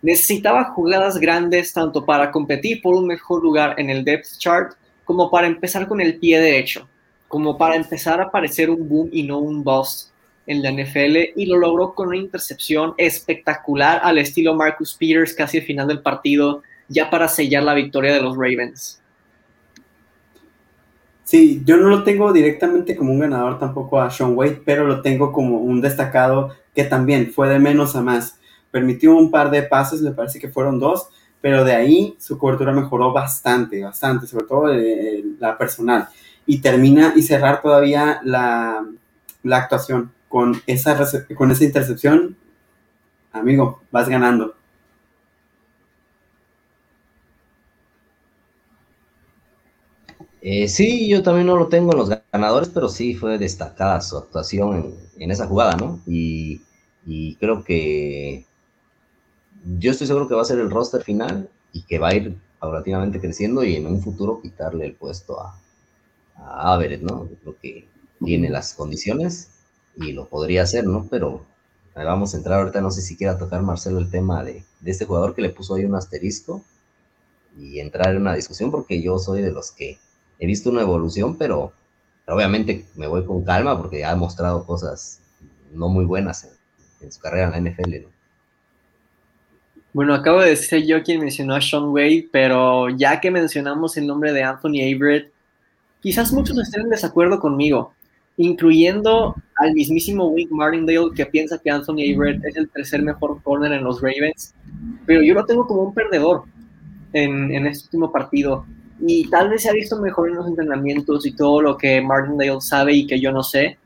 [0.04, 5.30] Necesitaba jugadas grandes tanto para competir por un mejor lugar en el depth chart como
[5.30, 6.88] para empezar con el pie derecho,
[7.28, 10.12] como para empezar a parecer un boom y no un bust
[10.46, 15.60] en la NFL y lo logró con una intercepción espectacular al estilo Marcus Peters casi
[15.60, 19.02] al final del partido, ya para sellar la victoria de los Ravens.
[21.24, 25.02] Sí, yo no lo tengo directamente como un ganador tampoco a Sean Wade, pero lo
[25.02, 28.40] tengo como un destacado que también fue de menos a más.
[28.72, 31.10] Permitió un par de pases, me parece que fueron dos,
[31.44, 34.68] pero de ahí su cobertura mejoró bastante, bastante, sobre todo
[35.40, 36.08] la personal.
[36.46, 38.86] Y termina y cerrar todavía la,
[39.44, 40.98] la actuación con esa,
[41.36, 42.38] con esa intercepción,
[43.34, 44.56] amigo, vas ganando.
[50.42, 54.18] Eh, sí, yo también no lo tengo en los ganadores, pero sí fue destacada su
[54.18, 56.00] actuación en, esa jugada, ¿no?
[56.08, 56.62] Y,
[57.36, 58.46] creo que
[59.64, 62.38] yo estoy seguro que va a ser el roster final y que va a ir
[62.60, 65.60] paulatinamente creciendo y en un futuro quitarle el puesto a,
[66.36, 67.28] a Everett, ¿no?
[67.42, 67.88] creo que
[68.24, 69.50] tiene las condiciones
[69.96, 71.08] y lo podría hacer, ¿no?
[71.10, 71.46] Pero
[71.96, 75.06] vamos a entrar ahorita, no sé si quiera tocar Marcelo el tema de, de este
[75.06, 76.64] jugador que le puso ahí un asterisco
[77.58, 80.00] y entrar en una discusión porque yo soy de los que
[80.40, 81.74] he visto una evolución, pero,
[82.28, 85.20] obviamente me voy con calma porque ha mostrado cosas
[85.72, 86.52] no muy buenas en,
[87.02, 88.13] en su carrera en la NFL, ¿no?
[89.94, 94.08] Bueno, acabo de ser yo quien mencionó a Sean Wade, pero ya que mencionamos el
[94.08, 95.32] nombre de Anthony Averett,
[96.02, 97.94] quizás muchos estén en desacuerdo conmigo,
[98.38, 103.72] incluyendo al mismísimo Wink Martindale que piensa que Anthony Averett es el tercer mejor corner
[103.72, 104.56] en los Ravens,
[105.06, 106.46] pero yo lo tengo como un perdedor
[107.14, 108.66] en, en este último partido.
[109.00, 112.62] Y tal vez se ha visto mejor en los entrenamientos y todo lo que Martindale
[112.62, 113.78] sabe y que yo no sé,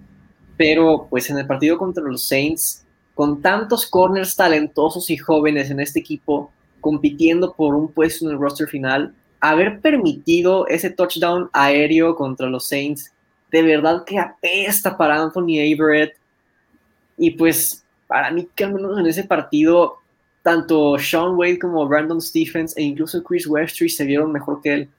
[0.55, 2.86] pero pues en el partido contra los Saints
[3.17, 8.37] con tantos corners talentosos y jóvenes en este equipo compitiendo por un puesto en el
[8.37, 13.11] roster final, haber permitido ese touchdown aéreo contra los Saints,
[13.51, 16.15] de verdad que apesta para Anthony Averett.
[17.17, 19.97] Y pues para mí que al menos en ese partido,
[20.43, 24.89] tanto Sean Wade como Brandon Stephens e incluso Chris Westry se vieron mejor que él.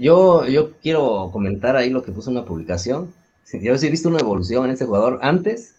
[0.00, 3.12] Yo, yo quiero comentar ahí lo que puso en una publicación.
[3.60, 5.18] Yo sí he visto una evolución en este jugador.
[5.22, 5.74] Antes,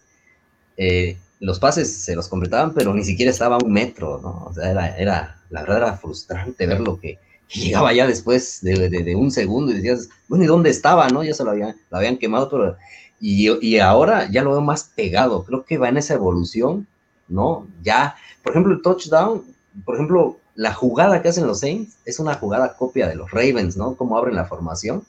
[0.76, 4.44] eh, los pases se los completaban, pero ni siquiera estaba a un metro, ¿no?
[4.46, 7.18] O sea, era, era la verdad era frustrante ver lo que,
[7.48, 11.22] llegaba ya después de, un segundo y decías, bueno, ¿y dónde estaba, no?
[11.22, 12.76] Ya se lo habían, lo habían quemado, pero...
[13.20, 15.44] Y, y ahora ya lo veo más pegado.
[15.44, 16.86] Creo que va en esa evolución,
[17.28, 17.66] ¿no?
[17.82, 19.42] Ya, por ejemplo, el touchdown,
[19.84, 23.76] por ejemplo, la jugada que hacen los Saints es una jugada copia de los Ravens,
[23.76, 23.96] ¿no?
[23.96, 25.04] Cómo abren la formación.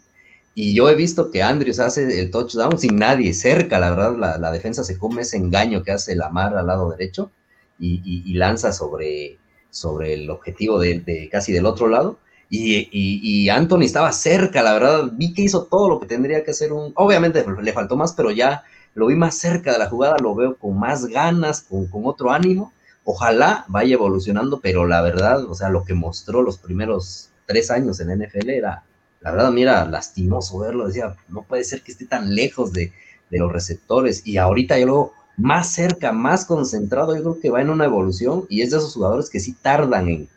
[0.55, 4.51] Y yo he visto que Andrews hace el touchdown sin nadie cerca, la verdad, la,
[4.51, 7.29] defensa se come ese engaño que hace Lamar al lado derecho
[7.77, 9.37] y, lanza sobre,
[9.69, 12.19] sobre el objetivo de, casi del otro lado.
[12.49, 16.71] Y, Anthony estaba cerca, la verdad, vi que hizo todo lo que tendría que hacer
[16.71, 16.93] un...
[16.95, 18.63] Obviamente le faltó más, pero ya
[18.93, 22.71] lo vi más cerca de la jugada, lo veo con más ganas, con otro ánimo.
[23.05, 27.99] Ojalá vaya evolucionando, pero la verdad, o sea, lo que mostró los primeros tres años
[27.99, 28.83] en NFL era
[29.25, 30.85] la verdad, mira, lastimoso verlo.
[30.85, 32.93] Decía, no puede ser que esté tan lejos de,
[33.31, 34.21] los receptores.
[34.23, 38.45] Y ahorita yo lo más cerca, más concentrado, yo creo que va en una evolución
[38.49, 40.29] y es de esos jugadores que sí tardan en,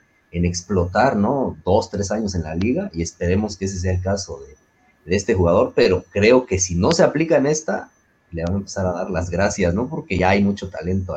[0.44, 1.56] explotar, ¿no?
[1.64, 5.34] Dos, tres años en la liga y esperemos que ese sea el caso de, este
[5.34, 7.90] jugador, pero creo que si no se aplica en esta,
[8.32, 9.86] le van a empezar a dar las gracias, ¿no?
[9.86, 11.14] Porque ya hay mucho talento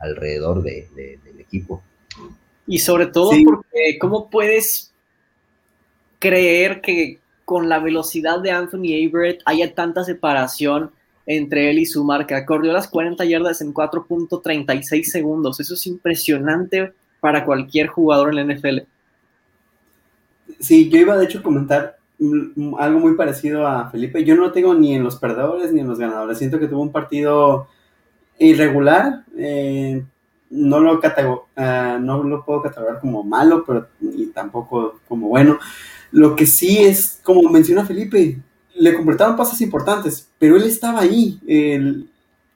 [0.00, 1.82] alrededor del equipo.
[2.66, 4.92] Y sobre todo porque, ¿cómo puedes
[6.18, 10.92] creer que con la velocidad de Anthony Averett haya tanta separación
[11.26, 12.44] entre él y su marca.
[12.46, 15.60] Corrió las 40 yardas en 4.36 segundos.
[15.60, 18.78] Eso es impresionante para cualquier jugador en la NFL.
[20.58, 21.96] Sí, yo iba de hecho a comentar
[22.78, 24.24] algo muy parecido a Felipe.
[24.24, 26.38] Yo no lo tengo ni en los perdedores ni en los ganadores.
[26.38, 27.68] Siento que tuvo un partido
[28.40, 29.24] irregular.
[29.36, 30.02] Eh,
[30.50, 35.58] no, lo uh, no lo puedo catalogar como malo, pero y tampoco como bueno.
[36.10, 38.38] Lo que sí es, como menciona Felipe,
[38.74, 41.38] le completaron pasos importantes, pero él estaba ahí.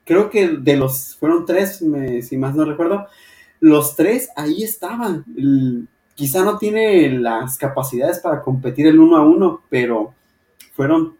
[0.03, 1.81] creo que de los, fueron tres,
[2.21, 3.07] si más no recuerdo,
[3.59, 5.23] los tres ahí estaban.
[6.15, 10.13] quizá no tiene las capacidades para competir el uno a uno, pero
[10.73, 11.15] fueron,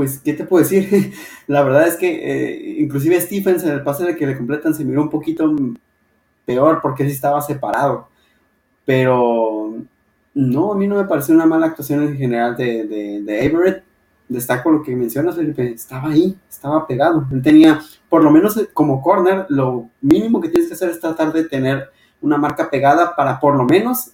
[0.00, 1.12] pues, ¿qué te puedo decir?
[1.46, 4.82] La verdad es que eh, inclusive Stephens en el pase de que le completan se
[4.82, 5.54] miró un poquito
[6.46, 8.08] peor porque sí estaba separado.
[8.86, 9.74] Pero
[10.32, 13.84] no, a mí no me pareció una mala actuación en general de, Everett.
[14.26, 15.70] Destaco lo que mencionas, Felipe.
[15.70, 17.26] Estaba ahí, estaba pegado.
[17.30, 21.30] Él tenía, por lo menos como corner, lo mínimo que tienes que hacer es tratar
[21.30, 21.90] de tener
[22.22, 24.12] una marca pegada para por lo menos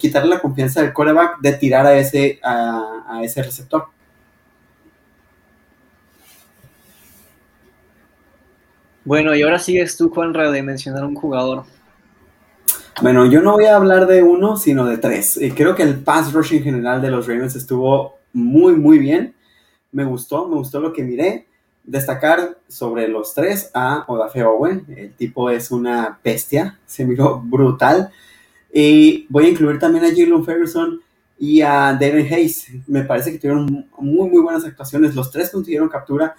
[0.00, 3.84] quitarle la confianza del coreback de tirar a ese, a, ese receptor.
[9.08, 11.64] Bueno, y ahora sigues tú, Juan, de mencionar un jugador.
[13.00, 15.38] Bueno, yo no voy a hablar de uno, sino de tres.
[15.38, 19.34] Eh, creo que el pass rush en general de los Ravens estuvo muy, muy bien.
[19.92, 21.46] Me gustó, me gustó lo que miré.
[21.84, 24.84] Destacar sobre los tres a Odafe Owen.
[24.94, 28.10] El tipo es una bestia, se miró brutal.
[28.70, 31.00] Y voy a incluir también a Jalen Ferguson
[31.38, 32.66] y a David Hayes.
[32.86, 35.14] Me parece que tuvieron muy, muy buenas actuaciones.
[35.14, 36.36] Los tres consiguieron captura.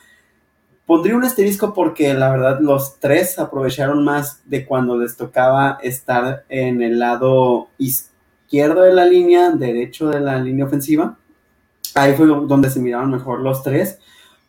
[0.89, 6.45] Pondría un asterisco porque la verdad los tres aprovecharon más de cuando les tocaba estar
[6.49, 11.15] en el lado izquierdo de la línea, derecho de la línea ofensiva.
[11.93, 13.99] Ahí fue donde se miraron mejor los tres.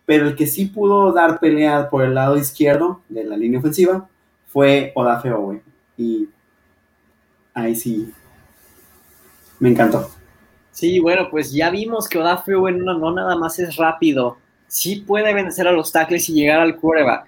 [0.07, 4.09] Pero el que sí pudo dar pelea por el lado izquierdo de la línea ofensiva
[4.47, 5.63] fue Odafe Owe.
[5.99, 6.27] Y
[7.53, 8.15] ahí sí
[9.59, 10.11] me encantó.
[10.73, 14.39] Sí, bueno, pues ya vimos que Odafe Owe no, no nada más es rápido,
[14.71, 17.27] sí puede vencer a los tackles y llegar al quarterback.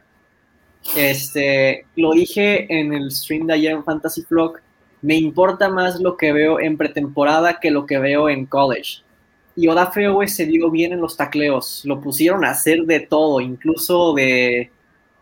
[0.96, 4.60] Este, lo dije en el stream de ayer en Fantasy Flock,
[5.02, 9.02] me importa más lo que veo en pretemporada que lo que veo en college.
[9.56, 14.14] Y Odafe se dio bien en los tacleos, lo pusieron a hacer de todo, incluso
[14.14, 14.70] de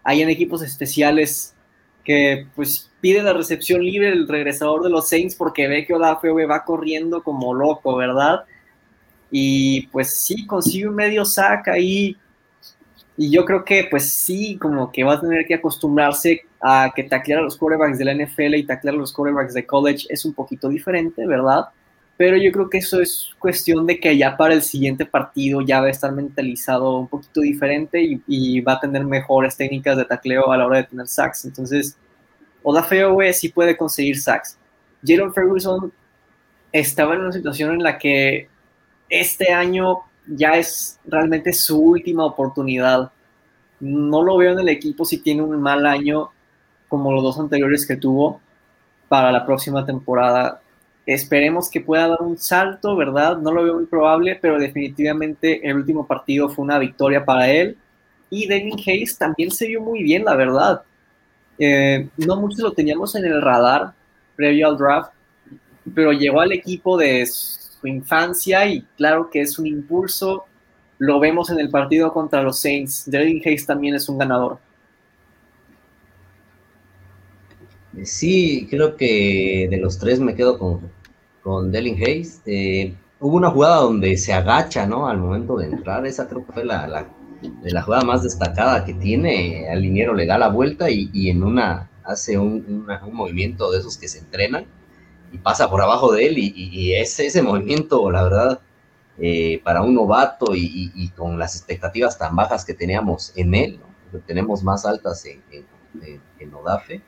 [0.04, 1.54] hay en equipos especiales
[2.04, 6.30] que pues pide la recepción libre el regresador de los Saints porque ve que Odafe
[6.30, 8.44] va corriendo como loco, ¿verdad?
[9.30, 12.16] Y pues sí, consigue un medio sack ahí.
[13.16, 17.04] Y yo creo que pues sí, como que va a tener que acostumbrarse a que
[17.04, 20.24] taclear a los quarterbacks de la NFL y taclear a los quarterbacks de college es
[20.24, 21.66] un poquito diferente, ¿verdad?
[22.16, 25.80] Pero yo creo que eso es cuestión de que ya para el siguiente partido ya
[25.80, 30.52] va a estar mentalizado un poquito diferente y, va a tener mejores técnicas de tacleo
[30.52, 31.46] a la hora de tener sacks.
[31.46, 31.96] Entonces,
[32.88, 34.58] feo güey, sí puede conseguir sacks.
[35.02, 35.90] Jalen Ferguson
[36.72, 38.48] estaba en una situación en la que
[39.10, 43.10] este año ya es realmente su última oportunidad.
[43.80, 46.30] No lo veo en el equipo si tiene un mal año
[46.88, 48.40] como los dos anteriores que tuvo
[49.08, 50.60] para la próxima temporada.
[51.06, 53.38] Esperemos que pueda dar un salto, ¿verdad?
[53.38, 57.76] No lo veo muy probable, pero definitivamente el último partido fue una victoria para él.
[58.28, 60.82] Y Devin Hayes también se vio muy bien, la verdad.
[61.58, 63.92] Eh, no muchos lo teníamos en el radar
[64.36, 65.12] previo al draft,
[65.94, 67.22] pero llegó al equipo de
[67.80, 70.44] su infancia y claro que es un impulso.
[70.98, 73.04] Lo vemos en el partido contra los Saints.
[73.06, 74.58] Devin Hayes también es un ganador.
[78.04, 80.80] Sí, creo que de los tres me quedo con,
[81.42, 82.42] con Delin Hayes.
[82.46, 85.08] Eh, hubo una jugada donde se agacha, ¿no?
[85.08, 87.08] Al momento de entrar, esa creo que fue la, la,
[87.40, 89.68] de la jugada más destacada que tiene.
[89.68, 93.78] Al liniero le da la vuelta y, y en una hace un, un, movimiento de
[93.78, 94.66] esos que se entrenan
[95.32, 98.60] y pasa por abajo de él y, y ese, ese movimiento, la verdad,
[99.18, 104.18] eh, para un novato y, con las expectativas tan bajas que teníamos en él, ¿no?
[104.20, 107.02] tenemos más altas en, en, en Odafe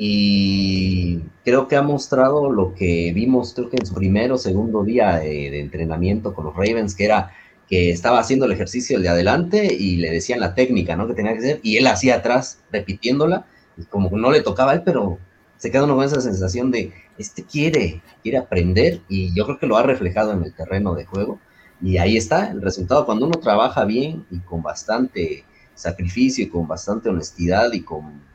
[0.00, 4.84] y creo que ha mostrado lo que vimos, creo que en su primer o segundo
[4.84, 7.32] día de, de, entrenamiento con los Ravens, que era
[7.68, 11.06] que estaba haciendo el ejercicio el de adelante y le decían la técnica, ¿no?
[11.06, 13.46] Que tenía que hacer, y él hacía atrás, repitiéndola,
[13.76, 15.18] y como no le tocaba a él, pero
[15.58, 19.66] se queda uno con esa sensación de, este quiere, quiere aprender, y yo creo que
[19.66, 21.38] lo ha reflejado en el terreno de juego,
[21.82, 25.44] y ahí está el resultado, cuando uno trabaja bien y con bastante
[25.74, 28.26] sacrificio y con bastante honestidad y con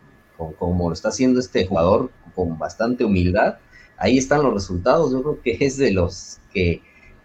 [0.57, 3.57] como lo está haciendo este jugador con bastante humildad,
[3.97, 5.11] ahí están los resultados.
[5.11, 6.81] Yo creo que es de los que,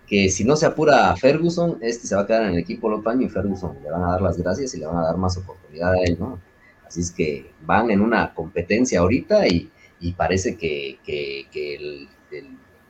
[0.07, 2.93] que si no se apura a Ferguson, este se va a quedar en el equipo
[2.93, 5.37] el y Ferguson le van a dar las gracias y le van a dar más
[5.37, 6.39] oportunidad a él, ¿no?
[6.87, 9.71] Así es que van en una competencia ahorita y,
[10.01, 12.47] y parece que, que, que el, el,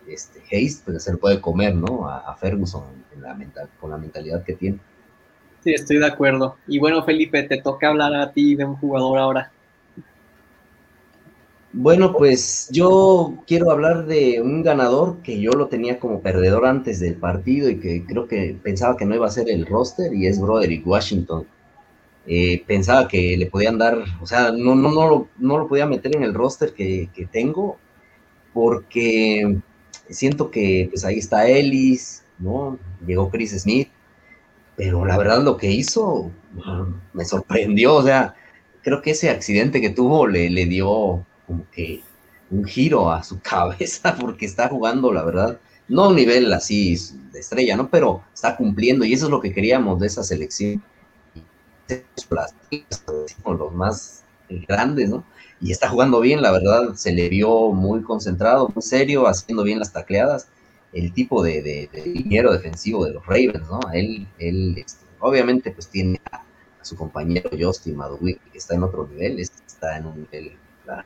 [0.09, 2.09] este Hayes pues, se le puede comer, ¿no?
[2.09, 4.79] A, a Ferguson en la mental, con la mentalidad que tiene.
[5.63, 6.57] Sí, estoy de acuerdo.
[6.67, 9.53] Y bueno, Felipe, te toca hablar a ti de un jugador ahora.
[11.73, 16.99] Bueno, pues yo quiero hablar de un ganador que yo lo tenía como perdedor antes
[16.99, 20.27] del partido y que creo que pensaba que no iba a ser el roster y
[20.27, 21.47] es Broderick Washington.
[22.31, 25.87] Eh, pensaba que le podían dar, o sea, no, no, no, lo, no lo podía
[25.87, 27.79] meter en el roster que, tengo
[28.53, 29.59] porque
[30.11, 32.79] siento que pues ahí está Ellis, ¿no?
[33.07, 33.89] Llegó Chris Smith,
[34.77, 36.31] pero la verdad lo que hizo
[37.15, 38.35] me sorprendió, o sea,
[38.83, 42.03] creo que ese accidente que tuvo le, le dio como que
[42.51, 46.95] un giro a su cabeza porque está jugando, la verdad, no a un nivel así
[47.33, 47.89] de estrella, ¿no?
[47.89, 50.83] Pero está cumpliendo y eso es lo que queríamos de esa selección.
[53.45, 55.25] Los más grandes, ¿no?
[55.61, 59.79] Y está jugando bien, la verdad, se le vio muy concentrado, muy serio, haciendo bien
[59.79, 60.49] las tacleadas.
[60.93, 63.81] El tipo de, liniero defensivo de los Ravens, ¿no?
[63.93, 68.85] Él, él este, obviamente, pues tiene a, a, su compañero Justin Maduwick, que está en
[68.85, 70.57] otro nivel, está en un nivel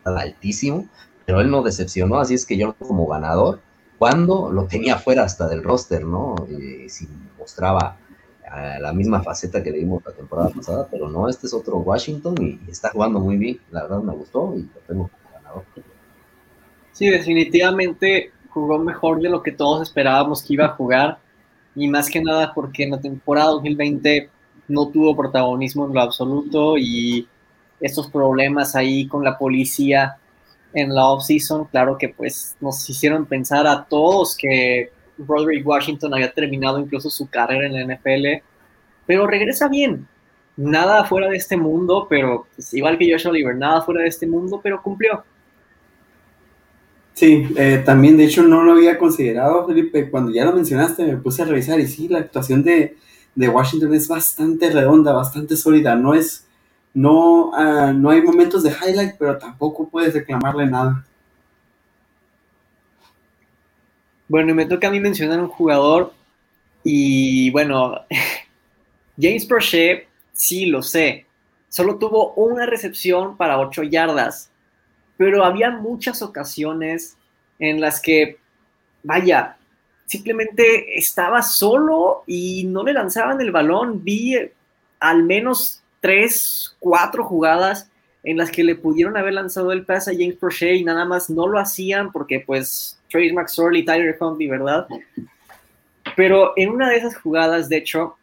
[0.05, 0.89] altísimo,
[1.27, 3.61] pero él no decepcionó, así es que yo como ganador,
[3.99, 6.35] cuando lo tenía fuera hasta del roster, ¿no?
[6.49, 7.99] Eh, si mostraba
[8.53, 11.79] uh, la misma faceta que le dimos la temporada pasada, pero no, este es otro
[11.79, 15.35] Washington y, y, está jugando muy bien, la verdad me gustó y lo tengo como
[15.35, 15.65] ganador.
[16.93, 21.19] Sí, definitivamente jugó mejor de lo que todos esperábamos que iba a jugar
[21.75, 24.31] y más que nada porque en la temporada 2020
[24.69, 27.27] no tuvo protagonismo en lo absoluto y
[27.81, 30.17] estos problemas ahí con la policía
[30.75, 36.33] en la off-season, claro que pues nos hicieron pensar a todos que Roderick Washington había
[36.33, 38.43] terminado incluso su carrera en la NFL,
[39.07, 40.07] pero regresa bien.
[40.57, 44.27] Nada fuera de este mundo, pero pues, igual que Josh Oliver, nada fuera de este
[44.27, 45.25] mundo, pero cumplió.
[47.15, 50.11] Sí, eh, también de hecho no lo había considerado, Felipe.
[50.11, 52.97] Cuando ya lo mencionaste, me puse a revisar y sí, la actuación de,
[53.35, 55.95] de Washington es bastante redonda, bastante sólida.
[55.95, 56.47] No es,
[56.95, 61.05] no, uh, no hay momentos de highlight, pero tampoco puedes reclamarle nada.
[64.33, 66.15] Bueno, me toca a mí mencionar un jugador
[66.83, 67.97] y bueno,
[69.21, 71.27] James Prochet, sí lo sé,
[71.69, 74.51] solo tuvo una recepción para 8 yardas,
[75.19, 77.19] pero había muchas ocasiones
[77.59, 78.39] en las que,
[79.03, 79.59] vaya,
[80.07, 84.03] simplemente estaba solo y no le lanzaban el balón.
[84.03, 84.35] Vi
[84.99, 87.91] al menos tres, cuatro jugadas
[88.23, 91.29] en las que le pudieron haber lanzado el pase a James Prochet y nada más
[91.29, 94.87] no lo hacían porque pues Trace McSorley Tyler Huntley, ¿verdad?
[96.17, 98.17] Pero en una de esas jugadas, de hecho,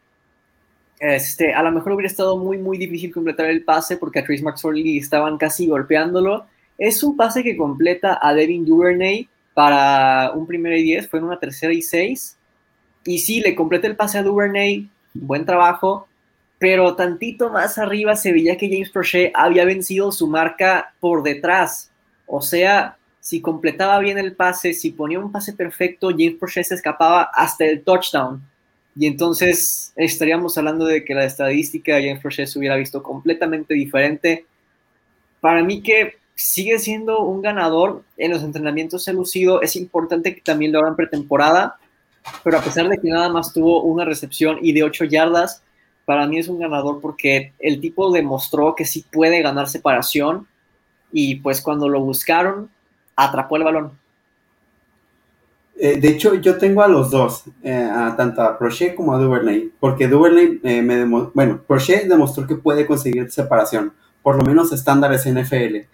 [1.00, 4.44] este, a lo mejor hubiera estado muy, muy difícil completar el pase porque a Trace
[4.44, 6.46] McSorley estaban casi golpeándolo.
[6.78, 11.26] Es un pase que completa a Devin Duvernay para un primero y diez, fue en
[11.26, 12.38] una tercera y seis.
[13.06, 16.08] Y sí, le completa el pase a Duvernay, buen trabajo,
[16.60, 21.92] pero tantito más arriba se veía que James Prochet había vencido su marca por detrás.
[22.28, 26.76] O sea, si completaba bien el pase, si ponía un pase perfecto, James Prochet se
[26.76, 28.42] escapaba hasta el touchdown.
[28.96, 33.74] Y entonces estaríamos hablando de que la estadística de James Prochet se hubiera visto completamente
[33.74, 34.46] diferente.
[35.42, 40.42] Para mí que sigue siendo un ganador en los entrenamientos he lucido, es importante que
[40.42, 41.78] también lo hagan pretemporada,
[42.44, 45.62] pero a pesar de que nada más tuvo una recepción y de 8 yardas,
[46.06, 50.48] para mí es un ganador porque el tipo demostró que sí puede ganar separación
[51.12, 52.70] y pues cuando lo buscaron,
[53.26, 53.92] atrapó el balón.
[55.82, 59.18] Eh, de hecho, yo tengo a los dos, eh, a, tanto a Prochet como a
[59.18, 64.44] Duvernay, porque Duvernay eh, me demostró, bueno, Prochet demostró que puede conseguir separación, por lo
[64.44, 65.88] menos estándares NFL,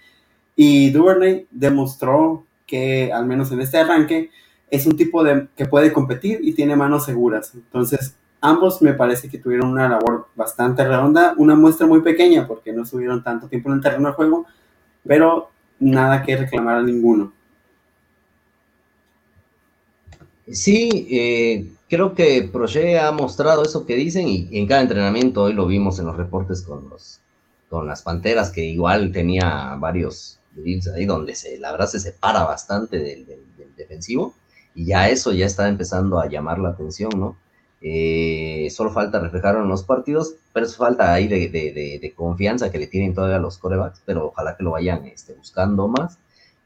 [0.56, 4.32] y Duvernay demostró que, al menos en este arranque,
[4.72, 7.54] es un tipo de que puede competir y tiene manos seguras.
[7.54, 12.74] Entonces, ambos me parece que tuvieron una labor bastante redonda, una muestra muy pequeña porque
[12.74, 14.48] no estuvieron tanto tiempo en el terreno de juego,
[15.06, 17.34] pero nada que reclamar a ninguno.
[20.52, 25.54] Sí, eh, creo que Proche ha mostrado eso que dicen y en cada entrenamiento hoy
[25.54, 27.20] lo vimos en los reportes con los
[27.70, 30.40] con las Panteras que igual tenía varios
[30.96, 33.26] ahí donde se la verdad se separa bastante del,
[33.76, 34.34] defensivo
[34.74, 37.38] y ya eso ya está empezando a llamar la atención, ¿no?
[37.88, 42.88] Eh, solo falta reflejarlo en los partidos, pero eso falta ahí de, confianza que le
[42.88, 46.18] tienen todavía los corebacks, pero ojalá que lo vayan este, buscando más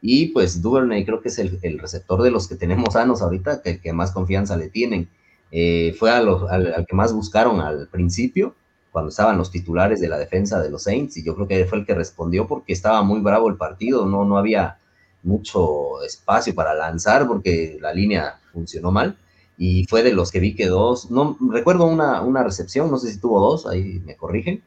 [0.02, 3.80] y pues Duvernay creo que es el, receptor de los que tenemos sanos ahorita, que,
[3.82, 5.10] que más confianza le tienen.
[5.52, 8.56] Eh, fue al, al, que más buscaron al principio,
[8.91, 11.80] cuando estaban los titulares de la defensa de los Saints, y yo creo que fue
[11.80, 14.78] el que respondió porque estaba muy bravo el partido, no, no había
[15.22, 19.18] mucho espacio para lanzar porque la línea funcionó mal.
[19.60, 23.11] Y fue de los que vi que dos, no recuerdo una, una recepción, no sé
[23.11, 24.64] si tuvo dos, ahí me corrigen,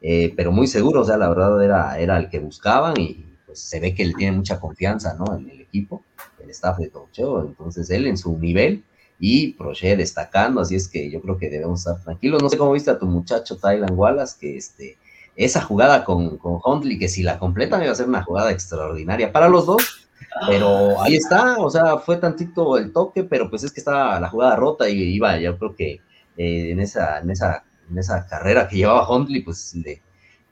[0.00, 3.80] eh, pero muy seguro, o sea, la verdad era, era el que buscaban y, se
[3.80, 5.36] ve que él tiene mucha confianza, ¿no?
[5.36, 6.02] En el equipo,
[6.42, 8.84] el staff de coacheo, entonces él en su nivel
[9.18, 12.42] y Proche destacando, así es que yo creo que debemos estar tranquilos.
[12.42, 14.98] No sé cómo viste a tu muchacho Tylan Wallace, que este,
[15.36, 19.32] esa jugada con, con Huntley, que si la completan iba a ser una jugada extraordinaria
[19.32, 20.05] para los dos,
[20.46, 24.28] pero ahí está, o sea, fue tantito el toque, pero pues es que estaba la
[24.28, 26.00] jugada rota y iba, yo creo que
[26.36, 29.74] eh, en, esa, en, esa, en esa carrera que llevaba Huntley, pues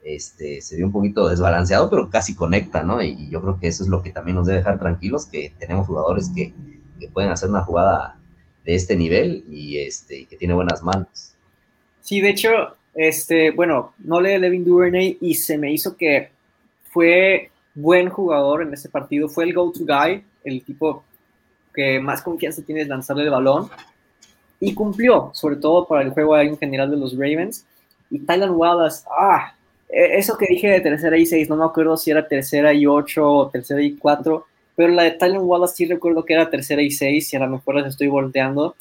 [0.03, 3.01] este, se vio un poquito desbalanceado, pero casi conecta, ¿no?
[3.01, 5.87] Y, yo creo que eso es lo que también nos debe dejar tranquilos, que tenemos
[5.87, 6.53] jugadores que,
[7.13, 8.17] pueden hacer una jugada
[8.63, 11.35] de este nivel y este, que tiene buenas manos.
[12.01, 12.49] Sí, de hecho,
[12.95, 16.31] este, bueno, no le Levin Duvernay y se me hizo que
[16.91, 21.03] fue buen jugador en ese partido, fue el go-to guy, el tipo
[21.73, 23.69] que más confianza tiene es lanzarle el balón
[24.59, 27.65] y cumplió, sobre todo para el juego en general de los Ravens.
[28.09, 29.53] Y Tyler Wallace, ah,
[29.89, 32.85] e, eso que dije de tercera y seis, no me acuerdo si era tercera y
[32.85, 34.45] ocho o tercera y cuatro,
[34.75, 37.49] pero la de Tyler Wallace sí recuerdo que era tercera y seis, y a lo
[37.49, 38.75] mejor las estoy volteando.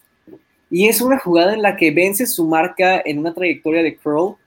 [0.71, 4.39] Y es una jugada en la que vence su marca en una trayectoria de Crow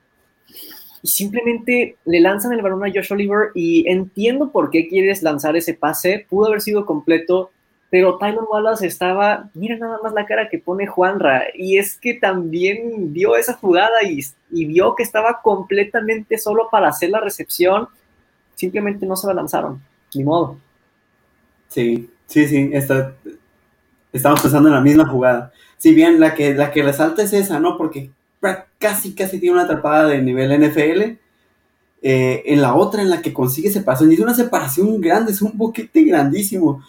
[1.08, 5.74] simplemente le lanzan el balón a Josh Oliver y entiendo por qué quieres lanzar ese
[5.74, 7.52] pase, pudo haber sido completo,
[7.90, 12.14] pero Tyler Wallace estaba, mira nada más la cara que pone Juanra, y es que
[12.14, 14.22] también vio esa jugada y,
[14.66, 17.88] vio que estaba completamente solo para hacer la recepción,
[18.56, 19.82] simplemente no se la lanzaron,
[20.14, 20.58] ni modo.
[21.70, 23.16] Sí, sí, sí, está,
[24.12, 25.54] estamos pensando en la misma jugada.
[25.78, 27.78] Si bien la que, la que resalta es esa, ¿no?
[27.78, 28.10] Porque
[28.78, 31.18] casi, casi tiene una atrapada de nivel NFL.
[32.02, 35.42] Eh, en la otra, en la que consigue separación, y es una separación grande, es
[35.42, 36.84] un boquete grandísimo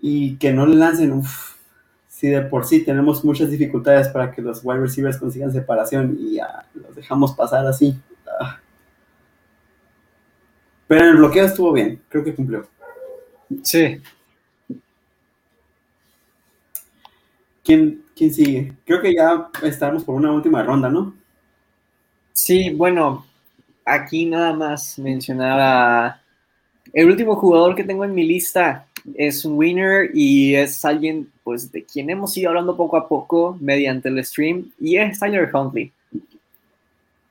[0.00, 1.56] y que no le lancen, uff,
[2.08, 6.36] si de por sí tenemos muchas dificultades para que los wide receivers consigan separación y
[6.36, 7.94] ya los dejamos pasar así.
[8.40, 8.58] Ah.
[10.86, 12.66] Pero en el bloqueo estuvo bien, creo que cumplió.
[13.62, 14.00] Sí.
[17.62, 18.72] ¿Quién, ¿Quién sigue?
[18.86, 21.14] Creo que ya estamos por una última ronda, ¿no?
[22.32, 23.26] Sí, bueno,
[23.84, 26.22] aquí nada más mencionaba
[26.94, 31.70] el último jugador que tengo en mi lista es un winner y es alguien pues
[31.70, 35.92] de quien hemos ido hablando poco a poco mediante el stream y es Tyler Huntley.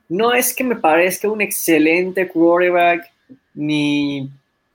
[0.08, 3.10] No es que me parezca un excelente quarterback
[3.54, 4.30] ni,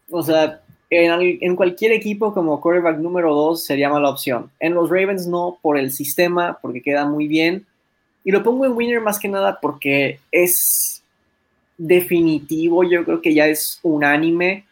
[0.09, 0.60] o sea,
[0.91, 4.51] en, cualquier equipo como quarterback número 2 sería mala opción.
[4.59, 7.65] En los Ravens no por el sistema, porque queda muy bien.
[8.25, 11.01] Y lo pongo en winner más que nada porque es
[11.77, 14.65] definitivo, yo creo que ya es unánime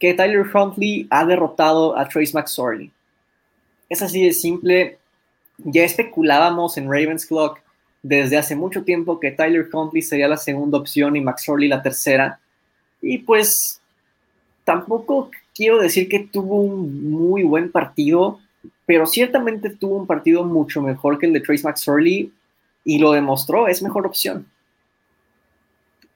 [0.00, 2.90] que Tyler Huntley ha derrotado a Trace McSorley.
[3.88, 4.98] Es así de simple.
[5.58, 7.60] Ya especulábamos en Ravens Clock
[8.02, 12.40] desde hace mucho tiempo que Tyler Huntley sería la segunda opción y McSorley la tercera.
[13.00, 13.80] Y pues
[14.64, 15.30] tampoco
[15.62, 18.40] quiero decir que tuvo un muy buen partido,
[18.84, 22.32] pero ciertamente tuvo un partido mucho mejor que el de Trace McSorley
[22.84, 24.44] y lo demostró, es mejor opción.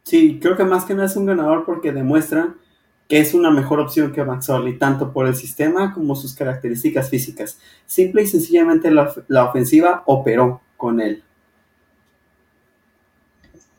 [0.02, 2.55] Sí, creo que más que nada es un ganador porque demuestra
[3.09, 7.09] que es una mejor opción que Max Orley, tanto por el sistema como sus características
[7.09, 7.60] físicas.
[7.86, 11.23] Simple y sencillamente la, ofensiva operó con él.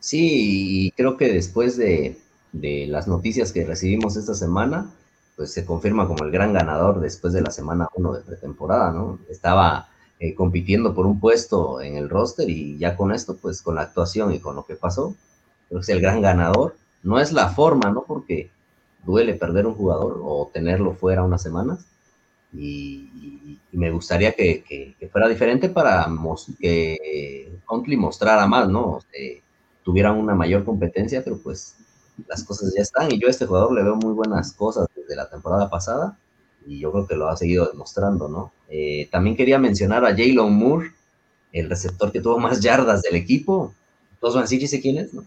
[0.00, 2.16] Sí, y creo que después de,
[2.52, 4.90] las noticias que recibimos esta semana,
[5.38, 9.20] pues se confirma como el gran ganador después de la semana 1 de pretemporada, ¿no?
[9.30, 9.88] Estaba
[10.18, 13.82] eh, compitiendo por un puesto en el roster y ya con esto, pues con la
[13.82, 15.14] actuación y con lo que pasó,
[15.68, 16.74] creo que es el gran ganador.
[17.04, 18.02] No es la forma, ¿no?
[18.02, 18.50] Porque
[19.06, 21.86] duele perder un jugador o tenerlo fuera unas semanas.
[22.52, 26.08] Y, me gustaría que, fuera diferente para
[26.58, 28.98] que Huntley mostrara más, ¿no?
[29.84, 31.76] tuviera una mayor competencia, pero pues
[32.26, 33.12] las cosas ya están.
[33.12, 36.16] Y yo a este jugador le veo muy buenas cosas desde la temporada pasada
[36.68, 38.52] y yo creo que lo ha seguido demostrando, ¿no?
[38.68, 40.92] Eh, también quería mencionar a Jalen Moore,
[41.52, 43.74] el receptor que tuvo más yardas del equipo.
[44.20, 45.24] A decir, sé quién es, ¿no?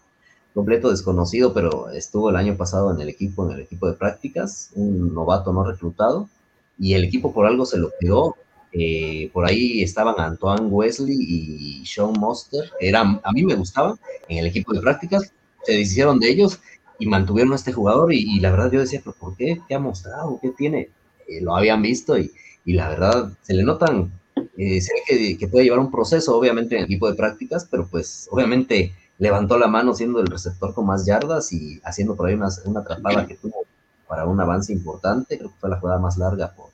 [0.54, 4.70] Completo desconocido, pero estuvo el año pasado en el equipo, en el equipo de prácticas,
[4.76, 6.30] un novato no reclutado,
[6.78, 8.36] y el equipo por algo se lo quedó.
[8.74, 13.96] Eh, por ahí estaban Antoine Wesley y Sean Monster, eran, a mí me gustaban
[14.28, 15.32] en el equipo de prácticas,
[15.64, 16.60] se deshicieron de ellos
[17.02, 19.60] y mantuvieron a este jugador y, la verdad yo decía, pero ¿por qué?
[19.68, 20.38] ¿Qué ha mostrado?
[20.40, 20.90] ¿Qué tiene?
[21.28, 22.32] Eh, lo habían visto y,
[22.66, 24.12] la verdad se le notan,
[24.56, 27.88] eh, se ve que, puede llevar un proceso obviamente en el equipo de prácticas, pero
[27.88, 32.36] pues obviamente levantó la mano siendo el receptor con más yardas y haciendo por ahí
[32.36, 33.66] una, una atrapada que tuvo
[34.08, 36.70] para un avance importante, creo que fue la jugada más larga por,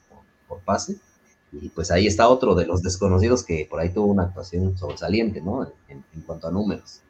[0.50, 0.98] por, pase.
[1.54, 5.40] Y pues ahí está otro de los desconocidos que por ahí tuvo una actuación sobresaliente,
[5.40, 5.64] ¿no?
[5.88, 7.02] En, en cuanto a números.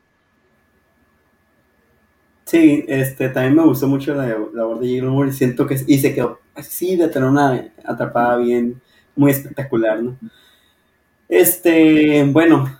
[2.47, 5.97] Sí, este, también me gustó mucho la labor de Jalen Moore y siento que y
[5.99, 8.81] se quedó así de tener una atrapada bien,
[9.17, 10.17] muy espectacular, ¿no?
[11.27, 12.73] Este, bueno,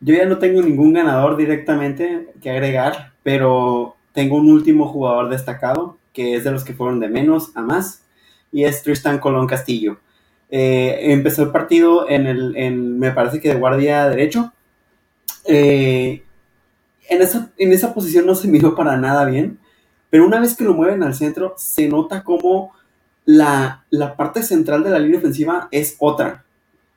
[0.00, 5.98] yo ya no tengo ningún ganador directamente que agregar, pero tengo un último jugador destacado,
[6.14, 8.02] que es de los que fueron de menos a más,
[8.50, 10.00] y es Tristan Colón Castillo.
[10.48, 14.54] Eh, empezó el partido en el, en, me parece que de guardia derecho.
[15.44, 16.22] Eh,
[17.10, 19.58] en esa, en esa posición no se miró para nada bien,
[20.08, 22.72] pero una vez que lo mueven al centro, se nota como
[23.24, 23.84] la,
[24.16, 26.44] parte central de la línea ofensiva es otra.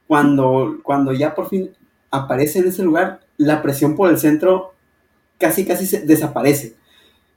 [0.08, 1.72] Cuando, cuando ya por fin
[2.12, 4.74] aparece en ese lugar, la presión por el centro
[5.40, 6.76] casi casi se desaparece.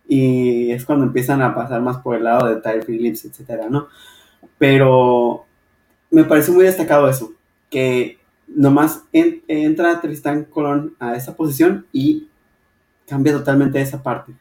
[0.06, 3.88] Y es cuando empiezan a pasar más por el lado de Tyre Phillips, etcétera, ¿no?
[4.58, 5.46] Pero
[6.10, 7.32] me parece muy destacado eso,
[7.70, 12.28] que nomás entra Tristan Colón a esa posición y
[13.06, 14.32] cambia totalmente esa parte.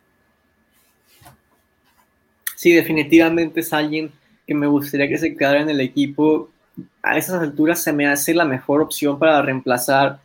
[2.55, 4.11] Sí, definitivamente es alguien
[4.47, 6.49] que me gustaría que se quedara en el equipo.
[7.01, 10.19] A esas alturas se me hace la mejor opción para reemplazar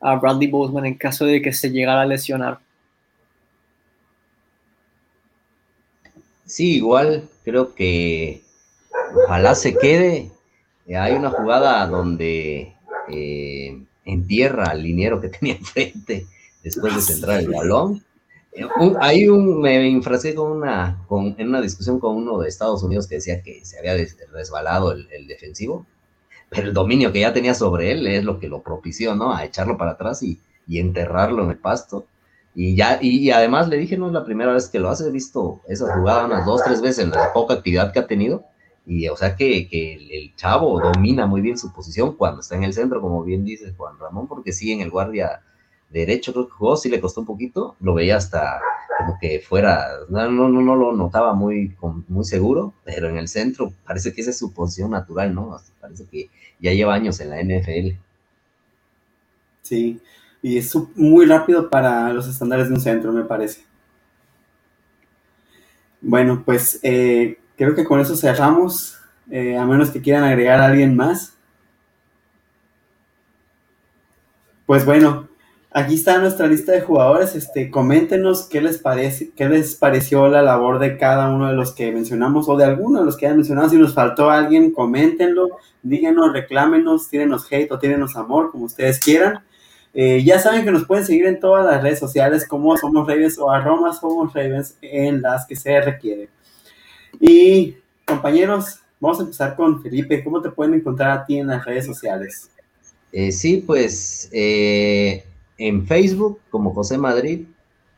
[0.00, 2.58] a Bradley Boseman en caso de que se llegara a lesionar.
[6.44, 8.42] Sí, igual creo que
[9.14, 10.30] ojalá se quede.
[10.88, 12.74] Hay una jugada donde
[13.08, 16.26] eh, entierra al liniero que tenía enfrente
[16.66, 18.02] después de centrar el balón.
[19.00, 23.06] Ahí un, me enfrasqué con una, con, en una discusión con uno de Estados Unidos
[23.06, 23.94] que decía que se había
[24.32, 25.86] resbalado el, defensivo,
[26.48, 29.32] pero el dominio que ya tenía sobre él es lo que lo propició, ¿no?
[29.32, 32.06] A echarlo para atrás y, y enterrarlo en el pasto.
[32.54, 35.12] Y ya, y, además le dije, no es la primera vez que lo hace, he
[35.12, 38.44] visto esa jugada unas dos, tres veces en la poca actividad que ha tenido.
[38.86, 42.56] Y o sea que, que el, el, chavo domina muy bien su posición cuando está
[42.56, 45.42] en el centro, como bien dice Juan Ramón, porque sí en el guardia
[45.90, 48.60] derecho creo que jugó, sí le costó un poquito, lo veía hasta
[48.98, 51.76] como que fuera, no, no, no, lo notaba muy,
[52.08, 55.56] muy seguro, pero en el centro parece que esa es su posición natural, ¿no?
[55.80, 56.30] Parece que
[56.60, 57.98] ya lleva años en la NFL.
[59.62, 60.00] Sí,
[60.42, 63.64] y es muy rápido para los estándares de un centro, me parece.
[66.00, 68.98] Bueno, pues eh, creo que con eso cerramos,
[69.30, 71.36] eh, a menos que quieran agregar a alguien más.
[74.66, 75.25] Pues bueno,
[75.76, 77.34] aquí está nuestra lista de jugadores.
[77.34, 81.72] Este, coméntenos qué les parece, qué les pareció la labor de cada uno de los
[81.72, 83.68] que mencionamos o de alguno de los que hayan mencionado.
[83.68, 89.40] Si nos faltó alguien, coméntenlo, díganos, reclámenos, tírenos hate o tírenos amor, como ustedes quieran.
[89.92, 93.38] Eh, ya saben que nos pueden seguir en todas las redes sociales como Somos Ravens
[93.38, 96.30] o arroba Somos Ravens en las que se requiere.
[97.20, 97.76] Y
[98.06, 100.24] compañeros, vamos a empezar con Felipe.
[100.24, 102.50] ¿Cómo te pueden encontrar a ti en las redes sociales?
[103.12, 105.24] Eh, sí, pues eh,
[105.58, 107.46] en Facebook como José Madrid,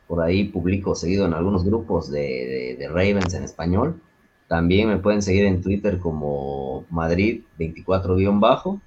[0.07, 4.01] por ahí publico seguido en algunos grupos de, Ravens en español.
[4.47, 8.81] También me pueden seguir en Twitter como Madrid 24-bajo.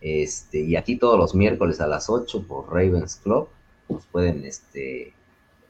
[0.00, 3.48] Este, y aquí todos los miércoles a las 8 por Ravens Club.
[3.88, 5.12] Nos pueden este,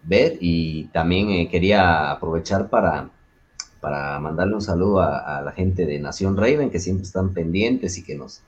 [0.03, 0.37] ver.
[0.41, 3.09] Y también eh, quería aprovechar para,
[3.81, 7.97] para mandarle un saludo a, a, la gente de Nación Raven que siempre están pendientes
[7.97, 8.43] y que nos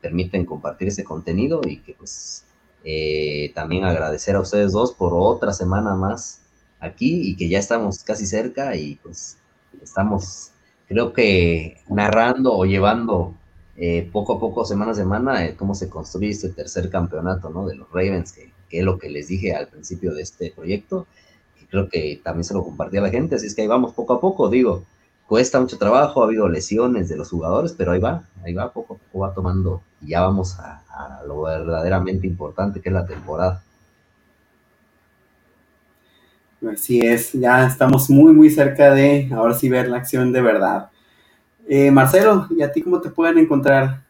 [0.00, 2.44] permiten compartir ese contenido y que pues
[2.84, 6.40] eh, también agradecer a ustedes dos por otra semana más
[6.78, 9.36] aquí y que ya estamos casi cerca y pues
[9.82, 10.52] estamos
[10.88, 13.34] creo que narrando o llevando
[13.76, 17.66] eh, poco a poco, semana a semana, eh, cómo se construye este tercer campeonato, ¿no?
[17.66, 21.06] De los Ravens, que, es lo que les dije al principio de este proyecto,
[21.62, 23.94] y creo que también se lo compartí a la gente, así es que ahí vamos
[23.94, 24.84] poco a poco, digo,
[25.30, 28.94] cuesta mucho trabajo, ha habido lesiones de los jugadores, pero ahí va, ahí va, poco
[28.94, 33.06] a poco va tomando, y ya vamos a, a lo verdaderamente importante que es la
[33.06, 33.62] temporada.
[36.72, 40.90] Así es, ya estamos muy, muy cerca de ahora sí ver la acción de verdad.
[41.68, 44.00] Eh, Marcelo, ¿y a ti cómo te pueden encontrar?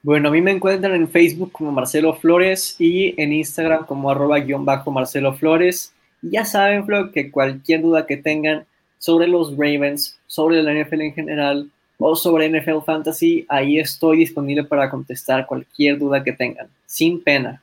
[0.00, 4.38] Bueno, a mí me encuentran en Facebook como Marcelo Flores y en Instagram como arroba
[4.38, 5.92] guion bajo Marcelo Flores.
[6.22, 8.64] ya saben, Flo, que cualquier duda que tengan
[9.04, 14.64] sobre los Ravens, sobre la NFL en general o sobre NFL Fantasy, ahí estoy disponible
[14.64, 17.62] para contestar cualquier duda que tengan, sin pena.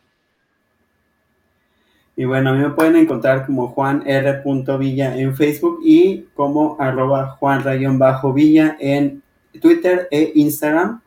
[2.16, 4.44] Y bueno, a mí me pueden encontrar como Juan R.
[4.78, 9.24] Villa en Facebook y como arroba Juan Bajo Villa en
[9.60, 11.02] Twitter e Instagram.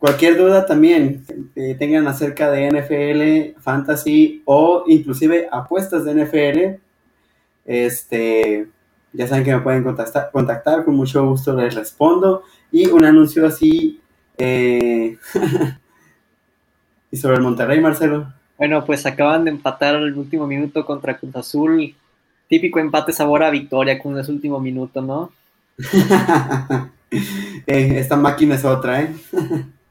[0.00, 1.24] Cualquier duda también
[1.54, 6.80] que tengan acerca de NFL, fantasy o inclusive apuestas de NFL,
[7.66, 8.73] este,
[9.14, 12.42] ya saben que me pueden contactar, contactar con mucho gusto les respondo.
[12.70, 14.00] Y un anuncio así,
[14.36, 15.16] eh,
[17.10, 18.32] y sobre el Monterrey, Marcelo.
[18.58, 21.94] Bueno, pues acaban de empatar al último minuto contra Cruz Azul.
[22.48, 25.32] Típico empate sabor a victoria con ese último minuto, ¿no?
[27.66, 29.14] Eh, esta máquina es otra, ¿eh?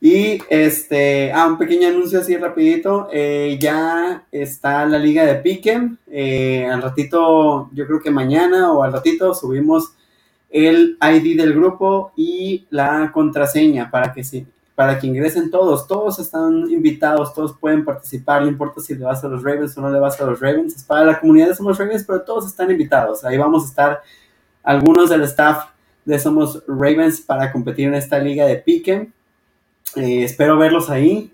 [0.00, 3.08] y este, ah, un pequeño anuncio así rapidito.
[3.12, 5.98] Eh, ya está la liga de Piquen.
[6.10, 9.92] Eh, al ratito, yo creo que mañana o al ratito subimos
[10.48, 14.46] el ID del grupo y la contraseña para que se
[14.80, 19.22] para que ingresen todos, todos están invitados, todos pueden participar, no importa si le vas
[19.22, 21.54] a los Ravens o no le vas a los Ravens, es para la comunidad de
[21.54, 24.02] Somos Ravens, pero todos están invitados, ahí vamos a estar
[24.62, 25.66] algunos del staff
[26.06, 29.10] de Somos Ravens para competir en esta liga de pique,
[29.96, 31.30] eh, espero verlos ahí,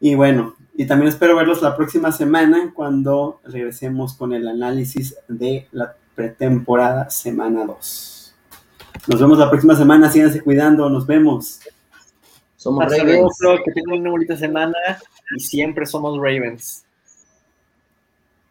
[0.00, 5.68] y bueno, y también espero verlos la próxima semana cuando regresemos con el análisis de
[5.72, 8.34] la pretemporada semana 2.
[9.08, 11.60] Nos vemos la próxima semana, síganse cuidando, nos vemos.
[12.56, 13.38] Somos Ravens.
[13.64, 14.76] que tengan una bonita semana
[15.36, 16.84] y siempre somos Ravens.